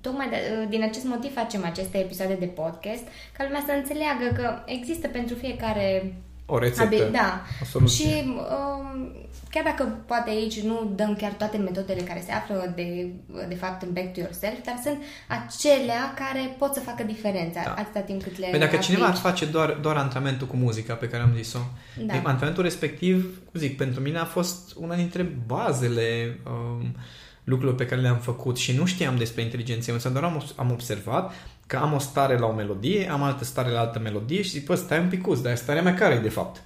tocmai 0.00 0.28
de, 0.28 0.66
din 0.68 0.82
acest 0.82 1.04
motiv 1.04 1.32
facem 1.34 1.64
aceste 1.64 1.98
episoade 1.98 2.34
de 2.34 2.46
podcast, 2.46 3.02
ca 3.36 3.44
lumea 3.44 3.62
să 3.66 3.72
înțeleagă 3.76 4.26
că 4.42 4.58
există 4.66 5.08
pentru 5.08 5.34
fiecare 5.36 6.14
O 6.46 6.58
rețetă, 6.58 6.86
Abi- 7.04 7.10
da. 7.12 7.42
o 7.62 7.64
soluție. 7.64 8.08
Și 8.08 8.24
um, 8.26 9.12
chiar 9.50 9.64
dacă 9.64 9.98
poate 10.06 10.30
aici 10.30 10.60
nu 10.60 10.92
dăm 10.94 11.14
chiar 11.14 11.32
toate 11.32 11.56
metodele 11.56 12.00
care 12.00 12.22
se 12.26 12.32
află 12.32 12.72
de, 12.76 13.06
de 13.48 13.54
fapt 13.54 13.82
în 13.82 13.92
Back 13.92 14.12
to 14.12 14.20
Yourself, 14.20 14.64
dar 14.64 14.80
sunt 14.82 14.98
acelea 15.28 16.14
care 16.16 16.54
pot 16.58 16.74
să 16.74 16.80
facă 16.80 17.02
diferența 17.02 17.60
Da. 17.64 17.74
atâta 17.78 18.00
timp 18.00 18.22
cât 18.22 18.38
le 18.38 18.46
Păi 18.50 18.58
dacă 18.58 18.76
cineva 18.76 19.02
ar 19.04 19.08
aplici. 19.08 19.22
face 19.24 19.44
doar, 19.44 19.70
doar 19.82 19.96
antrenamentul 19.96 20.46
cu 20.46 20.56
muzica 20.56 20.94
pe 20.94 21.08
care 21.08 21.22
am 21.22 21.32
zis-o, 21.36 21.58
Da. 21.96 22.04
da. 22.06 22.14
antrenamentul 22.14 22.62
respectiv, 22.62 23.40
zic, 23.52 23.76
pentru 23.76 24.00
mine 24.00 24.18
a 24.18 24.24
fost 24.24 24.72
una 24.76 24.94
dintre 24.96 25.22
bazele 25.46 26.38
um, 26.46 26.96
lucrurilor 27.44 27.78
pe 27.78 27.86
care 27.86 28.00
le-am 28.00 28.18
făcut 28.18 28.56
și 28.56 28.76
nu 28.76 28.84
știam 28.86 29.16
despre 29.16 29.42
inteligență 29.42 29.90
emoțională, 29.90 30.20
doar 30.20 30.32
am, 30.32 30.44
am 30.66 30.70
observat 30.72 31.32
că 31.66 31.76
am 31.76 31.92
o 31.92 31.98
stare 31.98 32.38
la 32.38 32.46
o 32.46 32.52
melodie, 32.52 33.10
am 33.10 33.22
altă 33.22 33.44
stare 33.44 33.70
la 33.70 33.80
altă 33.80 33.98
melodie 33.98 34.42
și 34.42 34.50
zic, 34.50 34.66
bă, 34.66 34.74
stai 34.74 34.98
un 34.98 35.08
picuț, 35.08 35.38
dar 35.38 35.56
starea 35.56 35.82
mea 35.82 35.94
care 35.94 36.14
e 36.14 36.18
de 36.18 36.28
fapt? 36.28 36.62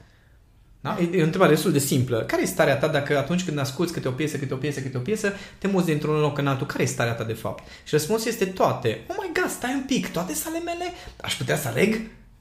Da? 0.81 0.97
E, 1.01 1.17
e 1.17 1.21
o 1.21 1.25
întrebare 1.25 1.53
destul 1.53 1.73
de 1.73 1.79
simplă. 1.79 2.25
Care 2.27 2.43
e 2.43 2.47
starea 2.47 2.77
ta 2.77 2.89
dacă 2.89 3.19
atunci 3.19 3.45
când 3.45 3.59
asculti 3.59 3.93
câte 3.93 4.09
o 4.09 4.11
piesă, 4.11 4.37
câte 4.37 4.55
o 4.55 4.57
piesă, 4.57 4.81
câte 4.81 4.97
o 4.97 5.01
piesă, 5.01 5.33
te 5.59 5.67
muți 5.67 5.87
dintr-un 5.87 6.21
loc 6.21 6.39
în 6.39 6.47
altul? 6.47 6.67
Care 6.67 6.83
e 6.83 6.87
starea 6.87 7.13
ta 7.13 7.25
de 7.25 7.33
fapt? 7.33 7.69
Și 7.69 7.91
răspunsul 7.91 8.31
este 8.31 8.45
toate. 8.45 9.05
Oh 9.09 9.17
my 9.21 9.31
god, 9.41 9.51
stai 9.51 9.75
un 9.75 9.85
pic, 9.87 10.13
toate 10.13 10.35
sale 10.35 10.59
mele? 10.59 10.85
Aș 11.21 11.35
putea 11.35 11.57
să 11.57 11.69
aleg? 11.69 12.01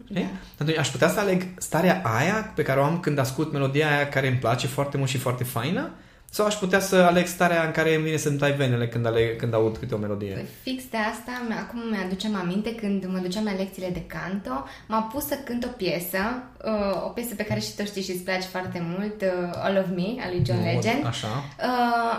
Da. 0.09 0.19
Atunci 0.59 0.77
aș 0.77 0.89
putea 0.89 1.09
să 1.09 1.19
aleg 1.19 1.43
starea 1.57 2.01
aia 2.03 2.51
pe 2.55 2.61
care 2.61 2.79
o 2.79 2.83
am 2.83 2.99
când 2.99 3.17
ascult 3.17 3.51
melodia 3.51 3.95
aia 3.95 4.09
care 4.09 4.27
îmi 4.27 4.37
place 4.37 4.67
foarte 4.67 4.97
mult 4.97 5.09
și 5.09 5.17
foarte 5.17 5.43
faină? 5.43 5.91
Sau 6.37 6.45
aș 6.45 6.55
putea 6.55 6.79
să 6.79 6.95
aleg 6.95 7.25
starea 7.27 7.63
în 7.65 7.71
care 7.71 7.95
îmi 7.95 8.03
vine 8.03 8.17
să-mi 8.17 8.37
tai 8.37 8.51
venele 8.51 8.87
când, 8.87 9.05
aleg, 9.05 9.35
când 9.35 9.53
aud 9.53 9.77
câte 9.77 9.93
o 9.95 9.97
melodie? 9.97 10.45
Fix 10.61 10.83
de 10.89 10.97
asta, 10.97 11.31
mi- 11.47 11.53
acum 11.55 11.79
mi-aduceam 11.89 12.35
aminte 12.35 12.75
când 12.75 13.05
mă 13.05 13.17
duceam 13.17 13.43
la 13.43 13.51
lecțiile 13.51 13.89
de 13.89 14.03
canto, 14.05 14.65
m-a 14.87 15.01
pus 15.01 15.25
să 15.25 15.35
cânt 15.45 15.63
o 15.65 15.67
piesă, 15.67 16.17
uh, 16.65 17.05
o 17.05 17.09
piesă 17.09 17.35
pe 17.35 17.43
care 17.43 17.59
și 17.59 17.75
tu 17.75 17.85
știi 17.85 18.01
și 18.01 18.11
îți 18.11 18.23
place 18.23 18.47
foarte 18.47 18.85
mult, 18.97 19.21
uh, 19.21 19.49
All 19.63 19.77
of 19.77 19.85
Me, 19.95 20.23
a 20.25 20.29
lui 20.29 20.41
John 20.45 20.63
Legend. 20.63 21.05
Așa. 21.05 21.27
Uh, 21.27 22.17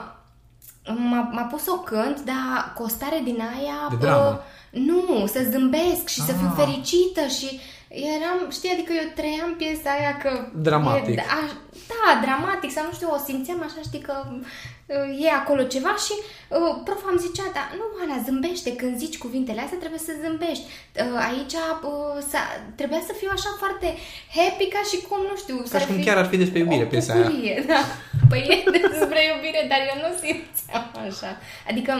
m-a, 1.11 1.31
m-a 1.33 1.43
pus 1.51 1.63
să 1.63 1.71
o 1.75 1.79
cânt, 1.79 2.21
dar 2.25 2.73
cu 2.75 2.83
o 2.83 2.89
stare 2.89 3.21
din 3.25 3.39
aia... 3.57 3.79
De 3.91 3.97
dramă. 3.97 4.43
Uh, 4.73 4.81
nu, 4.81 5.27
să 5.27 5.41
zâmbesc 5.51 6.09
și 6.09 6.21
să 6.21 6.33
fiu 6.33 6.47
Ah. 6.57 6.65
fericită 6.65 7.21
și 7.39 7.61
eram, 7.89 8.39
știi, 8.57 8.75
adică 8.75 8.93
eu 9.01 9.09
trăiam 9.19 9.51
piesa 9.61 9.91
aia 9.99 10.17
că... 10.23 10.31
Dramatic. 10.69 11.15
E, 11.19 11.23
da, 11.25 11.41
da, 11.93 12.09
dramatic 12.27 12.71
sau 12.73 12.85
nu 12.85 12.93
știu, 12.99 13.09
o 13.17 13.19
simțeam 13.27 13.61
așa, 13.67 13.81
știi 13.89 14.07
că 14.09 14.15
uh, 14.31 15.25
e 15.25 15.29
acolo 15.41 15.63
ceva 15.75 15.93
și 16.05 16.15
uh, 16.19 16.73
prof 16.87 17.03
am 17.11 17.19
zicea, 17.27 17.47
dar 17.57 17.67
nu, 17.79 17.85
Ana, 18.03 18.23
zâmbește, 18.27 18.71
când 18.81 18.95
zici 19.03 19.23
cuvintele 19.25 19.61
astea 19.61 19.79
trebuie 19.83 20.03
să 20.09 20.13
zâmbești. 20.23 20.67
Uh, 21.03 21.27
aici 21.29 21.57
uh, 21.91 22.17
s-a- 22.31 22.55
trebuia 22.81 23.03
să 23.09 23.13
fiu 23.21 23.31
așa 23.37 23.51
foarte 23.63 23.89
happy 24.37 24.67
ca 24.75 24.83
și 24.91 24.97
cum, 25.09 25.21
nu 25.31 25.37
știu... 25.43 25.57
Ca 25.57 25.69
s-ar 25.71 25.81
și 25.81 25.87
cum 25.87 25.97
fi 25.97 26.05
chiar 26.07 26.19
ar 26.23 26.29
fi 26.33 26.37
despre 26.45 26.59
iubire 26.59 26.85
o 26.87 26.93
piesa 26.93 27.13
aia. 27.13 27.23
bucurie, 27.23 27.57
da. 27.73 27.81
Păi 28.31 28.43
e 28.51 28.71
despre 28.71 29.21
iubire, 29.31 29.61
dar 29.71 29.81
eu 29.91 29.97
nu 30.05 30.11
simțeam 30.23 30.85
așa. 31.09 31.31
Adică 31.71 31.93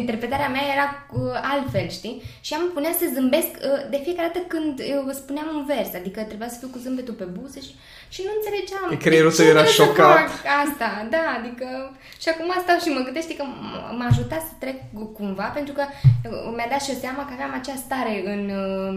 interpretarea 0.00 0.48
mea 0.48 0.64
era 0.74 0.86
uh, 1.12 1.34
altfel, 1.52 1.88
știi? 1.98 2.22
Și 2.40 2.52
ea 2.52 2.58
mă 2.62 2.70
punea 2.76 2.92
să 3.00 3.04
zâmbesc 3.16 3.52
uh, 3.58 3.80
de 3.92 3.98
fiecare 4.04 4.30
dată 4.32 4.44
când 4.54 4.74
uh, 4.78 5.12
spuneam 5.20 5.48
un 5.58 5.64
vers, 5.72 5.90
adică 6.00 6.20
trebuia 6.30 6.48
să 6.52 6.58
fiu 6.58 6.68
cu 6.72 6.78
zâmbetul 6.84 7.14
pe 7.20 7.24
buze 7.38 7.60
și, 7.66 7.72
și 8.14 8.20
nu 8.26 8.30
înțelegeam. 8.38 8.86
E 8.94 9.04
creierul 9.06 9.30
de 9.30 9.36
ce 9.36 9.42
tău 9.42 9.50
era 9.54 9.62
trebuie 9.62 9.78
să 9.80 9.82
șocat. 9.84 10.16
fac 10.30 10.30
Asta, 10.64 10.88
da, 11.14 11.24
adică 11.38 11.66
și 12.22 12.28
acum 12.32 12.48
stau 12.64 12.78
și 12.84 12.88
mă 12.96 13.02
gândesc 13.06 13.26
știi, 13.26 13.38
că 13.40 13.44
m- 13.48 13.90
m-a 13.98 14.08
ajutat 14.12 14.42
să 14.48 14.54
trec 14.62 14.76
cu- 14.96 15.10
cumva 15.18 15.46
pentru 15.58 15.72
că 15.78 15.84
uh, 15.88 16.52
mi-a 16.56 16.68
dat 16.72 16.82
și 16.84 16.90
eu 16.92 16.98
seama 17.04 17.22
că 17.24 17.32
aveam 17.34 17.52
acea 17.60 17.78
stare 17.86 18.14
în 18.32 18.42
uh, 18.62 18.94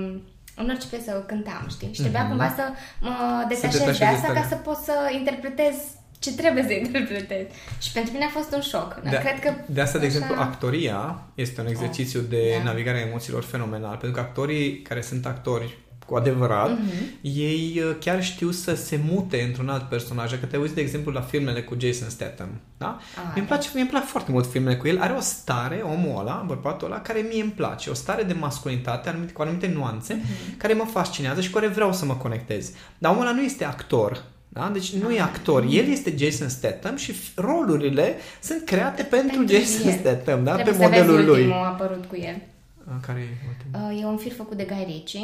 în 0.62 0.68
orice 0.74 0.88
piesă 0.92 1.12
cântam, 1.32 1.64
știi? 1.76 1.92
Și 1.96 2.02
trebuia 2.06 2.22
Mhm. 2.26 2.30
cumva 2.32 2.50
să 2.60 2.64
mă 3.06 3.16
detașez 3.52 3.80
detașezi 3.80 4.00
de 4.00 4.06
de 4.06 4.12
asta 4.12 4.28
stare. 4.30 4.40
ca 4.40 4.46
să 4.52 4.56
pot 4.68 4.78
să 4.90 4.96
interpretez 5.20 5.76
ce 6.26 6.36
trebuie 6.36 6.64
să 6.64 6.74
interpretez. 6.74 7.46
Și 7.82 7.92
pentru 7.92 8.12
mine 8.14 8.26
a 8.26 8.30
fost 8.40 8.54
un 8.54 8.62
șoc. 8.62 9.00
De, 9.04 9.10
Cred 9.10 9.40
că 9.40 9.54
de 9.66 9.82
asta, 9.82 9.98
de 10.00 10.06
așa- 10.06 10.16
exemplu, 10.16 10.36
actoria 10.42 11.20
este 11.36 11.62
un 11.62 11.68
exercițiu 11.68 12.20
de 12.20 12.54
da. 12.58 12.64
navigare 12.64 12.98
a 12.98 13.08
emoțiilor 13.08 13.44
fenomenal, 13.44 13.96
pentru 13.96 14.12
că 14.12 14.20
actorii 14.20 14.82
care 14.82 15.02
sunt 15.02 15.26
actori 15.26 15.78
cu 16.06 16.16
adevărat, 16.16 16.70
Mhm. 16.70 16.82
ei 17.22 17.82
uh, 17.90 17.96
chiar 18.00 18.24
știu 18.24 18.52
să 18.52 18.76
se 18.76 19.00
mute 19.12 19.42
într-un 19.42 19.70
alt 19.70 19.84
personaj. 19.84 20.40
Că 20.40 20.46
te 20.46 20.58
uiți, 20.58 20.74
de 20.74 20.82
exemplu, 20.82 21.12
la 21.12 21.22
filmele 21.22 21.62
cu 21.62 21.76
Jason 21.80 22.10
Statham, 22.10 22.50
da? 22.78 23.00
Ah, 23.16 23.32
mi-mi 23.36 23.48
place, 23.48 23.70
mi 23.74 23.86
plac 23.86 24.06
foarte 24.06 24.32
mult 24.32 24.52
filmele 24.52 24.76
cu 24.78 24.88
el. 24.88 25.02
Are 25.02 25.14
o 25.14 25.20
stare, 25.20 25.82
omul 25.86 26.20
ăla, 26.20 26.44
bărbatul 26.48 26.88
ăla, 26.92 27.02
care 27.02 27.20
mie 27.32 27.42
îmi 27.42 27.52
place. 27.52 27.90
O 27.90 27.94
stare 27.94 28.24
de 28.24 28.34
masculinitate 28.34 29.10
anumite, 29.10 29.32
cu 29.34 29.42
anumite 29.42 29.68
nuanțe 29.76 30.14
Mhm. 30.14 30.58
care 30.58 30.74
mă 30.74 30.84
fascinează 30.92 31.42
și 31.42 31.50
cu 31.50 31.60
care 31.60 31.72
vreau 31.72 31.94
să 31.94 32.06
mă 32.06 32.14
conectez. 32.16 32.72
Dar 32.98 33.12
omul 33.12 33.24
ăla 33.26 33.36
nu 33.36 33.42
este 33.42 33.64
actor. 33.66 34.24
Da? 34.56 34.70
Deci 34.74 34.94
nu 34.94 35.08
Ah. 35.08 35.16
e 35.16 35.22
actor. 35.22 35.64
El 35.70 35.88
este 35.88 36.14
Jason 36.18 36.50
Statham 36.50 36.96
și 36.96 37.14
f- 37.14 37.34
rolurile 37.36 38.16
sunt 38.42 38.66
create 38.66 39.04
pentru, 39.04 39.38
Pentru 39.38 39.56
Jason 39.58 39.88
el. 39.88 39.98
Statham, 40.00 40.44
da? 40.44 40.54
Trebuie 40.54 40.74
Pe 40.76 40.84
să 40.84 40.90
vezi 40.90 41.02
modelul 41.02 41.26
lui. 41.26 41.34
ultimul 41.42 41.64
apărut 41.66 42.06
cu 42.06 42.16
el. 42.16 42.42
Ah, 42.88 42.94
Care 43.06 43.20
e 43.20 43.48
ultimul? 43.48 43.92
Uh, 43.96 44.02
e 44.02 44.06
un 44.06 44.18
film 44.18 44.36
făcut 44.36 44.58
de 44.58 44.64
Guy 44.64 44.86
Ritchie. 44.88 45.20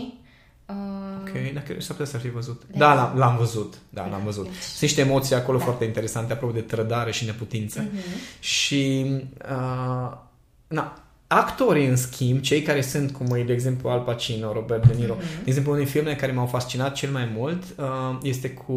Uh, 0.65 0.75
Ok, 1.21 1.53
dacă 1.53 1.73
s-ar 1.77 1.95
putea 1.97 2.05
să 2.05 2.17
fi 2.17 2.29
văzut. 2.29 2.61
Da. 2.71 2.77
Da, 2.77 2.93
l-am, 2.93 3.17
l-am 3.17 3.37
văzut. 3.37 3.73
Da, 3.89 4.07
l-am 4.07 4.21
văzut. 4.23 4.43
Deci- 4.43 4.53
Sunt 4.61 4.81
niște 4.81 5.01
emoții 5.01 5.35
acolo 5.35 5.57
Da. 5.57 5.63
foarte 5.63 5.83
interesante 5.85 6.33
apropo 6.33 6.53
de 6.53 6.61
trădare 6.61 7.11
și 7.11 7.25
neputință. 7.25 7.81
Mhm. 7.81 7.99
Și 8.39 9.05
uh, 9.49 10.17
na, 10.67 11.03
actorii, 11.33 11.85
în 11.85 11.95
schimb, 11.95 12.39
cei 12.41 12.61
care 12.61 12.81
sunt, 12.81 13.11
cum 13.11 13.35
e, 13.35 13.43
de 13.43 13.53
exemplu, 13.53 13.89
Al 13.89 13.99
Pacino, 13.99 14.53
Robert 14.53 14.87
De 14.87 14.93
Niro, 14.93 15.13
Mhm. 15.13 15.25
de 15.35 15.43
exemplu, 15.45 15.71
unul 15.71 15.83
din 15.83 15.93
filmele 15.93 16.15
care 16.15 16.31
m-au 16.31 16.45
fascinat 16.45 16.93
cel 16.93 17.11
mai 17.11 17.29
mult 17.35 17.63
uh, 17.77 17.85
este 18.23 18.49
cu 18.49 18.71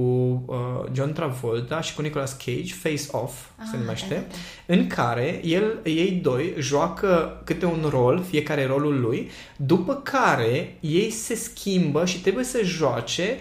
uh, 0.46 0.56
John 0.92 1.12
Travolta 1.12 1.80
și 1.80 1.94
cu 1.94 2.02
Nicolas 2.02 2.32
Cage, 2.44 2.74
Face 2.82 3.02
Off, 3.10 3.32
Ah, 3.56 3.64
se 3.70 3.76
numește, 3.76 4.14
da, 4.14 4.20
da, 4.20 4.26
da. 4.66 4.74
în 4.74 4.86
care 4.86 5.40
el, 5.44 5.78
ei 5.84 6.10
doi 6.22 6.54
joacă 6.58 7.42
câte 7.44 7.66
un 7.66 7.86
rol, 7.90 8.24
fiecare 8.28 8.66
rolul 8.66 9.00
lui, 9.00 9.30
după 9.56 9.94
care 9.94 10.76
ei 10.80 11.10
se 11.10 11.34
schimbă 11.34 12.04
și 12.06 12.20
trebuie 12.20 12.44
să 12.44 12.60
joace 12.64 13.38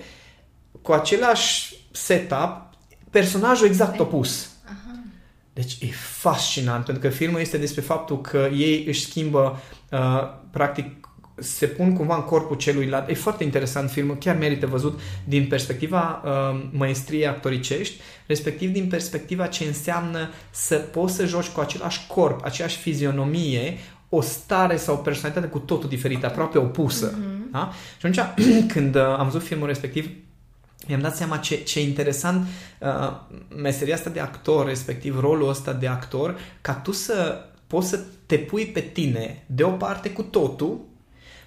cu 0.82 0.91
același 0.91 1.76
setup 1.91 2.62
personajul 3.10 3.67
exact 3.67 3.99
opus. 3.99 4.47
Aha. 5.53 5.65
Deci 5.65 5.77
e 5.81 5.93
fascinant, 6.19 6.85
pentru 6.85 7.03
că 7.03 7.09
filmul 7.09 7.39
este 7.39 7.57
despre 7.57 7.81
faptul 7.81 8.21
că 8.21 8.49
ei 8.55 8.83
își 8.87 9.01
schimbă, 9.01 9.59
uh, 9.91 9.99
practic, 10.51 11.07
se 11.35 11.65
pun 11.65 11.93
cumva 11.95 12.15
în 12.15 12.21
corpul 12.21 12.55
celuilalt. 12.55 13.09
E 13.09 13.13
foarte 13.13 13.43
interesant 13.43 13.89
filmul, 13.89 14.17
chiar 14.17 14.37
merită 14.37 14.65
văzut 14.65 14.99
din 15.23 15.47
perspectiva 15.47 16.21
uh, 16.25 16.63
maestriei 16.71 17.27
actoricești, 17.27 18.01
respectiv 18.25 18.71
din 18.71 18.87
perspectiva 18.87 19.47
ce 19.47 19.63
înseamnă 19.63 20.29
să 20.51 20.75
poți 20.75 21.15
să 21.15 21.25
joci 21.25 21.47
cu 21.47 21.59
același 21.59 22.07
corp, 22.07 22.43
aceeași 22.43 22.77
fizionomie, 22.77 23.77
o 24.09 24.21
stare 24.21 24.77
sau 24.77 24.95
o 24.95 24.97
personalitate 24.97 25.47
cu 25.47 25.59
totul 25.59 25.89
diferită, 25.89 26.25
aproape 26.25 26.57
opusă. 26.57 27.19
Da? 27.51 27.71
Și 27.99 28.05
atunci, 28.05 28.45
când 28.73 28.95
uh, 28.95 29.01
am 29.01 29.25
văzut 29.25 29.43
filmul 29.43 29.67
respectiv, 29.67 30.09
mi-am 30.87 31.01
dat 31.01 31.15
seama 31.15 31.37
ce, 31.37 31.55
ce 31.55 31.81
interesant 31.81 32.47
uh, 32.79 32.89
meseria 33.55 33.95
asta 33.95 34.09
de 34.09 34.19
actor, 34.19 34.65
respectiv 34.65 35.19
rolul 35.19 35.49
ăsta 35.49 35.73
de 35.73 35.87
actor, 35.87 36.39
ca 36.61 36.73
tu 36.73 36.91
să 36.91 37.45
poți 37.67 37.89
să 37.89 37.99
te 38.25 38.37
pui 38.37 38.65
pe 38.65 38.79
tine 38.79 39.43
de 39.45 39.63
o 39.63 39.69
parte 39.69 40.09
cu 40.09 40.21
totul 40.21 40.79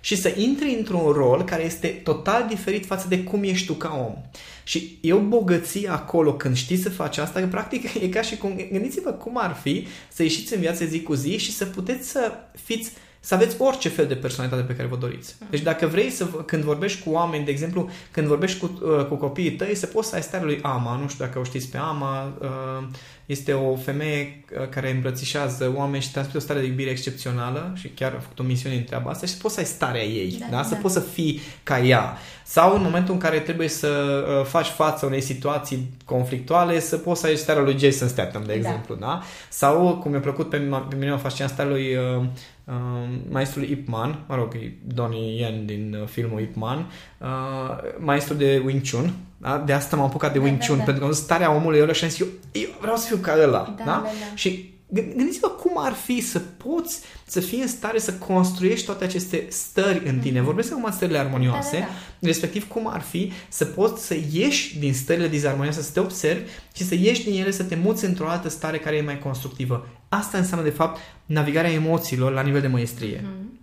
și 0.01 0.16
să 0.16 0.33
intri 0.37 0.75
într-un 0.79 1.11
rol 1.12 1.44
care 1.44 1.64
este 1.64 1.88
total 1.88 2.46
diferit 2.49 2.87
față 2.87 3.09
de 3.09 3.22
cum 3.22 3.42
ești 3.42 3.66
tu 3.66 3.72
ca 3.72 4.07
om. 4.07 4.22
Și 4.64 4.99
e 5.01 5.12
o 5.12 5.20
bogăție 5.20 5.88
acolo 5.90 6.35
când 6.35 6.57
știi 6.57 6.77
să 6.77 6.90
faci 6.90 7.18
asta, 7.18 7.40
că 7.40 7.46
practic 7.46 7.94
e 8.03 8.09
ca 8.09 8.22
și 8.22 8.37
cum, 8.37 8.68
gândiți-vă 8.72 9.11
cum 9.11 9.38
ar 9.38 9.59
fi 9.62 9.87
să 10.12 10.22
ieșiți 10.22 10.55
în 10.55 10.61
viață 10.61 10.85
zi 10.85 11.03
cu 11.03 11.14
zi 11.14 11.37
și 11.37 11.53
să 11.53 11.64
puteți 11.64 12.09
să 12.09 12.33
fiți 12.64 12.92
să 13.27 13.35
aveți 13.35 13.57
orice 13.59 13.89
fel 13.89 14.07
de 14.07 14.15
personalitate 14.15 14.62
pe 14.62 14.75
care 14.75 14.89
vă 14.89 14.97
doriți. 14.97 15.37
Deci 15.51 15.61
dacă 15.61 15.87
vrei 15.87 16.11
să, 16.11 16.25
când 16.25 16.62
vorbești 16.62 17.03
cu 17.03 17.11
oameni, 17.11 17.45
de 17.45 17.51
exemplu, 17.51 17.91
când 18.11 18.27
vorbești 18.27 18.59
cu, 18.59 18.81
uh, 18.83 19.07
cu 19.07 19.15
copiii 19.15 19.51
tăi, 19.51 19.75
să 19.75 19.87
poți 19.87 20.09
să 20.09 20.15
ai 20.15 20.23
starea 20.23 20.47
lui 20.47 20.61
Ama, 20.62 20.97
nu 20.97 21.09
știu 21.09 21.25
dacă 21.25 21.39
o 21.39 21.45
știți 21.45 21.69
pe 21.69 21.77
Ama, 21.77 22.33
uh, 22.41 22.89
este 23.27 23.53
o 23.53 23.77
femeie 23.77 24.45
uh, 24.61 24.69
care 24.69 24.91
îmbrățișează 24.91 25.73
oameni 25.77 26.03
și 26.03 26.11
transmite 26.11 26.39
o 26.39 26.41
stare 26.41 26.61
de 26.61 26.67
iubire 26.67 26.91
excepțională 26.91 27.73
și 27.75 27.89
chiar 27.89 28.15
a 28.17 28.21
făcut 28.21 28.39
o 28.39 28.43
misiune 28.43 28.77
în 28.77 28.85
treaba 28.85 29.11
asta 29.11 29.27
și 29.27 29.33
să 29.33 29.39
poți 29.43 29.55
să 29.55 29.61
ai 29.61 29.67
starea 29.67 30.03
ei, 30.03 30.37
da, 30.41 30.57
da? 30.57 30.62
să 30.62 30.75
da. 30.75 30.81
poți 30.81 30.95
să 30.95 31.01
fii 31.01 31.41
ca 31.62 31.81
ea. 31.81 32.17
Sau 32.45 32.75
în 32.75 32.83
momentul 32.83 33.15
în 33.15 33.21
care 33.21 33.39
trebuie 33.39 33.69
să 33.69 33.89
uh, 33.89 34.47
faci 34.47 34.67
față 34.67 35.07
unei 35.07 35.21
situații 35.21 35.89
conflictuale, 36.05 36.81
să 36.81 36.97
poți 36.97 37.21
să 37.21 37.27
ai 37.27 37.37
starea 37.37 37.62
lui 37.62 37.79
Jason 37.79 38.09
Statham, 38.09 38.43
de 38.43 38.53
da. 38.53 38.59
exemplu, 38.59 38.95
da? 38.95 39.23
Sau, 39.49 39.99
cum 40.03 40.11
mi-a 40.11 40.21
plăcut 40.21 40.49
pe, 40.49 40.57
pe 40.89 40.97
mine, 40.97 41.11
mă 41.11 41.17
fascinat 41.17 41.51
starea 41.51 41.73
lui 41.73 41.97
uh, 42.67 42.75
uh, 42.75 43.09
maestrul 43.31 43.65
Ip 43.65 43.89
Man, 43.89 44.25
mă 44.29 44.35
rog, 44.35 44.57
Donnie 44.85 45.41
Yen 45.41 45.67
din 45.67 45.97
uh, 46.01 46.09
filmul 46.09 46.41
Ip 46.41 46.55
Man, 46.55 46.91
uh, 47.19 47.29
maestru 47.99 48.35
de 48.35 48.63
Wing 48.65 48.81
Chun, 48.91 49.13
da? 49.39 49.59
De 49.59 49.73
asta 49.73 49.97
m-am 49.97 50.07
apucat 50.07 50.33
de 50.33 50.39
da, 50.39 50.45
Wing 50.45 50.59
da, 50.59 50.67
Chun, 50.67 50.77
da, 50.77 50.85
da. 50.85 50.85
pentru 50.85 51.03
că 51.03 51.09
am 51.09 51.15
zis 51.15 51.25
starea 51.25 51.55
omului 51.55 51.81
ăla 51.81 51.93
și 51.93 52.05
am 52.05 52.11
zis, 52.11 52.21
eu, 52.21 52.27
eu 52.53 52.69
vreau 52.81 52.97
să 52.97 53.07
fiu 53.07 53.17
ca 53.17 53.35
ăla. 53.43 53.75
Da, 53.77 53.85
da? 53.85 53.85
Da, 53.85 54.01
da. 54.03 54.35
Și 54.35 54.75
gândiți-vă 54.88 55.49
cum 55.49 55.72
ar 55.75 55.92
fi 55.92 56.20
să 56.20 56.38
poți 56.38 57.01
să 57.27 57.40
fii 57.40 57.61
în 57.61 57.68
stare 57.68 57.99
să 57.99 58.12
construiești 58.12 58.87
toate 58.87 59.05
aceste 59.05 59.46
stări 59.49 60.09
în 60.09 60.18
tine. 60.18 60.40
Mm-hmm. 60.40 60.44
Vorbesc 60.44 60.72
acum 60.72 60.90
stările 60.90 61.18
armonioase, 61.18 61.79
da, 61.79 61.85
da, 61.85 61.90
da. 62.18 62.27
respectiv 62.27 62.68
cum 62.68 62.88
ar 62.88 63.01
fi 63.01 63.33
să 63.49 63.64
poți 63.64 64.07
să 64.07 64.16
ieși 64.33 64.79
din 64.79 64.94
stările 64.94 65.29
dizarmonioase, 65.29 65.83
să 65.83 65.90
te 65.92 66.01
observi 66.01 66.51
și 66.75 66.85
să 66.85 66.94
ieși 66.94 67.25
din 67.25 67.40
ele, 67.40 67.51
să 67.51 67.62
te 67.62 67.75
muți 67.75 68.05
într-o 68.05 68.29
altă 68.29 68.49
stare 68.49 68.79
care 68.79 68.96
e 68.96 69.01
mai 69.03 69.18
constructivă. 69.18 69.88
Asta 70.09 70.38
înseamnă, 70.38 70.68
de 70.68 70.75
fapt, 70.75 71.01
navigarea 71.27 71.70
emoțiilor 71.72 72.33
la 72.33 72.42
nivel 72.42 72.61
de 72.61 72.66
măiestrie. 72.66 73.18
Mm-hmm. 73.18 73.57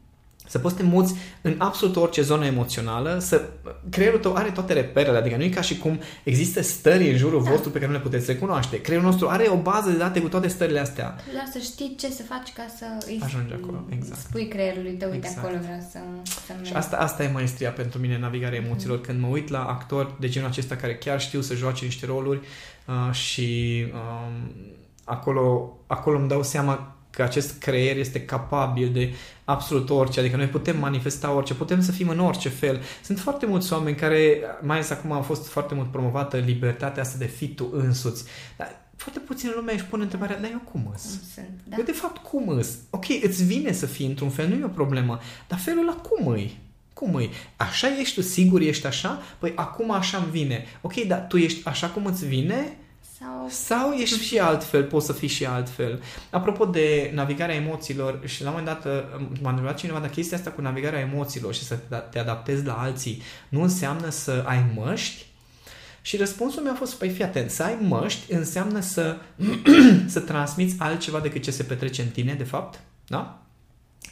Să 0.54 0.60
poți 0.60 0.76
să 0.76 0.82
te 0.82 0.88
muți 0.88 1.16
în 1.42 1.56
absolut 1.58 1.96
orice 1.96 2.22
zonă 2.22 2.46
emoțională, 2.46 3.18
să 3.22 3.50
creierul 3.90 4.20
tău 4.20 4.36
are 4.36 4.50
toate 4.50 4.74
reperele, 4.74 5.18
adică 5.18 5.36
nu 5.38 5.44
e 5.44 5.50
ca 5.50 5.62
și 5.62 5.78
cum 5.78 6.00
există 6.24 6.62
stări 6.62 7.12
în 7.12 7.18
jurul 7.18 7.44
da. 7.44 7.50
vostru 7.50 7.70
pe 7.70 7.80
care 7.80 7.92
nu 7.92 7.98
le 7.98 8.04
puteți 8.04 8.32
recunoaște. 8.32 8.82
Creierul 8.82 9.08
nostru 9.10 9.30
are 9.30 9.48
o 9.50 9.56
bază 9.56 9.90
de 9.90 9.98
date 9.98 10.22
cu 10.22 10.28
toate 10.28 10.48
stările 10.48 10.80
astea. 10.80 11.16
Doar 11.32 11.48
să 11.52 11.60
știi 11.60 11.96
ce 12.00 12.10
să 12.10 12.24
faci 12.24 12.54
ca 12.54 12.66
să 12.78 12.86
îi 13.08 13.20
Ajungi 13.24 13.54
acolo, 13.54 13.86
exact. 13.90 14.20
spui 14.20 14.48
creierului 14.48 14.92
tău, 14.92 15.10
uite 15.10 15.28
exact. 15.28 15.46
acolo 15.46 15.60
vreau 15.62 15.80
să, 15.92 16.00
să 16.46 16.54
Și 16.64 16.74
asta, 16.74 16.98
asta 16.98 17.24
e 17.24 17.32
maestria 17.32 17.72
pentru 17.72 18.00
mine, 18.00 18.20
navigarea 18.20 18.60
mhm. 18.60 18.68
emoțiilor. 18.68 19.00
Mm-hmm. 19.00 19.06
Când 19.06 19.20
mă 19.20 19.28
uit 19.28 19.50
la 19.50 19.64
actori 19.64 20.14
de 20.20 20.30
genul 20.30 20.50
acesta 20.50 20.76
care 20.76 20.96
chiar 20.96 21.22
știu 21.22 21.42
să 21.42 21.56
joace 21.56 21.86
niște 21.86 22.06
roluri 22.06 22.40
uh, 22.88 23.14
și 23.14 23.84
um, 23.94 24.52
acolo, 25.04 25.78
acolo 25.88 26.18
îmi 26.18 26.28
dau 26.28 26.44
seama 26.44 26.96
că 27.16 27.24
acest 27.24 27.60
creier 27.60 27.98
este 27.98 28.26
capabil 28.26 28.90
de 28.94 29.14
absolut 29.46 29.90
orice, 29.90 30.20
adică 30.20 30.36
noi 30.38 30.48
putem 30.48 30.80
manifesta 30.80 31.32
orice, 31.32 31.54
putem 31.54 31.82
să 31.82 31.92
fim 31.92 32.10
în 32.10 32.20
orice 32.20 32.50
fel. 32.50 32.82
Sunt 33.04 33.20
foarte 33.20 33.46
mulți 33.46 33.74
oameni 33.74 33.96
care, 33.96 34.42
mai 34.62 34.76
ales 34.76 34.90
acum 34.90 35.12
a 35.12 35.22
fost 35.22 35.48
foarte 35.48 35.74
mult 35.74 35.92
promovată 35.92 36.38
libertatea 36.38 37.02
asta 37.02 37.18
de 37.18 37.26
fi 37.26 37.48
tu 37.48 37.70
însuți, 37.72 38.24
dar 38.58 38.82
foarte 38.96 39.20
puțin 39.20 39.52
lume 39.56 39.74
își 39.74 39.84
pune 39.84 40.04
întrebarea, 40.04 40.40
dar 40.40 40.50
eu 40.52 40.62
cum 40.72 40.92
îs? 40.94 41.02
Sunt, 41.34 41.60
da. 41.64 41.76
Eu 41.78 41.84
de 41.84 41.92
fapt 41.92 42.18
cum 42.18 42.48
îs? 42.48 42.70
Ok, 42.90 43.06
îți 43.22 43.44
vine 43.44 43.72
să 43.72 43.86
fii 43.86 44.06
într-un 44.06 44.30
fel, 44.30 44.48
nu 44.48 44.56
e 44.56 44.64
o 44.64 44.68
problemă, 44.68 45.20
dar 45.48 45.60
felul 45.60 45.86
la 45.86 45.94
cum 45.94 46.28
îi? 46.28 46.60
Cum 46.94 47.16
îi? 47.16 47.30
Așa 47.56 48.00
ești 48.00 48.16
tu, 48.16 48.22
sigur 48.22 48.62
ești 48.62 48.88
așa? 48.88 49.22
Păi 49.40 49.52
acum 49.56 49.92
așa 49.92 50.18
îmi 50.18 50.32
vine. 50.32 50.66
Ok, 50.82 50.94
dar 50.94 51.26
tu 51.28 51.38
ești 51.38 51.68
așa 51.68 51.88
cum 51.88 52.06
îți 52.06 52.26
vine? 52.26 52.78
Sau... 53.24 53.48
Sau 53.50 53.92
ești 53.92 54.24
și 54.24 54.40
altfel, 54.40 54.84
poți 54.84 55.06
să 55.06 55.14
fii 55.14 55.28
și 55.28 55.46
altfel. 55.46 56.02
Apropo 56.30 56.66
de 56.66 57.12
navigarea 57.14 57.56
emoțiilor, 57.56 58.20
și 58.26 58.44
la 58.44 58.50
un 58.50 58.56
moment 58.60 58.82
dat 58.82 58.94
m-a 59.42 59.50
întrebat 59.50 59.78
cineva 59.78 60.00
dacă 60.00 60.12
chestia 60.12 60.38
asta 60.38 60.50
cu 60.50 60.62
navigarea 60.62 61.00
emoțiilor 61.00 61.54
și 61.54 61.64
să 61.64 61.76
te 62.12 62.20
adaptezi 62.20 62.66
la 62.66 62.74
alții 62.74 63.22
nu 63.50 63.62
înseamnă 63.62 64.10
să 64.10 64.44
ai 64.48 64.66
măști? 64.76 65.26
Și 66.02 66.18
răspunsul 66.18 66.64
meu 66.64 66.72
a 66.72 66.76
fost, 66.76 66.94
păi 66.94 67.10
fii 67.10 67.24
atent, 67.24 67.50
să 67.50 67.64
ai 67.64 67.78
măști 67.82 68.34
înseamnă 68.34 68.80
să, 68.80 69.18
să 70.08 70.20
transmiți 70.20 70.76
altceva 70.78 71.20
decât 71.20 71.44
ce 71.44 71.52
se 71.52 71.64
petrece 71.64 72.02
în 72.02 72.08
tine, 72.08 72.34
de 72.34 72.44
fapt, 72.44 72.80
da? 73.08 73.42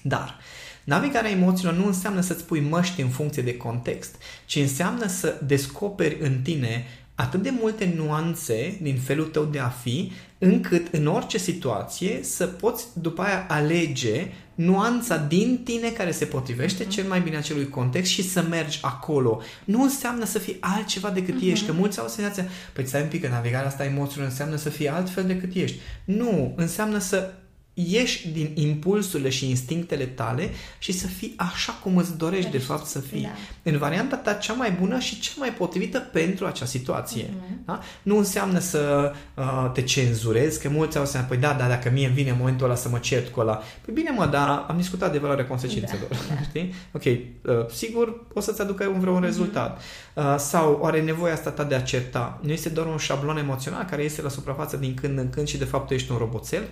Dar, 0.03 0.39
Navigarea 0.83 1.31
emoțiilor 1.31 1.73
nu 1.73 1.85
înseamnă 1.85 2.21
să-ți 2.21 2.45
pui 2.45 2.59
măști 2.59 3.01
în 3.01 3.09
funcție 3.09 3.41
de 3.41 3.57
context, 3.57 4.15
ci 4.45 4.55
înseamnă 4.55 5.07
să 5.07 5.39
descoperi 5.43 6.17
în 6.21 6.41
tine 6.41 6.85
atât 7.21 7.41
de 7.41 7.53
multe 7.59 7.93
nuanțe 7.95 8.77
din 8.81 8.97
felul 8.97 9.25
tău 9.25 9.43
de 9.43 9.59
a 9.59 9.67
fi, 9.67 10.11
încât 10.37 10.93
în 10.93 11.07
orice 11.07 11.37
situație 11.37 12.19
să 12.23 12.45
poți 12.45 12.85
după 12.93 13.21
aia 13.21 13.45
alege 13.49 14.27
nuanța 14.55 15.17
din 15.17 15.61
tine 15.63 15.89
care 15.89 16.11
se 16.11 16.25
potrivește 16.25 16.85
uh-huh. 16.85 16.89
cel 16.89 17.07
mai 17.07 17.21
bine 17.21 17.37
acelui 17.37 17.69
context 17.69 18.11
și 18.11 18.29
să 18.29 18.45
mergi 18.49 18.79
acolo. 18.81 19.41
Nu 19.65 19.81
înseamnă 19.81 20.25
să 20.25 20.39
fii 20.39 20.57
altceva 20.59 21.09
decât 21.09 21.35
uh-huh. 21.35 21.51
ești, 21.51 21.65
că 21.65 21.71
mulți 21.71 21.99
au 21.99 22.07
senzația, 22.07 22.45
păi 22.73 22.87
stai 22.87 23.01
un 23.01 23.07
pic, 23.07 23.21
că 23.21 23.27
navigarea 23.27 23.67
asta 23.67 23.85
emoțiilor 23.85 24.27
înseamnă 24.27 24.55
să 24.55 24.69
fii 24.69 24.89
altfel 24.89 25.23
decât 25.23 25.53
ești. 25.53 25.79
Nu, 26.05 26.53
înseamnă 26.55 26.99
să 26.99 27.33
ieși 27.73 28.29
din 28.29 28.51
impulsurile 28.53 29.29
și 29.29 29.49
instinctele 29.49 30.05
tale 30.05 30.49
și 30.79 30.91
să 30.91 31.07
fii 31.07 31.33
așa 31.37 31.71
cum 31.71 31.97
îți 31.97 32.17
dorești 32.17 32.51
de 32.51 32.57
fapt 32.57 32.85
să 32.85 32.99
fii. 32.99 33.21
Da. 33.21 33.71
În 33.71 33.77
varianta 33.77 34.15
ta 34.15 34.33
cea 34.33 34.53
mai 34.53 34.71
bună 34.71 34.99
și 34.99 35.19
cea 35.19 35.31
mai 35.37 35.53
potrivită 35.53 35.99
pentru 35.99 36.45
acea 36.45 36.65
situație. 36.65 37.23
Uh-huh. 37.23 37.65
Da? 37.65 37.79
Nu 38.01 38.17
înseamnă 38.17 38.59
să 38.59 39.13
uh, 39.35 39.71
te 39.73 39.81
cenzurezi, 39.81 40.61
că 40.61 40.69
mulți 40.69 40.97
au 40.97 41.05
să 41.05 41.25
păi 41.27 41.37
da, 41.37 41.53
da, 41.53 41.67
dacă 41.67 41.89
mie 41.89 42.05
îmi 42.05 42.15
vine 42.15 42.35
momentul 42.37 42.65
ăla 42.65 42.75
să 42.75 42.89
mă 42.89 42.97
cert 42.97 43.31
cu 43.31 43.39
ăla. 43.39 43.61
Păi 43.85 43.93
bine 43.93 44.13
mă, 44.17 44.25
dar 44.25 44.65
am 44.67 44.77
discutat 44.77 45.11
de 45.11 45.17
valoarea 45.17 45.47
consecințelor. 45.47 46.07
Da. 46.09 46.41
Știi? 46.49 46.73
Ok, 46.91 47.03
uh, 47.03 47.69
sigur 47.73 48.25
o 48.33 48.39
să-ți 48.39 48.61
aducă 48.61 48.85
un 48.85 48.99
vreun 48.99 49.21
uh-huh. 49.21 49.25
rezultat. 49.25 49.81
Uh, 50.13 50.35
sau 50.37 50.83
are 50.83 51.01
nevoia 51.01 51.33
asta 51.33 51.49
ta 51.49 51.63
de 51.63 51.75
a 51.75 51.81
certa. 51.81 52.39
Nu 52.41 52.51
este 52.51 52.69
doar 52.69 52.87
un 52.87 52.97
șablon 52.97 53.37
emoțional 53.37 53.85
care 53.89 54.03
este 54.03 54.21
la 54.21 54.29
suprafață 54.29 54.77
din 54.77 54.93
când 54.93 55.17
în 55.17 55.29
când 55.29 55.47
și 55.47 55.57
de 55.57 55.65
fapt 55.65 55.87
tu 55.87 55.93
ești 55.93 56.11
un 56.11 56.17
roboțel? 56.17 56.63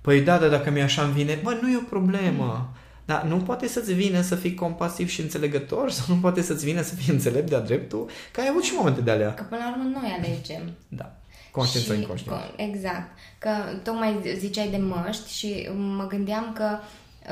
Păi 0.00 0.20
da, 0.20 0.38
dar 0.38 0.48
dacă 0.48 0.70
mi 0.70 0.82
așa 0.82 1.02
îmi 1.02 1.12
vine, 1.12 1.40
bă, 1.42 1.58
nu 1.62 1.70
e 1.70 1.76
o 1.76 1.88
problemă. 1.88 2.44
Mm. 2.44 2.78
Dar 3.04 3.22
nu 3.22 3.36
poate 3.36 3.68
să-ți 3.68 3.92
vină 3.92 4.20
să 4.20 4.34
fii 4.34 4.54
compasiv 4.54 5.08
și 5.08 5.20
înțelegător 5.20 5.90
sau 5.90 6.14
nu 6.14 6.20
poate 6.20 6.42
să-ți 6.42 6.64
vină 6.64 6.82
să 6.82 6.94
fii 6.94 7.12
înțelept 7.12 7.48
de-a 7.48 7.60
dreptul, 7.60 8.10
că 8.32 8.40
ai 8.40 8.48
avut 8.50 8.62
și 8.62 8.74
momente 8.76 9.00
de 9.00 9.10
alea. 9.10 9.34
Că 9.34 9.42
până 9.42 9.60
la 9.64 9.70
urmă 9.70 9.98
noi 10.00 10.16
alegem. 10.18 10.72
Da. 10.88 11.16
Conștiința 11.50 11.94
inconștientă. 11.94 12.52
Exact. 12.56 13.18
Că 13.38 13.50
tocmai 13.82 14.20
ziceai 14.36 14.68
de 14.68 14.76
măști 14.76 15.32
și 15.32 15.68
mă 15.76 16.06
gândeam 16.06 16.52
că 16.52 16.78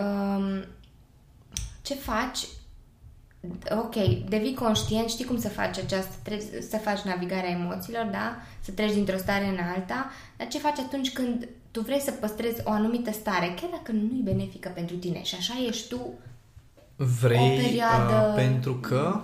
um, 0.01 0.65
ce 1.83 1.95
faci 1.95 2.39
ok, 3.71 3.95
devii 4.29 4.55
conștient, 4.55 5.09
știi 5.09 5.25
cum 5.25 5.41
să 5.41 5.49
faci 5.49 5.79
această, 5.79 6.13
trebuie 6.23 6.47
să 6.71 6.77
faci 6.77 7.01
navigarea 7.01 7.51
emoțiilor, 7.51 8.05
da? 8.05 8.37
Să 8.61 8.71
treci 8.71 8.93
dintr-o 8.93 9.17
stare 9.17 9.47
în 9.47 9.59
alta, 9.75 10.11
dar 10.37 10.49
ce 10.49 10.59
faci 10.59 10.79
atunci 10.79 11.13
când 11.13 11.49
tu 11.79 11.85
vrei 11.85 12.01
să 12.01 12.11
păstrezi 12.11 12.61
o 12.65 12.71
anumită 12.71 13.13
stare, 13.13 13.55
chiar 13.61 13.71
dacă 13.71 13.93
nu 13.93 14.17
e 14.19 14.33
benefică 14.33 14.71
pentru 14.75 14.97
tine 14.97 15.23
și 15.23 15.35
așa 15.39 15.55
ești 15.69 15.89
tu 15.89 16.01
vrei 16.97 17.59
o 17.59 17.63
perioadă... 17.63 18.29
Uh, 18.29 18.35
pentru 18.35 18.75
că 18.75 19.21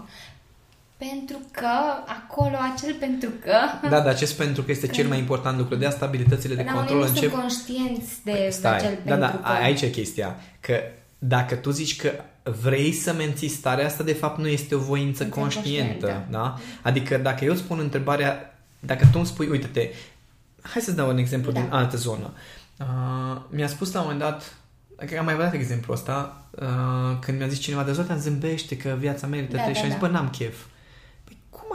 pentru 0.96 1.36
că, 1.50 1.76
acolo, 2.06 2.56
acel 2.74 2.94
pentru 2.98 3.30
că... 3.40 3.56
Da, 3.82 3.88
dar 3.88 4.06
acest 4.06 4.36
pentru 4.36 4.62
că 4.62 4.70
este 4.70 4.86
că... 4.86 4.92
cel 4.92 5.08
mai 5.08 5.18
important 5.18 5.58
lucru. 5.58 5.74
De 5.74 5.86
asta 5.86 6.04
abilitățile 6.04 6.54
de 6.54 6.64
control 6.64 7.00
încep... 7.00 7.16
sunt 7.16 7.32
conștienți 7.32 8.24
de 8.24 8.30
păi, 8.30 8.48
stai. 8.50 8.76
acel 8.76 8.98
da, 9.04 9.14
pentru 9.16 9.40
da, 9.42 9.48
că... 9.48 9.62
aici 9.62 9.80
e 9.80 9.90
chestia. 9.90 10.36
Că 10.60 10.74
dacă 11.18 11.54
tu 11.54 11.70
zici 11.70 11.96
că 11.96 12.10
vrei 12.62 12.92
să 12.92 13.12
menții 13.12 13.48
starea 13.48 13.86
asta, 13.86 14.02
de 14.02 14.12
fapt 14.12 14.38
nu 14.38 14.46
este 14.46 14.74
o 14.74 14.78
voință 14.78 15.26
conștientă. 15.26 16.26
Da? 16.30 16.58
Adică 16.82 17.16
dacă 17.16 17.44
eu 17.44 17.54
spun 17.54 17.78
întrebarea, 17.78 18.58
dacă 18.80 19.04
tu 19.04 19.18
îmi 19.18 19.26
spui, 19.26 19.48
uite-te, 19.48 19.90
hai 20.72 20.82
să-ți 20.82 20.96
dau 20.96 21.08
un 21.08 21.16
exemplu 21.16 21.52
da. 21.52 21.60
din 21.60 21.70
altă 21.70 21.96
zonă. 21.96 22.30
Uh, 22.78 23.40
mi-a 23.50 23.66
spus 23.66 23.92
la 23.92 24.00
un 24.00 24.06
moment 24.10 24.24
dat, 24.24 24.56
cred 24.96 25.10
că 25.10 25.18
am 25.18 25.24
mai 25.24 25.34
văzut 25.34 25.52
exemplul 25.52 25.96
ăsta, 25.96 26.46
uh, 26.50 27.18
când 27.20 27.38
mi-a 27.38 27.48
zis 27.48 27.58
cineva 27.58 27.82
de 27.82 27.92
Zoltan 27.92 28.18
zâmbește 28.18 28.76
că 28.76 28.96
viața 28.98 29.26
merită 29.26 29.56
da, 29.56 29.62
da, 29.66 29.72
și 29.72 29.80
am 29.80 29.88
zis, 29.88 29.98
da. 30.00 30.06
bă, 30.06 30.12
n-am 30.12 30.30
chef 30.30 30.64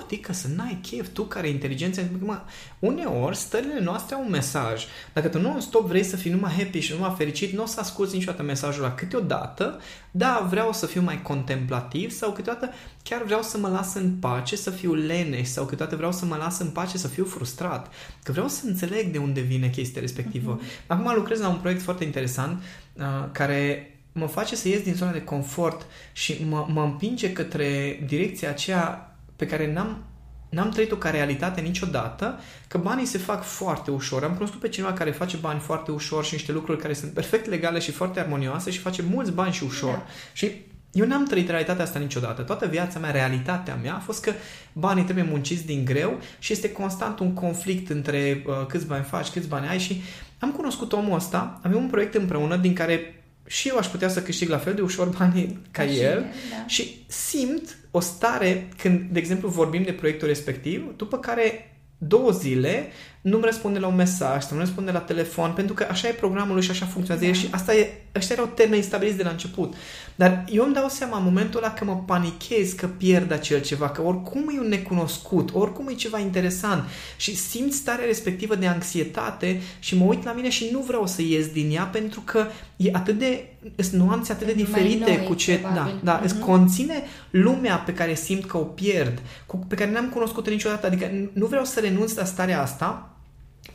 adică 0.10 0.34
să 0.34 0.48
n-ai 0.56 0.80
chef, 0.82 1.08
tu 1.14 1.24
care 1.24 1.48
e 1.48 1.52
inteligență, 1.52 2.02
mă, 2.20 2.42
uneori 2.80 3.36
stările 3.36 3.80
noastre 3.80 4.16
au 4.16 4.24
un 4.24 4.30
mesaj. 4.30 4.86
Dacă 5.14 5.28
tu 5.28 5.40
nu 5.40 5.60
stop 5.60 5.88
vrei 5.88 6.04
să 6.04 6.16
fii 6.16 6.32
numai 6.32 6.52
happy 6.52 6.80
și 6.80 6.94
numai 6.94 7.14
fericit, 7.18 7.54
nu 7.54 7.64
o 7.64 7.66
să 7.66 7.80
asculti 7.80 8.16
niciodată 8.16 8.44
mesajul 8.44 8.84
ăla. 8.84 8.94
Câteodată, 8.94 9.80
da, 10.12 10.48
vreau 10.50 10.74
să 10.74 10.86
fiu 10.86 11.02
mai 11.02 11.22
contemplativ 11.22 12.12
sau 12.12 12.32
câteodată 12.32 12.70
chiar 13.04 13.24
vreau 13.24 13.42
să 13.42 13.58
mă 13.58 13.68
las 13.68 13.94
în 13.94 14.12
pace, 14.20 14.56
să 14.56 14.70
fiu 14.70 14.94
leneș 14.94 15.48
sau 15.48 15.66
câteodată 15.66 15.96
vreau 15.96 16.12
să 16.12 16.26
mă 16.26 16.36
las 16.36 16.60
în 16.60 16.70
pace, 16.70 16.98
să 16.98 17.08
fiu 17.08 17.26
frustrat. 17.26 17.92
Că 18.24 18.32
vreau 18.32 18.48
să 18.48 18.62
înțeleg 18.66 19.12
de 19.12 19.18
unde 19.18 19.42
vine 19.42 19.70
chestia 19.70 20.02
respectivă. 20.02 20.60
Uh-huh. 20.60 20.88
Acum 20.88 21.14
lucrez 21.16 21.40
la 21.40 21.50
un 21.50 21.58
proiect 21.58 21.82
foarte 21.82 22.04
interesant 22.04 22.62
uh, 22.94 23.04
care 23.32 23.94
mă 24.12 24.28
face 24.28 24.56
să 24.56 24.68
ies 24.68 24.82
din 24.82 24.94
zona 24.94 25.12
de 25.12 25.24
confort 25.24 25.86
și 26.14 26.46
mă, 26.50 26.66
mă 26.70 26.84
împinge 26.84 27.34
către 27.34 28.00
direcția 28.08 28.50
aceea 28.50 29.09
pe 29.40 29.46
care 29.46 29.74
n-am 29.74 30.04
n-am 30.50 30.70
trăit-o 30.70 30.96
ca 30.96 31.10
realitate 31.10 31.62
niciodată, 31.62 32.40
că 32.68 32.78
banii 32.78 33.06
se 33.06 33.18
fac 33.18 33.44
foarte 33.44 33.92
ușor. 33.92 34.24
Am 34.24 34.34
cunoscut 34.34 34.60
pe 34.60 34.70
cineva 34.70 34.94
care 34.94 35.12
face 35.12 35.38
bani 35.38 35.60
foarte 35.60 35.92
ușor 35.92 36.26
și 36.26 36.34
niște 36.34 36.52
lucruri 36.52 36.82
care 36.82 36.94
sunt 36.94 37.12
perfect 37.12 37.46
legale 37.46 37.80
și 37.80 37.92
foarte 37.92 38.20
armonioase 38.20 38.72
și 38.72 38.80
face 38.80 39.02
mulți 39.02 39.32
bani 39.32 39.54
și 39.54 39.64
ușor. 39.64 39.94
Da. 39.94 40.06
Și 40.34 40.52
eu 40.92 41.06
n-am 41.06 41.26
trăit 41.26 41.50
realitatea 41.50 41.84
asta 41.84 42.00
niciodată. 42.00 42.42
Toată 42.42 42.68
viața 42.68 43.00
mea, 43.00 43.12
realitatea 43.12 43.76
mea 43.82 43.96
a 43.96 44.00
fost 44.00 44.24
că 44.24 44.32
banii 44.74 45.04
trebuie 45.04 45.26
munciți 45.30 45.66
din 45.66 45.86
greu 45.86 46.20
și 46.40 46.54
este 46.54 46.72
constant 46.72 47.20
un 47.20 47.34
conflict 47.34 47.90
între 47.90 48.44
uh, 48.46 48.66
câți 48.68 48.86
bani 48.86 49.04
faci, 49.04 49.30
câți 49.30 49.48
bani 49.48 49.68
ai 49.68 49.80
și 49.80 50.02
am 50.40 50.52
cunoscut 50.52 50.94
omul 50.94 51.16
ăsta, 51.16 51.60
avem 51.64 51.78
un 51.78 51.90
proiect 51.90 52.14
împreună 52.14 52.56
din 52.56 52.74
care 52.74 53.19
și 53.50 53.68
eu 53.68 53.78
aș 53.78 53.88
putea 53.88 54.10
să 54.10 54.22
câștig 54.22 54.50
la 54.50 54.58
fel 54.58 54.74
de 54.74 54.82
ușor 54.82 55.08
banii 55.08 55.60
ca, 55.72 55.84
ca 55.84 55.90
el 55.90 55.94
și, 55.94 56.04
el 56.04 56.26
da. 56.50 56.68
și 56.68 57.06
simt 57.08 57.78
o 57.92 58.00
stare 58.00 58.70
când, 58.78 59.02
de 59.12 59.20
exemplu, 59.20 59.50
vorbim 59.50 59.84
de 59.84 59.92
proiectul 59.92 60.28
respectiv, 60.28 60.94
după 60.96 61.18
care 61.18 61.69
două 62.02 62.32
zile 62.32 62.92
nu-mi 63.22 63.44
răspunde 63.46 63.80
la 63.80 63.88
un 63.88 63.96
mesaj 63.96 64.44
sau 64.44 64.58
nu 64.58 64.64
răspunde 64.64 64.92
la 64.92 65.00
telefon, 65.00 65.52
pentru 65.52 65.74
că 65.74 65.88
așa 65.90 66.08
e 66.08 66.12
programul 66.12 66.54
lui 66.54 66.64
și 66.64 66.72
așa 66.72 66.86
funcționează 66.86 67.28
da. 67.28 67.34
și 67.34 67.48
asta 67.52 67.76
e, 67.76 68.02
ăștia 68.16 68.36
erau 68.36 68.52
termeni 68.56 68.84
stabiliți 68.84 69.18
de 69.18 69.24
la 69.24 69.30
început. 69.30 69.74
Dar 70.16 70.46
eu 70.52 70.64
îmi 70.64 70.74
dau 70.74 70.88
seama 70.88 71.18
în 71.18 71.24
momentul 71.24 71.64
ăla 71.64 71.74
că 71.74 71.86
mă 71.86 72.04
panichez 72.06 72.72
că 72.72 72.88
pierd 72.88 73.32
acel 73.32 73.62
ceva, 73.62 73.90
că 73.90 74.02
oricum 74.02 74.52
e 74.56 74.60
un 74.60 74.68
necunoscut, 74.68 75.50
oricum 75.54 75.88
e 75.88 75.94
ceva 75.94 76.20
interesant 76.20 76.84
și 77.18 77.36
simt 77.36 77.74
starea 77.74 78.06
respectivă 78.06 78.56
de 78.56 78.68
anxietate 78.68 79.62
și 79.80 79.98
mă 79.98 80.06
uit 80.06 80.24
la 80.24 80.32
mine 80.32 80.50
și 80.50 80.70
nu 80.72 80.80
vreau 80.80 81.08
să 81.08 81.22
ies 81.22 81.48
din 81.48 81.72
ea 81.72 81.84
pentru 81.84 82.22
că 82.26 82.46
e 82.76 82.90
atât 82.94 83.18
de, 83.18 83.46
sunt 83.76 84.02
nuanțe 84.02 84.32
atât 84.32 84.48
de 84.48 84.54
diferite 84.54 85.16
noi, 85.16 85.26
cu 85.28 85.34
ce, 85.34 85.58
probabil. 85.58 86.00
da, 86.04 86.22
da, 86.22 86.26
uh-huh. 86.26 86.40
conține 86.40 87.04
lumea 87.30 87.76
pe 87.76 87.94
care 87.94 88.16
simt 88.16 88.46
că 88.46 88.58
o 88.58 88.64
pierd, 88.64 89.22
cu, 89.46 89.58
pe 89.58 89.76
care 89.76 89.92
n-am 89.92 90.10
cunoscut 90.10 90.50
niciodată, 90.50 90.88
adică 90.88 91.30
nu 91.34 91.46
vreau 91.46 91.66
să 91.66 91.80
renunț 91.80 92.14
la 92.14 92.24
starea 92.24 92.62
asta, 92.62 93.16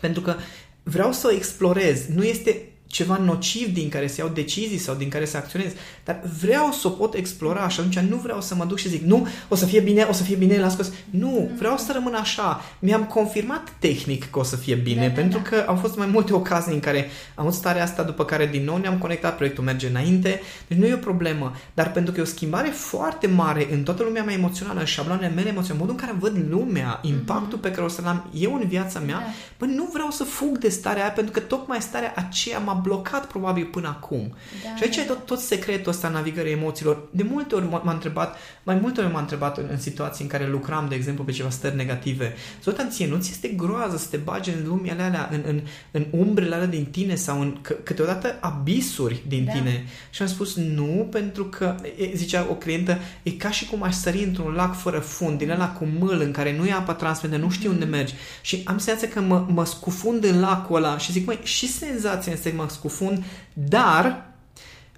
pentru 0.01 0.21
că 0.21 0.35
vreau 0.83 1.13
să 1.13 1.27
o 1.27 1.35
explorez. 1.35 2.07
Nu 2.15 2.23
este 2.23 2.69
ceva 2.95 3.17
nociv 3.17 3.73
din 3.73 3.89
care 3.89 4.07
să 4.07 4.15
iau 4.19 4.29
decizii 4.29 4.79
sau 4.79 4.95
din 4.95 5.09
care 5.09 5.25
să 5.25 5.37
acționez, 5.37 5.73
dar 6.05 6.23
vreau 6.41 6.73
să 6.73 6.87
o 6.87 6.91
pot 6.91 7.15
explora 7.15 7.69
și 7.69 7.81
atunci 7.81 7.99
nu 7.99 8.17
vreau 8.17 8.41
să 8.41 8.55
mă 8.55 8.65
duc 8.65 8.79
și 8.79 8.89
zic, 8.89 9.03
nu, 9.03 9.27
o 9.49 9.55
să 9.55 9.67
fie 9.67 9.81
bine, 9.81 10.03
o 10.03 10.13
să 10.13 10.23
fie 10.23 10.37
bine, 10.37 10.59
las 10.59 10.73
scos. 10.73 10.93
Nu, 11.11 11.51
vreau 11.59 11.77
să 11.77 11.93
rămân 11.93 12.15
așa. 12.15 12.65
Mi-am 12.79 13.05
confirmat 13.05 13.73
tehnic 13.79 14.31
că 14.31 14.39
o 14.39 14.43
să 14.43 14.57
fie 14.57 14.75
bine, 14.75 15.01
da, 15.01 15.07
da 15.07 15.13
pentru 15.13 15.39
da, 15.39 15.51
da. 15.51 15.57
că 15.57 15.71
au 15.71 15.77
fost 15.77 15.97
mai 15.97 16.07
multe 16.07 16.33
ocazii 16.35 16.73
în 16.73 16.81
care 16.81 17.09
am 17.35 17.45
avut 17.45 17.55
starea 17.55 17.83
asta, 17.83 18.03
după 18.03 18.25
care 18.25 18.47
din 18.47 18.65
nou 18.65 18.77
ne-am 18.77 18.99
conectat, 18.99 19.37
proiectul 19.37 19.65
merge 19.65 19.89
înainte, 19.89 20.41
deci 20.69 20.79
nu 20.79 20.87
e 20.87 20.95
o 20.95 20.97
problemă, 20.97 21.57
dar 21.75 21.93
pentru 21.93 22.13
că 22.13 22.19
e 22.21 22.23
o 22.23 22.27
schimbare 22.27 22.69
foarte 22.69 23.27
mare 23.27 23.69
în 23.73 23.83
toată 23.83 24.03
lumea 24.03 24.23
mea 24.23 24.35
emoțională, 24.35 24.81
în 24.81 24.87
șabloanele 24.87 25.33
mele 25.35 25.49
emoționale, 25.49 25.85
modul 25.85 25.97
în 26.01 26.07
care 26.07 26.19
văd 26.21 26.45
lumea, 26.51 26.99
impactul 27.03 27.59
mm-hmm. 27.59 27.63
pe 27.63 27.71
care 27.71 27.83
o 27.83 27.89
să-l 27.89 28.07
am 28.07 28.31
eu 28.35 28.55
în 28.55 28.67
viața 28.69 28.99
mea, 28.99 29.19
da. 29.19 29.33
bă, 29.59 29.65
nu 29.65 29.89
vreau 29.93 30.11
să 30.11 30.25
fug 30.25 30.59
de 30.59 30.69
starea 30.69 31.03
aia, 31.03 31.13
pentru 31.13 31.33
că 31.33 31.41
tocmai 31.41 31.81
starea 31.81 32.13
aceea 32.17 32.59
m-a 32.59 32.83
blocat 32.85 33.27
probabil 33.27 33.65
până 33.65 33.89
acum. 33.89 34.35
Da. 34.63 34.77
Și 34.77 34.83
aici 34.83 34.97
e 34.97 35.03
tot, 35.03 35.27
tot 35.27 35.39
secretul 35.39 35.93
ăsta 35.93 36.09
navigării 36.09 36.53
emoțiilor. 36.53 37.09
De 37.11 37.23
multe 37.23 37.55
ori 37.55 37.69
m-a 37.69 37.93
întrebat, 37.93 38.37
mai 38.63 38.75
multe 38.75 39.01
ori 39.01 39.13
m-a 39.13 39.21
întrebat 39.21 39.59
în, 39.59 39.67
în 39.71 39.79
situații 39.79 40.25
în 40.25 40.31
care 40.31 40.49
lucram, 40.49 40.87
de 40.89 40.95
exemplu, 40.95 41.25
pe 41.25 41.33
ceva 41.33 41.51
stări 41.51 41.77
negative. 41.77 42.35
Zotan, 42.63 42.91
ție 42.91 43.07
nu 43.07 43.19
ți 43.19 43.31
este 43.31 43.49
groază 43.49 43.97
să 43.97 44.07
te 44.11 44.17
bagi 44.17 44.51
în 44.51 44.67
lumea 44.67 44.93
alea, 44.95 45.29
în, 45.33 45.43
în, 45.47 45.61
în 45.91 46.07
umbrele 46.11 46.55
alea 46.55 46.67
din 46.67 46.85
tine 46.85 47.15
sau 47.15 47.41
în 47.41 47.57
că, 47.61 47.73
câteodată 47.73 48.37
abisuri 48.41 49.23
din 49.29 49.45
da. 49.45 49.53
tine? 49.53 49.85
Și 50.11 50.23
am 50.23 50.29
spus 50.29 50.57
nu, 50.57 51.09
pentru 51.11 51.45
că, 51.45 51.75
e, 51.99 52.11
zicea 52.15 52.47
o 52.51 52.55
clientă, 52.55 52.99
e 53.23 53.31
ca 53.31 53.51
și 53.51 53.67
cum 53.67 53.83
aș 53.83 53.95
sări 53.95 54.25
într-un 54.25 54.53
lac 54.53 54.77
fără 54.77 54.99
fund, 54.99 55.39
din 55.39 55.51
ăla 55.51 55.69
cu 55.69 55.89
mâl, 55.99 56.21
în 56.21 56.33
care 56.33 56.57
nu 56.57 56.67
e 56.67 56.73
apă 56.73 56.93
transmită, 56.93 57.37
nu 57.37 57.51
știu 57.51 57.71
unde 57.71 57.85
mergi. 57.85 58.15
Și 58.41 58.63
am 58.65 58.79
senzația 58.79 59.09
că 59.09 59.21
mă, 59.21 59.47
mă 59.49 59.65
scufund 59.65 60.25
în 60.25 60.41
lacul 60.41 60.77
ăla 60.77 60.99
și 60.99 61.13
zic, 61.13 61.27
măi, 61.27 61.39
și 61.43 61.69
senzația 61.69 62.33
este 62.33 62.51
că 62.51 62.57
mă 62.57 62.69
scufund 62.75 63.25
dar 63.53 64.35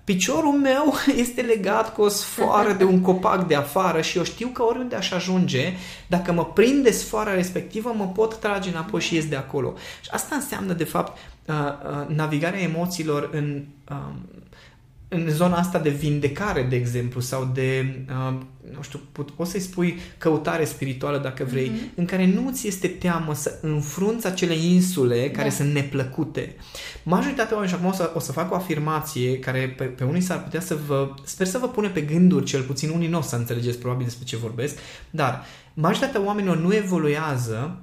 piciorul 0.06 0.52
meu 0.52 0.94
este 1.24 1.40
legat 1.40 1.94
cu 1.94 2.02
o 2.02 2.08
sfoară 2.08 2.72
de 2.72 2.84
un 2.84 3.00
copac 3.00 3.46
de 3.46 3.54
afară 3.54 4.00
și 4.00 4.16
eu 4.16 4.24
știu 4.24 4.48
că 4.48 4.62
oriunde 4.62 4.96
aș 4.96 5.10
ajunge, 5.10 5.72
dacă 6.06 6.32
mă 6.32 6.44
prinde 6.44 6.90
sfoara 6.90 7.34
respectivă, 7.34 7.92
mă 7.96 8.06
pot 8.06 8.36
trage 8.36 8.68
înapoi 8.68 9.00
și 9.00 9.14
ies 9.14 9.28
de 9.28 9.36
acolo. 9.36 9.74
Și 10.00 10.10
asta 10.12 10.34
înseamnă, 10.34 10.72
de 10.72 10.84
fapt, 10.84 11.18
uh, 11.46 11.54
uh, 11.54 12.16
navigarea 12.16 12.60
emoțiilor 12.60 13.28
în 13.32 13.64
um, 13.90 14.28
în 15.16 15.31
zona 15.31 15.57
asta 15.57 15.79
de 15.79 15.90
vindecare, 15.90 16.62
de 16.62 16.76
exemplu, 16.76 17.20
sau 17.20 17.50
de, 17.55 17.98
uh, 18.09 18.38
nu 18.74 18.83
știu, 18.83 19.00
pot, 19.12 19.31
poți 19.31 19.50
să-i 19.50 19.61
spui 19.61 19.98
căutare 20.18 20.64
spirituală, 20.64 21.18
dacă 21.18 21.44
vrei, 21.44 21.70
mm-hmm. 21.70 21.94
în 21.94 22.05
care 22.05 22.26
nu 22.26 22.50
ți 22.52 22.66
este 22.66 22.88
teamă 22.88 23.35
să 23.35 23.59
înfrunți 23.62 24.26
acele 24.26 24.55
insule 24.55 25.31
care 25.31 25.48
da. 25.48 25.55
sunt 25.55 25.72
neplăcute. 25.72 26.57
Majoritatea 27.02 27.57
oamenilor, 27.57 27.81
și 27.81 27.85
acum 27.85 27.98
o 27.98 28.05
să, 28.05 28.12
o 28.14 28.18
să 28.18 28.33
fac 28.33 28.52
o 28.52 28.55
afirmație 28.55 29.38
care 29.38 29.74
pe, 29.76 29.85
pe 29.85 30.05
unii 30.05 30.20
s-ar 30.20 30.42
putea 30.42 30.61
să 30.61 30.79
vă, 30.87 31.14
sper 31.24 31.46
să 31.46 31.59
vă 31.59 31.68
pune 31.68 31.88
pe 31.88 32.00
gânduri, 32.00 32.44
cel 32.44 32.62
puțin 32.62 32.90
unii 32.90 33.09
nu 33.09 33.18
o 33.18 33.22
să 33.22 33.37
înțelegeți 33.37 33.79
probabil 33.79 34.05
despre 34.05 34.24
ce 34.24 34.37
vorbesc, 34.37 34.79
dar 35.11 35.44
majoritatea 35.74 36.24
oamenilor 36.24 36.57
nu 36.57 36.74
evoluează 36.74 37.81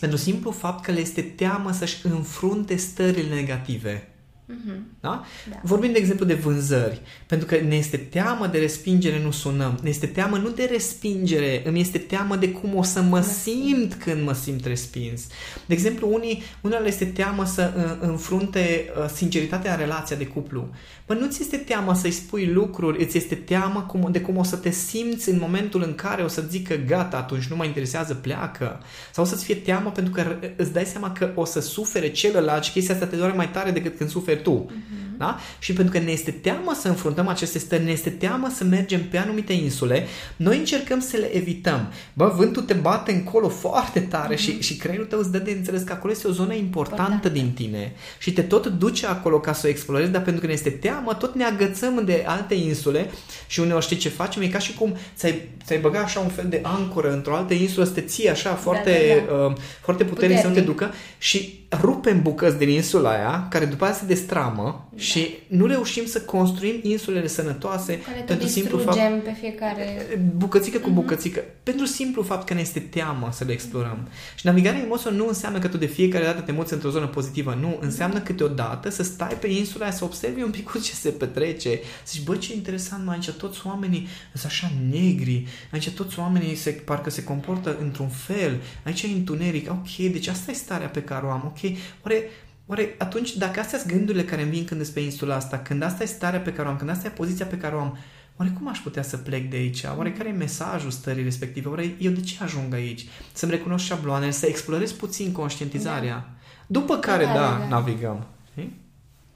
pentru 0.00 0.18
simplu 0.18 0.50
fapt 0.50 0.84
că 0.84 0.92
le 0.92 1.00
este 1.00 1.22
teamă 1.22 1.72
să-și 1.72 2.06
înfrunte 2.06 2.76
stările 2.76 3.34
negative. 3.34 4.08
Mm-hmm. 4.46 5.00
Da? 5.00 5.24
da? 5.50 5.60
Vorbim, 5.62 5.92
de 5.92 5.98
exemplu, 5.98 6.24
de 6.24 6.34
vânzări. 6.34 7.00
Pentru 7.26 7.46
că 7.46 7.56
ne 7.60 7.76
este 7.76 7.96
teamă 7.96 8.46
de 8.46 8.58
respingere, 8.58 9.22
nu 9.22 9.30
sunăm. 9.30 9.78
Ne 9.82 9.88
este 9.88 10.06
teamă 10.06 10.36
nu 10.36 10.50
de 10.50 10.68
respingere, 10.70 11.62
îmi 11.64 11.80
este 11.80 11.98
teamă 11.98 12.36
de 12.36 12.50
cum 12.50 12.76
o 12.76 12.82
să 12.82 13.02
mă 13.02 13.20
simt 13.20 13.94
când 13.94 14.22
mă 14.22 14.32
simt 14.32 14.64
respins. 14.64 15.26
De 15.66 15.74
exemplu, 15.74 16.12
unii, 16.12 16.42
unora 16.60 16.80
le 16.80 16.88
este 16.88 17.04
teamă 17.04 17.44
să 17.44 17.72
uh, 17.76 18.08
înfrunte 18.08 18.92
uh, 18.98 19.08
sinceritatea 19.14 19.72
în 19.72 19.78
relația 19.78 20.16
de 20.16 20.26
cuplu. 20.26 20.68
Bă, 21.06 21.14
nu 21.14 21.28
ți 21.28 21.42
este 21.42 21.56
teamă 21.56 21.94
să-i 21.94 22.10
spui 22.10 22.46
lucruri, 22.46 23.04
îți 23.04 23.16
este 23.16 23.34
teamă 23.34 23.80
cum, 23.80 24.08
de 24.12 24.20
cum 24.20 24.36
o 24.36 24.42
să 24.42 24.56
te 24.56 24.70
simți 24.70 25.28
în 25.28 25.38
momentul 25.40 25.82
în 25.82 25.94
care 25.94 26.22
o 26.22 26.28
să 26.28 26.44
zică 26.48 26.74
gata, 26.74 27.16
atunci 27.16 27.46
nu 27.46 27.56
mă 27.56 27.64
interesează, 27.64 28.14
pleacă. 28.14 28.80
Sau 29.12 29.24
o 29.24 29.26
să-ți 29.26 29.44
fie 29.44 29.54
teamă 29.54 29.90
pentru 29.90 30.12
că 30.12 30.36
îți 30.56 30.72
dai 30.72 30.84
seama 30.84 31.12
că 31.12 31.30
o 31.34 31.44
să 31.44 31.60
sufere 31.60 32.10
celălalt 32.10 32.64
și 32.64 32.72
chestia 32.72 32.94
asta 32.94 33.06
te 33.06 33.16
doare 33.16 33.32
mai 33.32 33.50
tare 33.50 33.70
decât 33.70 33.96
când 33.96 34.10
suferi 34.10 34.35
tu. 34.36 34.66
Uh-huh. 34.70 35.16
Da? 35.18 35.38
Și 35.58 35.72
pentru 35.72 35.98
că 35.98 36.04
ne 36.04 36.10
este 36.10 36.30
teamă 36.30 36.76
să 36.80 36.88
înfruntăm 36.88 37.28
aceste 37.28 37.58
stări, 37.58 37.84
ne 37.84 37.90
este 37.90 38.10
teamă 38.10 38.48
să 38.54 38.64
mergem 38.64 39.00
pe 39.08 39.18
anumite 39.18 39.52
insule, 39.52 40.06
noi 40.36 40.58
încercăm 40.58 41.00
să 41.00 41.16
le 41.16 41.36
evităm. 41.36 41.92
Bă, 42.12 42.32
vântul 42.36 42.62
te 42.62 42.74
bate 42.74 43.12
încolo 43.12 43.48
foarte 43.48 44.00
tare 44.00 44.34
uh-huh. 44.34 44.38
și, 44.38 44.60
și 44.60 44.76
creierul 44.76 45.06
tău 45.06 45.18
îți 45.18 45.32
dă 45.32 45.38
de 45.38 45.50
înțeles 45.50 45.82
că 45.82 45.92
acolo 45.92 46.12
este 46.12 46.28
o 46.28 46.32
zonă 46.32 46.54
importantă 46.54 47.28
Important. 47.28 47.32
din 47.32 47.52
tine 47.52 47.92
și 48.18 48.32
te 48.32 48.42
tot 48.42 48.66
duce 48.66 49.06
acolo 49.06 49.40
ca 49.40 49.52
să 49.52 49.62
o 49.66 49.68
explorezi, 49.68 50.10
dar 50.10 50.22
pentru 50.22 50.40
că 50.40 50.46
ne 50.46 50.52
este 50.52 50.70
teamă 50.70 51.04
mă 51.06 51.14
tot 51.14 51.34
ne 51.34 51.44
agățăm 51.44 52.02
de 52.04 52.24
alte 52.26 52.54
insule 52.54 53.10
și 53.46 53.60
uneori 53.60 53.84
știi 53.84 53.96
ce 53.96 54.08
facem? 54.08 54.42
E 54.42 54.48
ca 54.48 54.58
și 54.58 54.74
cum 54.74 54.96
ți-ai, 55.16 55.48
ți-ai 55.64 55.78
băga 55.78 55.98
așa 55.98 56.20
un 56.20 56.28
fel 56.28 56.46
de 56.48 56.60
ancoră 56.62 57.12
într-o 57.12 57.36
altă 57.36 57.54
insulă 57.54 57.84
să 57.84 57.92
te 57.92 58.00
ții 58.00 58.30
așa 58.30 58.54
foarte, 58.54 59.24
da, 59.26 59.34
da, 59.34 59.38
da. 59.38 59.44
Uh, 59.44 59.52
foarte 59.80 60.04
puternic, 60.04 60.36
puternic 60.36 60.40
să 60.40 60.48
nu 60.48 60.54
te 60.54 60.60
ducă 60.60 60.94
și 61.18 61.65
rupem 61.70 62.22
bucăți 62.22 62.58
din 62.58 62.68
insula 62.68 63.10
aia, 63.10 63.46
care 63.50 63.64
după 63.64 63.84
aceea 63.84 63.98
se 63.98 64.06
destramă 64.06 64.88
da. 64.90 65.00
și 65.02 65.28
nu 65.46 65.66
reușim 65.66 66.06
să 66.06 66.20
construim 66.20 66.80
insulele 66.82 67.26
sănătoase 67.26 68.00
care 68.00 68.20
pentru 68.26 68.46
simplu 68.46 68.78
fapt 68.78 68.98
pe 69.24 69.36
fiecare 69.40 70.06
bucățică 70.36 70.78
cu 70.78 70.88
mhm. 70.88 70.94
bucățică, 70.94 71.40
uh-huh. 71.40 71.62
pentru 71.62 71.86
simplu 71.86 72.22
fapt 72.22 72.46
că 72.46 72.54
ne 72.54 72.60
este 72.60 72.80
teamă 72.80 73.28
să 73.32 73.44
le 73.44 73.52
explorăm. 73.52 73.98
Uh-huh. 74.08 74.34
Și 74.34 74.46
navigarea 74.46 74.80
emoțiilor 74.80 75.14
nu 75.14 75.26
înseamnă 75.28 75.58
că 75.58 75.68
tu 75.68 75.76
de 75.76 75.86
fiecare 75.86 76.24
dată 76.24 76.40
te 76.40 76.52
muți 76.52 76.72
într-o 76.72 76.90
zonă 76.90 77.06
pozitivă, 77.06 77.58
nu, 77.60 77.78
înseamnă 77.80 78.20
câteodată 78.20 78.90
să 78.90 79.02
stai 79.02 79.36
pe 79.40 79.48
insula 79.48 79.84
aia, 79.84 79.94
să 79.94 80.04
observi 80.04 80.42
un 80.42 80.50
pic 80.50 80.72
ce 80.82 80.92
se 80.92 81.10
petrece, 81.10 81.80
să 82.02 82.12
zici, 82.12 82.24
bă, 82.24 82.36
ce 82.36 82.54
interesant, 82.54 83.04
mă, 83.04 83.10
aici 83.10 83.30
toți 83.30 83.60
oamenii 83.64 84.08
sunt 84.32 84.52
așa 84.52 84.72
negri, 84.90 85.46
aici 85.72 85.90
toți 85.90 86.18
oamenii 86.18 86.54
se, 86.54 86.70
parcă 86.70 87.10
se 87.10 87.24
comportă 87.24 87.76
într-un 87.80 88.08
fel, 88.08 88.60
aici 88.82 89.02
e 89.02 89.06
întuneric, 89.06 89.70
ok, 89.70 89.96
deci 89.96 90.26
asta 90.26 90.50
e 90.50 90.54
starea 90.54 90.88
pe 90.88 91.02
care 91.02 91.26
o 91.26 91.30
am, 91.30 91.55
ok, 91.56 91.76
oare 92.02 92.24
Oare 92.68 92.94
atunci, 92.98 93.36
dacă 93.36 93.60
astea 93.60 93.78
sunt 93.78 93.92
gândurile 93.92 94.24
care 94.24 94.42
îmi 94.42 94.50
vin 94.50 94.64
când 94.64 94.82
sunt 94.82 94.94
pe 94.94 95.00
insula 95.00 95.34
asta, 95.34 95.58
când 95.58 95.82
asta 95.82 96.02
e 96.02 96.06
starea 96.06 96.40
pe 96.40 96.52
care 96.52 96.68
o 96.68 96.70
am, 96.70 96.76
când 96.76 96.90
asta 96.90 97.06
e 97.06 97.10
poziția 97.10 97.46
pe 97.46 97.58
care 97.58 97.74
o 97.74 97.78
am, 97.78 97.98
oare 98.36 98.52
cum 98.58 98.68
aș 98.68 98.78
putea 98.78 99.02
să 99.02 99.16
plec 99.16 99.50
de 99.50 99.56
aici? 99.56 99.84
Oare 99.96 100.12
care 100.12 100.28
e 100.28 100.32
mesajul 100.32 100.90
stării 100.90 101.22
respective? 101.22 101.68
Oare 101.68 101.94
eu 101.98 102.12
de 102.12 102.20
ce 102.20 102.42
ajung 102.42 102.74
aici? 102.74 103.06
Să-mi 103.32 103.50
recunosc 103.50 103.84
șabloanele, 103.84 104.30
să 104.30 104.46
explorez 104.46 104.92
puțin 104.92 105.32
conștientizarea. 105.32 106.14
Da. 106.14 106.28
După 106.66 106.96
care, 106.96 107.24
da, 107.24 107.32
da, 107.32 107.40
da, 107.40 107.66
navigăm. 107.68 108.26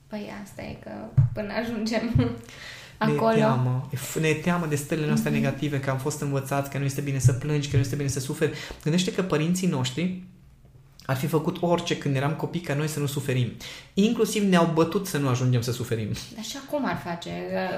Păi 0.06 0.30
asta 0.42 0.62
e 0.62 0.76
că 0.82 0.90
până 1.32 1.52
ajungem 1.52 2.36
acolo. 2.98 3.30
Ne 3.30 3.36
teamă, 3.36 3.90
ne 4.20 4.32
teamă 4.32 4.66
de 4.66 4.76
stările 4.76 5.06
noastre 5.06 5.30
mm-hmm. 5.30 5.32
negative, 5.32 5.80
că 5.80 5.90
am 5.90 5.98
fost 5.98 6.20
învățați, 6.20 6.70
că 6.70 6.78
nu 6.78 6.84
este 6.84 7.00
bine 7.00 7.18
să 7.18 7.32
plângi, 7.32 7.68
că 7.68 7.76
nu 7.76 7.82
este 7.82 7.96
bine 7.96 8.08
să 8.08 8.20
suferi. 8.20 8.52
Gândește 8.82 9.12
că 9.12 9.22
părinții 9.22 9.68
noștri 9.68 10.22
ar 11.10 11.16
fi 11.16 11.26
făcut 11.26 11.56
orice 11.60 11.96
când 11.98 12.16
eram 12.16 12.32
copii 12.32 12.60
ca 12.60 12.74
noi 12.74 12.88
să 12.88 12.98
nu 12.98 13.06
suferim. 13.06 13.52
Inclusiv 13.94 14.42
ne-au 14.42 14.70
bătut 14.74 15.06
să 15.06 15.18
nu 15.18 15.28
ajungem 15.28 15.60
să 15.60 15.72
suferim. 15.72 16.08
Dar 16.34 16.44
și 16.44 16.56
acum 16.66 16.86
ar 16.86 17.00
face, 17.04 17.30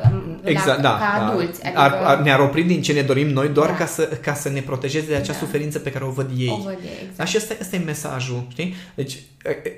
la, 0.02 0.50
Exact, 0.50 0.80
da. 0.80 0.90
ca 0.90 1.18
da. 1.18 1.26
adulți. 1.26 1.62
Adică 1.64 1.80
Ar, 1.80 1.92
ar, 1.92 2.18
ne-ar 2.18 2.40
opri 2.40 2.62
din 2.62 2.82
ce 2.82 2.92
ne 2.92 3.02
dorim 3.02 3.28
noi 3.28 3.48
doar 3.48 3.68
Da. 3.68 3.74
ca, 3.76 3.86
să, 3.86 4.02
ca 4.02 4.34
să 4.34 4.48
ne 4.48 4.60
protejeze 4.60 5.06
de 5.06 5.14
acea 5.14 5.32
Da. 5.32 5.38
suferință 5.38 5.78
pe 5.78 5.90
care 5.92 6.04
o 6.04 6.10
văd 6.10 6.30
ei. 6.36 6.48
o 6.48 6.62
văd 6.62 6.78
ei, 6.82 6.90
exact. 7.00 7.16
Da, 7.16 7.24
și 7.24 7.36
ăsta, 7.36 7.54
ăsta 7.60 7.76
e 7.76 7.78
mesajul, 7.78 8.46
știi? 8.50 8.74
Deci, 8.94 9.12
e, 9.44 9.50
e, 9.50 9.72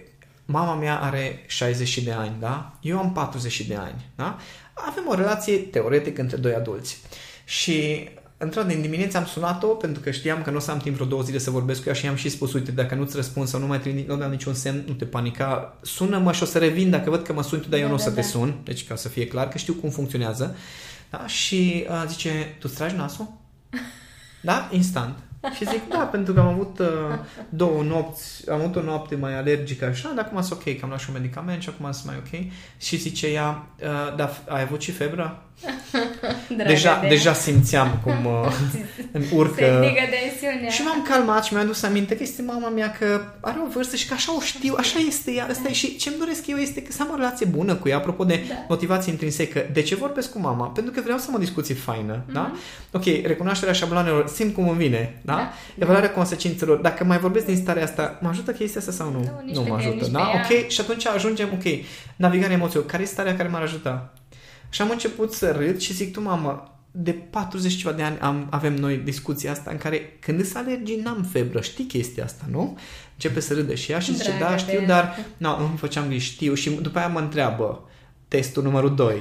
mama 0.44 0.74
mea 0.74 0.98
are 0.98 1.44
60 1.46 1.98
de 1.98 2.12
ani, 2.12 2.32
da? 2.40 2.72
Eu 2.80 2.98
am 2.98 3.12
40 3.12 3.60
de 3.60 3.74
ani, 3.74 4.04
da? 4.16 4.36
Avem 4.74 5.04
o 5.08 5.14
relație 5.14 5.56
teoretic 5.56 6.18
între 6.18 6.36
doi 6.36 6.54
adulți. 6.54 7.00
Și 7.44 8.08
într-o 8.44 8.62
din 8.62 8.80
dimineață 8.80 9.16
am 9.16 9.24
sunat-o 9.24 9.66
pentru 9.66 10.02
că 10.02 10.10
știam 10.10 10.42
că 10.42 10.50
nu 10.50 10.56
o 10.56 10.60
să 10.60 10.70
am 10.70 10.78
timp 10.78 10.94
vreo 10.94 11.06
două 11.06 11.22
zile 11.22 11.38
să 11.38 11.50
vorbesc 11.50 11.82
cu 11.82 11.88
ea 11.88 11.94
și 11.94 12.04
i-am 12.04 12.14
și 12.14 12.28
spus, 12.28 12.52
uite, 12.52 12.70
dacă 12.70 12.94
nu-ți 12.94 13.16
răspund 13.16 13.46
sau 13.46 13.60
nu 13.60 13.66
mai 13.66 13.80
trimit, 13.80 14.08
nu 14.08 14.16
dau 14.16 14.30
niciun 14.30 14.54
semn, 14.54 14.84
nu 14.86 14.92
te 14.92 15.04
panica, 15.04 15.78
sună-mă 15.82 16.32
și 16.32 16.42
o 16.42 16.46
să 16.46 16.58
revin 16.58 16.90
dacă 16.90 17.10
văd 17.10 17.22
că 17.22 17.32
mă 17.32 17.42
suni 17.42 17.62
tu, 17.62 17.68
dar 17.68 17.78
eu 17.78 17.84
Da, 17.84 17.90
nu 17.90 17.96
o 17.96 17.98
să 17.98 18.08
da, 18.08 18.14
te 18.14 18.20
da. 18.20 18.26
sun, 18.26 18.60
deci 18.64 18.86
ca 18.86 18.96
să 18.96 19.08
fie 19.08 19.26
clar 19.26 19.48
că 19.48 19.58
știu 19.58 19.72
cum 19.72 19.90
funcționează. 19.90 20.56
Da? 21.10 21.26
Și 21.26 21.86
uh, 21.88 22.04
zice, 22.08 22.56
tu 22.58 22.68
tragi 22.68 22.96
nasul? 22.96 23.32
Da? 24.40 24.68
Instant. 24.72 25.18
Și 25.52 25.64
zic, 25.68 25.88
da, 25.88 25.98
pentru 25.98 26.32
că 26.32 26.40
am 26.40 26.46
avut 26.46 26.78
uh, 26.78 26.86
două 27.48 27.82
nopți, 27.82 28.50
am 28.50 28.60
avut 28.60 28.76
o 28.76 28.82
noapte 28.82 29.14
mai 29.14 29.36
alergică 29.36 29.84
așa, 29.84 30.12
dar 30.14 30.24
acum 30.24 30.42
sunt 30.42 30.60
ok, 30.60 30.64
că 30.64 30.80
am 30.82 30.88
luat 30.88 31.00
și 31.00 31.06
un 31.08 31.14
medicament 31.14 31.62
și 31.62 31.68
acum 31.68 31.92
sunt 31.92 32.06
mai 32.06 32.16
ok. 32.16 32.50
Și 32.76 32.96
zice 32.96 33.26
ea, 33.26 33.66
uh, 33.80 34.16
da, 34.16 34.30
ai 34.48 34.62
avut 34.62 34.80
și 34.80 34.90
febră? 34.90 35.42
Dragă 36.48 36.70
Deja, 36.70 36.98
de... 37.00 37.08
deja 37.08 37.32
simțeam 37.32 38.00
cum 38.04 38.24
uh, 38.42 38.52
îmi 39.12 39.24
Se 39.24 39.34
urcă. 39.40 39.64
ridică 39.80 40.02
tensiunea. 40.10 40.68
Și 40.70 40.82
m-am 40.82 41.02
calmat 41.08 41.44
și 41.44 41.52
mi-am 41.52 41.64
adus 41.64 41.82
aminte 41.82 42.16
că 42.16 42.22
este 42.22 42.42
mama 42.42 42.68
mea 42.68 42.90
că 42.98 43.20
are 43.40 43.56
o 43.66 43.70
vârstă 43.74 43.96
și 43.96 44.06
că 44.08 44.14
așa 44.14 44.36
o 44.36 44.40
știu, 44.40 44.74
așa 44.78 44.98
este 45.06 45.32
ea. 45.32 45.46
Asta 45.50 45.68
e 45.68 45.72
și 45.72 45.96
ce-mi 45.96 46.16
doresc 46.18 46.46
eu 46.46 46.56
este 46.56 46.82
că 46.82 46.92
să 46.92 47.02
am 47.02 47.08
o 47.12 47.16
relație 47.16 47.46
bună 47.46 47.74
cu 47.74 47.88
ea, 47.88 47.96
apropo 47.96 48.24
de 48.24 48.44
Da. 48.48 48.54
motivație 48.68 49.12
intrinsecă. 49.12 49.66
De 49.72 49.82
ce 49.82 49.94
vorbesc 49.94 50.32
cu 50.32 50.38
mama? 50.38 50.66
Pentru 50.66 50.92
că 50.92 51.00
vreau 51.04 51.18
să 51.18 51.24
am 51.28 51.34
o 51.34 51.38
discuție 51.38 51.74
faină, 51.74 52.22
da? 52.32 52.52
Ok, 52.92 53.04
recunoașterea 53.04 53.74
șabloanelor, 53.74 54.28
simt 54.28 54.54
cum 54.54 54.68
îmi 54.68 54.78
vine, 54.78 55.18
da? 55.22 55.32
Da. 55.34 55.52
Evaluarea 55.78 56.10
consecințelor. 56.10 56.78
Dacă 56.78 57.04
mai 57.04 57.18
vorbesc 57.18 57.46
din 57.46 57.56
starea 57.56 57.82
asta, 57.82 58.18
mă 58.22 58.28
ajută 58.28 58.50
chestia 58.52 58.80
asta 58.80 58.92
sau 58.92 59.10
nu? 59.10 59.18
Nu, 59.18 59.42
nici 59.44 59.54
nu 59.54 59.60
pe 59.62 59.68
mă 59.70 59.76
tine, 59.76 59.88
ajută, 59.88 60.04
nici 60.04 60.12
da? 60.12 60.18
pe 60.24 60.36
ea. 60.54 60.60
Ok, 60.62 60.68
și 60.68 60.80
atunci 60.80 61.06
ajungem, 61.06 61.48
ok, 61.52 61.62
navigarea 62.16 62.56
emoțiilor. 62.56 62.86
Care 62.86 63.02
e 63.02 63.06
starea 63.06 63.36
care 63.36 63.48
m-ar 63.48 63.62
ajuta? 63.62 64.12
Și 64.74 64.82
am 64.82 64.90
început 64.90 65.32
să 65.32 65.50
râd 65.50 65.80
și 65.80 65.92
zic, 65.92 66.12
tu 66.12 66.20
mamă, 66.20 66.78
de 66.90 67.12
40 67.12 67.76
ceva 67.76 67.92
de 67.92 68.02
ani 68.02 68.18
am, 68.18 68.46
avem 68.50 68.74
noi 68.74 68.96
discuția 68.96 69.50
asta 69.50 69.70
în 69.70 69.76
care 69.76 70.16
când 70.20 70.40
îți 70.40 70.56
alergii 70.56 71.00
n-am 71.00 71.28
febră, 71.32 71.60
știi 71.60 71.84
chestia 71.84 72.24
asta, 72.24 72.44
nu? 72.50 72.78
Începe 73.12 73.40
să 73.40 73.54
râde 73.54 73.74
și 73.74 73.92
ea 73.92 73.98
și 73.98 74.14
zice, 74.14 74.30
Dragă 74.30 74.44
da, 74.44 74.50
de 74.50 74.56
știu, 74.56 74.80
ea. 74.80 74.86
dar 74.86 75.16
nu, 75.36 75.56
îmi 75.58 75.76
făceam 75.76 76.06
griji, 76.06 76.32
știu 76.32 76.54
și 76.54 76.70
după 76.70 76.98
aia 76.98 77.08
mă 77.08 77.18
întreabă 77.18 77.88
testul 78.28 78.62
numărul 78.62 78.94
2. 78.94 79.16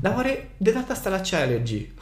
Dar 0.00 0.14
oare 0.14 0.50
de 0.56 0.70
data 0.70 0.92
asta 0.92 1.10
la 1.10 1.18
ce 1.18 1.36
ai 1.36 1.42
alergii? 1.42 1.92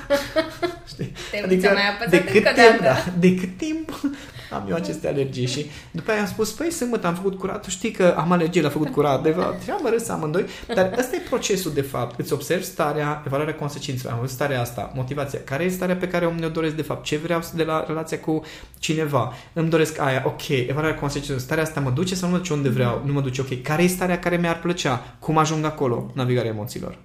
Știi? 0.92 1.12
Te 1.48 1.56
ți-a 1.58 1.72
mai 1.72 1.88
apăsat 1.88 2.10
de 2.10 2.24
cât 2.24 2.34
încă 2.34 2.48
o 2.48 2.52
timp, 2.52 2.80
dată. 2.80 2.82
da, 2.82 3.12
de 3.18 3.34
cât 3.34 3.56
timp 3.56 4.00
am 4.54 4.66
eu 4.68 4.74
aceste 4.74 5.08
alergii? 5.08 5.46
Și 5.46 5.66
după 5.90 6.10
aia 6.10 6.20
am 6.20 6.26
spus, 6.26 6.50
păi 6.52 6.70
sâmbătă 6.70 7.06
am 7.06 7.14
făcut 7.14 7.38
curat, 7.38 7.62
tu 7.62 7.70
știi 7.70 7.90
că 7.90 8.14
am 8.18 8.32
alergie 8.32 8.62
la 8.62 8.68
făcut 8.68 8.88
curat, 8.88 9.22
de 9.22 9.30
fapt, 9.30 9.68
am 9.70 9.86
râs 9.90 10.08
amândoi, 10.08 10.44
dar 10.74 10.94
ăsta 10.98 11.16
e 11.16 11.18
procesul 11.28 11.72
de 11.72 11.80
fapt, 11.80 12.20
îți 12.20 12.32
observi 12.32 12.64
starea, 12.64 13.22
evaluarea 13.26 13.54
consecințelor, 13.54 14.12
am 14.12 14.20
văzut 14.20 14.34
starea 14.34 14.60
asta, 14.60 14.92
motivația, 14.94 15.40
care 15.44 15.64
e 15.64 15.68
starea 15.68 15.96
pe 15.96 16.08
care 16.08 16.34
ne-o 16.38 16.48
doresc 16.48 16.74
de 16.74 16.82
fapt, 16.82 17.04
ce 17.04 17.16
vreau 17.16 17.40
de 17.54 17.64
la 17.64 17.84
relația 17.86 18.18
cu 18.18 18.42
cineva, 18.78 19.32
îmi 19.52 19.70
doresc 19.70 20.00
aia, 20.00 20.22
ok, 20.26 20.48
evaluarea 20.48 20.98
consecințelor, 20.98 21.40
starea 21.40 21.62
asta 21.62 21.80
mă 21.80 21.90
duce 21.90 22.14
sau 22.14 22.28
nu 22.28 22.34
mă 22.34 22.40
duce? 22.40 22.52
Unde 22.52 22.68
vreau, 22.68 23.02
nu 23.04 23.12
mă 23.12 23.20
duce, 23.20 23.40
ok, 23.40 23.62
care 23.62 23.82
e 23.82 23.86
starea 23.86 24.18
care 24.18 24.36
mi-ar 24.36 24.58
plăcea, 24.58 25.16
cum 25.18 25.38
ajung 25.38 25.64
acolo, 25.64 26.10
navigarea 26.14 26.50
emoțiilor. 26.50 26.98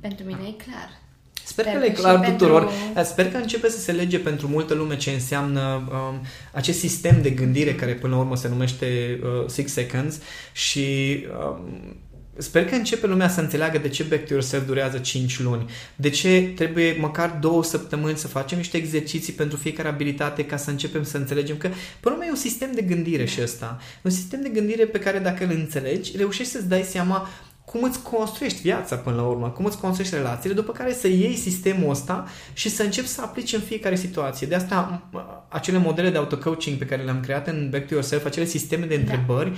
Bun, 0.00 0.08
pentru 0.08 0.26
mine 0.26 0.48
e 0.48 0.62
clar. 0.62 1.00
Sper 1.44 1.64
că 1.64 1.70
Sper 1.70 1.82
le 1.82 1.86
e 1.86 1.92
că 1.92 2.00
clar 2.00 2.24
și 2.24 2.30
tuturor. 2.30 2.64
pentru- 2.64 3.04
Sper 3.04 3.30
că 3.30 3.36
începe 3.36 3.68
să 3.68 3.78
se 3.78 3.92
lege 3.92 4.18
pentru 4.18 4.48
multă 4.48 4.74
lume 4.74 4.96
ce 4.96 5.10
înseamnă 5.10 5.88
um, 5.92 6.20
acest 6.52 6.78
sistem 6.78 7.22
de 7.22 7.30
gândire 7.30 7.74
care 7.74 7.94
până 7.94 8.14
la 8.14 8.20
urmă 8.20 8.36
se 8.36 8.48
numește 8.48 9.18
uh, 9.22 9.46
Six 9.48 9.72
Seconds 9.72 10.18
și 10.52 11.18
um, 11.40 11.96
sper 12.40 12.64
că 12.64 12.74
începe 12.74 13.06
lumea 13.06 13.28
să 13.28 13.40
înțeleagă 13.40 13.78
de 13.78 13.88
ce 13.88 14.02
Back 14.02 14.26
to 14.26 14.32
Yourself 14.32 14.66
durează 14.66 14.98
5 14.98 15.40
luni, 15.40 15.70
de 15.96 16.08
ce 16.10 16.52
trebuie 16.54 16.96
măcar 17.00 17.38
două 17.40 17.64
săptămâni 17.64 18.16
să 18.16 18.28
facem 18.28 18.58
niște 18.58 18.76
exerciții 18.76 19.32
pentru 19.32 19.56
fiecare 19.56 19.88
abilitate 19.88 20.44
ca 20.44 20.56
să 20.56 20.70
începem 20.70 21.02
să 21.02 21.16
înțelegem 21.16 21.56
că 21.56 21.68
până 21.68 21.78
la 22.02 22.10
urmă 22.12 22.24
e 22.24 22.30
un 22.30 22.36
sistem 22.36 22.72
de 22.72 22.82
gândire 22.82 23.24
și 23.24 23.40
ăsta. 23.42 23.78
Un 24.02 24.10
sistem 24.10 24.42
de 24.42 24.48
gândire 24.48 24.84
pe 24.84 24.98
care 24.98 25.18
dacă 25.18 25.44
îl 25.44 25.50
înțelegi, 25.50 26.16
reușești 26.16 26.52
să-ți 26.52 26.68
dai 26.68 26.82
seama 26.82 27.28
cum 27.70 27.82
îți 27.82 28.02
construiești 28.02 28.60
viața 28.60 28.96
până 28.96 29.16
la 29.16 29.22
urmă, 29.22 29.48
cum 29.50 29.64
îți 29.64 29.78
construiești 29.78 30.16
relațiile, 30.16 30.54
după 30.54 30.72
care 30.72 30.92
să 30.92 31.08
iei 31.08 31.34
sistemul 31.36 31.90
ăsta 31.90 32.26
și 32.52 32.68
să 32.68 32.82
începi 32.82 33.06
să 33.08 33.20
aplici 33.22 33.52
în 33.52 33.60
fiecare 33.60 33.96
situație. 33.96 34.46
De 34.46 34.54
asta 34.54 35.02
m- 35.12 35.46
acele 35.48 35.78
modele 35.78 36.10
de 36.10 36.16
auto-coaching 36.18 36.78
pe 36.78 36.84
care 36.84 37.02
le-am 37.02 37.20
creat 37.20 37.46
în 37.48 37.68
Back 37.70 37.86
to 37.86 37.94
Yourself, 37.94 38.24
acele 38.24 38.44
sisteme 38.46 38.86
de 38.86 38.94
întrebări, 38.94 39.52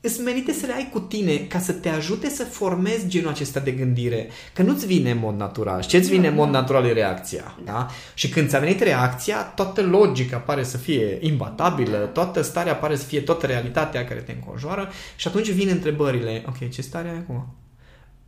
îți 0.00 0.20
merite 0.20 0.52
să 0.52 0.66
le 0.66 0.72
ai 0.72 0.88
cu 0.92 1.00
tine 1.00 1.36
ca 1.36 1.58
să 1.58 1.72
te 1.72 1.88
ajute 1.88 2.28
să 2.28 2.44
formezi 2.44 3.08
genul 3.08 3.30
acesta 3.30 3.60
de 3.60 3.70
gândire. 3.70 4.28
Că 4.52 4.62
nu-ți 4.62 4.86
vine 4.86 5.10
în 5.10 5.18
mod 5.18 5.36
natural. 5.36 5.82
Și 5.82 5.88
ce-ți 5.88 6.10
vine 6.10 6.28
în 6.28 6.34
mod 6.34 6.48
natural 6.48 6.84
e 6.84 6.92
reacția. 6.92 7.58
Da? 7.64 7.86
Și 8.14 8.28
când 8.28 8.48
ți-a 8.48 8.58
venit 8.58 8.80
reacția, 8.80 9.42
toată 9.42 9.82
logica 9.82 10.36
pare 10.36 10.62
să 10.62 10.76
fie 10.76 11.18
imbatabilă, 11.20 11.96
toată 11.96 12.42
starea 12.42 12.74
pare 12.74 12.96
să 12.96 13.04
fie 13.04 13.20
toată 13.20 13.46
realitatea 13.46 14.04
care 14.04 14.20
te 14.20 14.32
înconjoară 14.32 14.88
și 15.16 15.28
atunci 15.28 15.50
vin 15.50 15.68
întrebările. 15.68 16.44
Ok, 16.46 16.70
ce 16.70 16.82
stare 16.82 17.08
ai 17.08 17.16
acum? 17.16 17.54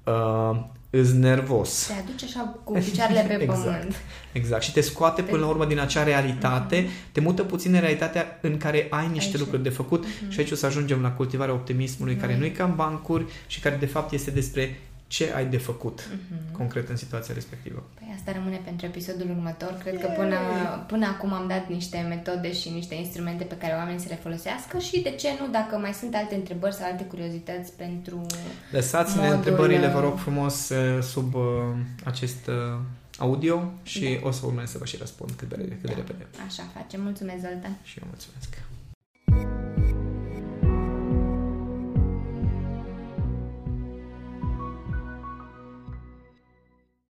Uh, 0.05 0.81
îs 0.95 1.13
nervos. 1.13 1.87
Te 1.87 1.93
aduce 1.93 2.25
așa 2.25 2.61
cu 2.65 2.73
picioarele 2.73 3.25
pe 3.29 3.43
Exact. 3.43 3.63
pământ. 3.63 3.95
Exact. 4.33 4.63
Și 4.63 4.73
te 4.73 4.81
scoate 4.81 5.23
până 5.23 5.41
la 5.41 5.49
urmă 5.49 5.65
din 5.67 5.79
acea 5.79 6.03
realitate, 6.03 6.89
te 7.13 7.21
mută 7.21 7.43
puțin 7.43 7.75
în 7.75 7.81
realitatea 7.81 8.39
în 8.41 8.57
care 8.57 8.87
ai 8.91 9.09
niște 9.13 9.31
Aici. 9.31 9.39
lucruri 9.39 9.63
de 9.63 9.69
făcut 9.69 10.05
și 10.29 10.39
aici 10.41 10.51
o 10.51 10.55
să 10.55 10.67
ajungem 10.67 11.03
la 11.03 11.11
cultivarea 11.13 11.55
optimismului, 11.55 12.17
care 12.17 12.33
Noi. 12.33 12.41
nu 12.41 12.45
e 12.47 12.49
ca 12.49 12.65
în 12.65 12.75
bancuri 12.75 13.25
și 13.47 13.61
care 13.61 13.77
de 13.81 13.87
fapt 13.87 14.13
este 14.13 14.31
despre 14.31 14.81
ce 15.15 15.33
ai 15.35 15.47
de 15.47 15.57
făcut 15.57 16.09
Mhm. 16.11 16.53
concret 16.57 16.89
în 16.89 16.97
situația 16.97 17.35
respectivă. 17.35 17.85
Păi 17.95 18.13
asta 18.17 18.33
rămâne 18.33 18.61
pentru 18.65 18.87
episodul 18.87 19.31
următor. 19.31 19.73
Cred 19.83 20.01
că 20.01 20.07
până, 20.17 20.37
până 20.87 21.07
acum 21.07 21.33
am 21.33 21.49
dat 21.49 21.69
niște 21.69 21.99
metode 22.09 22.53
și 22.53 22.69
niște 22.69 22.95
instrumente 22.95 23.45
pe 23.45 23.57
care 23.57 23.73
oamenii 23.77 24.01
să 24.01 24.07
le 24.09 24.15
folosească 24.23 24.79
și 24.79 25.01
de 25.01 25.11
ce 25.11 25.29
nu, 25.41 25.49
dacă 25.49 25.77
mai 25.77 25.93
sunt 25.93 26.15
alte 26.15 26.35
întrebări 26.35 26.75
sau 26.75 26.87
alte 26.91 27.05
curiozități 27.05 27.73
pentru... 27.73 28.27
Lăsați-ne 28.71 29.23
Modul, 29.23 29.37
întrebările, 29.37 29.89
vă 29.89 29.99
uh, 29.99 30.05
rog 30.05 30.19
frumos, 30.19 30.69
uh, 30.69 31.03
sub 31.03 31.35
uh, 31.35 31.43
acest 32.05 32.47
uh, 32.47 32.79
audio 33.19 33.73
și 33.83 34.19
o 34.23 34.31
să 34.31 34.47
urmez 34.47 34.71
să 34.71 34.79
vă 34.79 34.85
și 34.85 34.97
răspund 34.97 35.31
cât 35.31 35.49
de, 35.49 35.55
cât 35.57 35.87
de 35.87 35.93
repede. 35.95 36.27
Așa 36.47 36.63
facem. 36.75 37.03
Mulțumesc, 37.03 37.41
Zoltan! 37.41 37.77
Și 37.83 37.99
eu 38.03 38.07
mulțumesc. 38.09 38.51